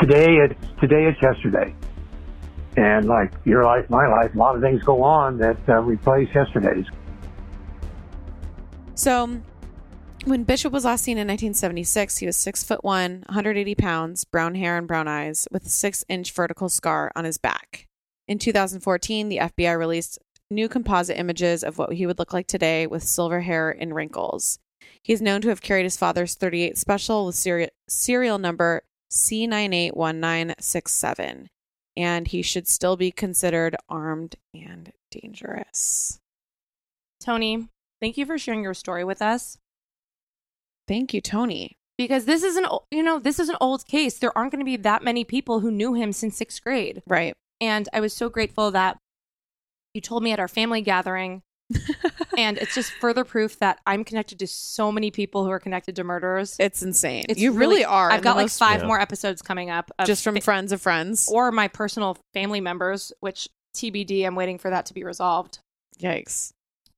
today, 0.00 0.36
it, 0.36 0.56
today 0.80 1.06
it's 1.06 1.20
yesterday. 1.22 1.74
And 2.76 3.06
like 3.06 3.32
your 3.44 3.64
life, 3.64 3.88
my 3.90 4.06
life, 4.06 4.34
a 4.34 4.38
lot 4.38 4.56
of 4.56 4.62
things 4.62 4.82
go 4.82 5.02
on 5.02 5.38
that 5.38 5.58
uh, 5.68 5.80
replace 5.80 6.28
yesterday's. 6.34 6.86
So, 8.94 9.40
when 10.24 10.44
Bishop 10.44 10.72
was 10.72 10.84
last 10.84 11.02
seen 11.02 11.18
in 11.18 11.26
1976, 11.26 12.18
he 12.18 12.26
was 12.26 12.36
six 12.36 12.62
foot 12.62 12.84
one, 12.84 13.24
180 13.26 13.74
pounds, 13.74 14.24
brown 14.24 14.54
hair 14.54 14.78
and 14.78 14.86
brown 14.86 15.08
eyes, 15.08 15.48
with 15.50 15.66
a 15.66 15.68
six 15.68 16.04
inch 16.08 16.30
vertical 16.32 16.68
scar 16.68 17.10
on 17.16 17.24
his 17.24 17.38
back. 17.38 17.88
In 18.28 18.38
2014, 18.38 19.28
the 19.28 19.38
FBI 19.38 19.76
released 19.76 20.18
new 20.52 20.68
composite 20.68 21.18
images 21.18 21.64
of 21.64 21.78
what 21.78 21.94
he 21.94 22.06
would 22.06 22.18
look 22.18 22.32
like 22.32 22.46
today 22.46 22.86
with 22.86 23.02
silver 23.02 23.40
hair 23.40 23.70
and 23.70 23.94
wrinkles. 23.94 24.58
He 25.02 25.12
is 25.12 25.20
known 25.20 25.40
to 25.42 25.48
have 25.48 25.62
carried 25.62 25.84
his 25.84 25.96
father's 25.96 26.34
38 26.34 26.78
special 26.78 27.26
with 27.26 27.34
serial, 27.34 27.70
serial 27.88 28.38
number 28.38 28.82
C981967, 29.10 31.46
and 31.96 32.28
he 32.28 32.42
should 32.42 32.68
still 32.68 32.96
be 32.96 33.10
considered 33.10 33.76
armed 33.88 34.36
and 34.54 34.92
dangerous. 35.10 36.20
Tony, 37.20 37.68
thank 38.00 38.16
you 38.16 38.26
for 38.26 38.38
sharing 38.38 38.62
your 38.62 38.74
story 38.74 39.04
with 39.04 39.20
us. 39.20 39.58
Thank 40.88 41.14
you, 41.14 41.20
Tony. 41.20 41.76
Because 41.98 42.24
this 42.24 42.42
is 42.42 42.56
an 42.56 42.66
you 42.90 43.02
know 43.02 43.18
this 43.18 43.38
is 43.38 43.48
an 43.48 43.56
old 43.60 43.86
case. 43.86 44.18
There 44.18 44.36
aren't 44.36 44.52
going 44.52 44.60
to 44.60 44.64
be 44.64 44.76
that 44.78 45.04
many 45.04 45.24
people 45.24 45.60
who 45.60 45.70
knew 45.70 45.94
him 45.94 46.12
since 46.12 46.36
sixth 46.36 46.64
grade, 46.64 47.02
right? 47.06 47.34
And 47.60 47.88
I 47.92 48.00
was 48.00 48.12
so 48.12 48.28
grateful 48.28 48.72
that 48.72 48.98
you 49.94 50.00
told 50.00 50.22
me 50.22 50.32
at 50.32 50.40
our 50.40 50.48
family 50.48 50.80
gathering, 50.82 51.42
and 52.36 52.58
it's 52.58 52.74
just 52.74 52.92
further 52.92 53.24
proof 53.24 53.58
that 53.60 53.80
I'm 53.86 54.04
connected 54.04 54.38
to 54.40 54.46
so 54.46 54.92
many 54.92 55.10
people 55.10 55.44
who 55.44 55.50
are 55.50 55.58
connected 55.60 55.96
to 55.96 56.04
murderers. 56.04 56.56
It's 56.58 56.82
insane. 56.82 57.24
It's 57.28 57.40
you 57.40 57.52
really, 57.52 57.84
are. 57.84 58.10
I've 58.10 58.22
got 58.22 58.36
like 58.36 58.44
most- 58.44 58.58
five 58.58 58.84
more 58.84 59.00
episodes 59.00 59.42
coming 59.42 59.70
up, 59.70 59.90
of 59.98 60.06
just 60.06 60.22
from 60.24 60.34
fa- 60.36 60.40
friends 60.42 60.72
of 60.72 60.80
friends. 60.82 61.28
or 61.32 61.50
my 61.52 61.68
personal 61.68 62.18
family 62.34 62.60
members, 62.60 63.12
which 63.20 63.48
TBD. 63.74 64.26
I'm 64.26 64.34
waiting 64.34 64.58
for 64.58 64.70
that 64.70 64.86
to 64.86 64.94
be 64.94 65.02
resolved. 65.04 65.60
Yikes! 66.00 66.52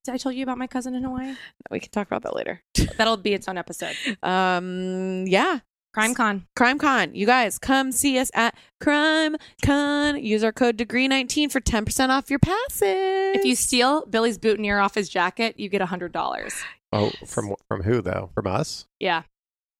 Did 0.05 0.15
I 0.15 0.19
tell 0.19 0.33
you 0.33 0.43
about 0.43 0.59
my 0.59 0.67
cousin 0.67 0.95
in 0.95 1.03
Hawaii? 1.05 1.35
We 1.71 1.81
can 1.81 1.91
talk 1.91 2.07
about 2.07 2.23
that 2.25 2.35
later. 2.37 2.61
That'll 2.99 3.17
be 3.17 3.33
its 3.33 3.49
own 3.49 3.57
episode. 3.59 3.95
Um, 4.23 5.25
yeah. 5.27 5.61
Crime 5.95 6.13
Con. 6.13 6.45
Crime 6.57 6.79
Con. 6.79 7.15
You 7.15 7.25
guys 7.25 7.57
come 7.57 7.93
see 7.93 8.19
us 8.19 8.29
at 8.35 8.57
Crime 8.81 9.37
Con. 9.65 10.23
Use 10.23 10.43
our 10.43 10.51
code 10.51 10.77
degree19 10.77 11.53
for 11.53 11.61
10% 11.61 12.09
off 12.09 12.29
your 12.29 12.41
passes. 12.41 12.81
If 12.83 13.45
you 13.45 13.55
steal 13.55 14.05
Billy's 14.07 14.37
boutonniere 14.37 14.81
off 14.83 14.97
his 14.97 15.09
jacket, 15.09 15.59
you 15.59 15.69
get 15.69 15.81
a 15.81 15.87
hundred 15.87 16.11
dollars. 16.11 16.53
Oh, 16.93 17.13
from 17.27 17.55
from 17.69 17.83
who 17.83 18.03
though? 18.03 18.31
From 18.35 18.49
us? 18.49 18.87
Yeah. 18.99 19.23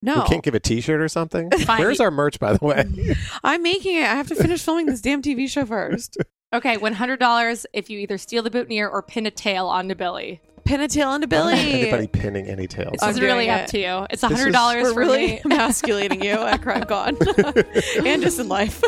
No. 0.03 0.21
We 0.21 0.29
can't 0.29 0.43
give 0.45 0.55
a 0.55 0.61
T-shirt 0.61 1.01
or 1.01 1.09
something. 1.09 1.51
Fine. 1.61 1.81
Where's 1.81 1.99
our 1.99 2.11
merch, 2.11 2.39
by 2.39 2.53
the 2.53 2.65
way? 2.65 2.85
I'm 3.45 3.63
making 3.63 3.97
it. 3.97 4.03
I 4.05 4.15
have 4.15 4.29
to 4.29 4.35
finish 4.37 4.63
filming 4.63 4.87
this 4.87 5.01
damn 5.01 5.21
TV 5.21 5.49
show 5.51 5.67
first. 5.67 6.17
Okay, 6.55 6.77
one 6.77 6.93
hundred 6.93 7.19
dollars 7.19 7.67
if 7.73 7.91
you 7.91 7.99
either 7.99 8.17
steal 8.17 8.45
the 8.45 8.51
boutonniere 8.51 8.89
or 8.89 9.03
pin 9.03 9.27
a 9.27 9.31
tail 9.33 9.67
onto 9.67 9.97
Billy. 9.97 10.41
Pin 10.65 10.81
a 10.81 10.89
tail 10.89 11.09
onto 11.11 11.27
I 11.27 11.29
don't 11.29 11.49
have 11.53 11.59
Billy. 11.67 11.81
Anybody 11.83 12.07
pinning 12.07 12.47
any 12.47 12.67
tails? 12.67 12.95
It's 12.95 13.05
just 13.05 13.21
really 13.21 13.51
up 13.51 13.67
to 13.67 13.79
you. 13.79 14.07
It's 14.11 14.23
a 14.23 14.29
hundred 14.29 14.53
dollars. 14.53 14.83
We're 14.85 14.93
for 14.95 15.01
really 15.01 15.27
me. 15.27 15.41
emasculating 15.45 16.23
you 16.23 16.33
at 16.33 16.63
Crime 16.63 16.85
Con 16.85 17.17
and 18.07 18.23
just 18.23 18.39
in 18.39 18.49
life. 18.49 18.83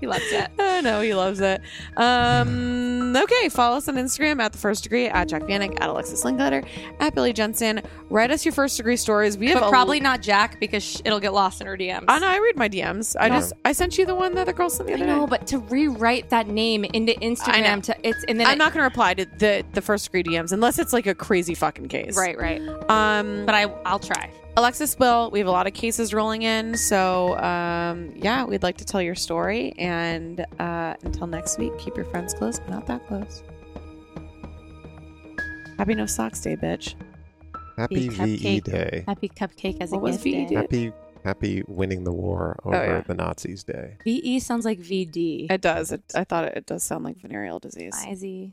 he 0.00 0.06
loves 0.06 0.30
it. 0.32 0.50
I 0.58 0.80
know 0.80 1.00
he 1.00 1.14
loves 1.14 1.40
it. 1.40 1.60
Um, 1.96 3.16
okay, 3.16 3.48
follow 3.48 3.76
us 3.76 3.88
on 3.88 3.94
Instagram 3.96 4.40
at 4.42 4.52
the 4.52 4.58
first 4.58 4.82
degree 4.82 5.06
at 5.06 5.28
Jac 5.28 5.42
Vanek 5.42 5.80
at 5.80 5.88
Alexis 5.88 6.24
Linkletter 6.24 6.66
at 7.00 7.14
Billy 7.14 7.32
Jensen. 7.32 7.80
Write 8.10 8.30
us 8.30 8.44
your 8.44 8.52
first 8.52 8.76
degree 8.76 8.96
stories. 8.96 9.38
We 9.38 9.48
have 9.50 9.60
But 9.60 9.66
a- 9.68 9.70
probably 9.70 10.00
not 10.00 10.20
Jac 10.20 10.60
because 10.60 10.82
sh- 10.82 11.00
it'll 11.04 11.20
get 11.20 11.32
lost 11.32 11.60
in 11.60 11.66
her 11.66 11.76
DMs. 11.76 12.04
I 12.08 12.18
know. 12.18 12.26
I 12.28 12.38
read 12.38 12.56
my 12.56 12.68
DMs. 12.68 13.16
I 13.18 13.28
No. 13.28 13.36
just 13.36 13.52
I 13.64 13.72
sent 13.72 13.96
you 13.98 14.04
the 14.06 14.14
one 14.14 14.34
that 14.34 14.46
the 14.46 14.52
girl 14.52 14.68
sent 14.70 14.88
the 14.88 14.94
I 14.94 14.98
know, 14.98 15.20
day. 15.26 15.30
but 15.30 15.46
to 15.48 15.58
rewrite 15.58 16.28
that 16.30 16.48
name 16.48 16.84
into 16.84 17.12
Instagram 17.14 17.82
to 17.84 17.96
it's 18.06 18.24
and 18.24 18.38
then 18.38 18.46
I'm 18.46 18.54
it- 18.54 18.58
not 18.58 18.72
going 18.72 18.80
to 18.82 18.84
reply 18.88 19.14
to 19.14 19.24
the 19.38 19.64
the 19.72 19.80
first 19.82 20.04
degree 20.06 20.22
DMs 20.22 20.52
unless 20.54 20.78
it's 20.78 20.92
like 20.92 21.06
a 21.06 21.14
crazy 21.14 21.54
fucking 21.54 21.88
case. 21.88 22.16
right, 22.16 22.38
right. 22.38 22.60
Um, 22.88 23.44
But 23.44 23.54
I 23.54 23.64
I'll 23.84 23.98
try. 23.98 24.30
Alexis 24.56 24.96
will. 24.98 25.30
We 25.30 25.40
have 25.40 25.48
a 25.48 25.50
lot 25.50 25.66
of 25.66 25.74
cases 25.74 26.14
rolling 26.14 26.42
in, 26.42 26.76
so 26.76 27.36
um, 27.38 28.12
yeah, 28.14 28.44
we'd 28.44 28.62
like 28.62 28.76
to 28.78 28.84
tell 28.84 29.02
your 29.02 29.16
story. 29.16 29.74
And 29.78 30.46
uh, 30.60 30.94
until 31.02 31.26
next 31.26 31.58
week, 31.58 31.76
keep 31.78 31.96
your 31.96 32.06
friends 32.06 32.32
close, 32.34 32.60
but 32.60 32.70
not 32.70 32.86
that 32.86 33.06
close. 33.08 33.42
Happy 35.76 35.94
No 35.94 36.06
Socks 36.06 36.40
Day, 36.40 36.54
bitch. 36.56 36.94
Happy 37.76 38.08
VE 38.08 38.60
Day. 38.60 39.04
Happy 39.08 39.28
cupcake 39.28 39.78
as 39.80 39.90
What 39.90 39.98
a 39.98 40.02
was 40.02 40.12
gift 40.18 40.24
VE 40.24 40.32
day. 40.32 40.46
Day? 40.46 40.54
Happy 40.54 40.92
Happy 41.24 41.62
winning 41.66 42.04
the 42.04 42.12
war 42.12 42.60
over 42.64 42.76
yeah. 42.76 43.00
the 43.00 43.14
Nazis 43.14 43.64
Day. 43.64 43.96
VE 44.04 44.38
sounds 44.40 44.66
like 44.66 44.78
VD. 44.78 45.50
It 45.50 45.62
does. 45.62 45.90
It, 45.90 46.02
I 46.14 46.22
thought 46.24 46.44
it, 46.44 46.58
it 46.58 46.66
does 46.66 46.82
sound 46.84 47.02
like 47.02 47.16
venereal 47.16 47.58
disease. 47.58 47.96
Easy. 48.06 48.52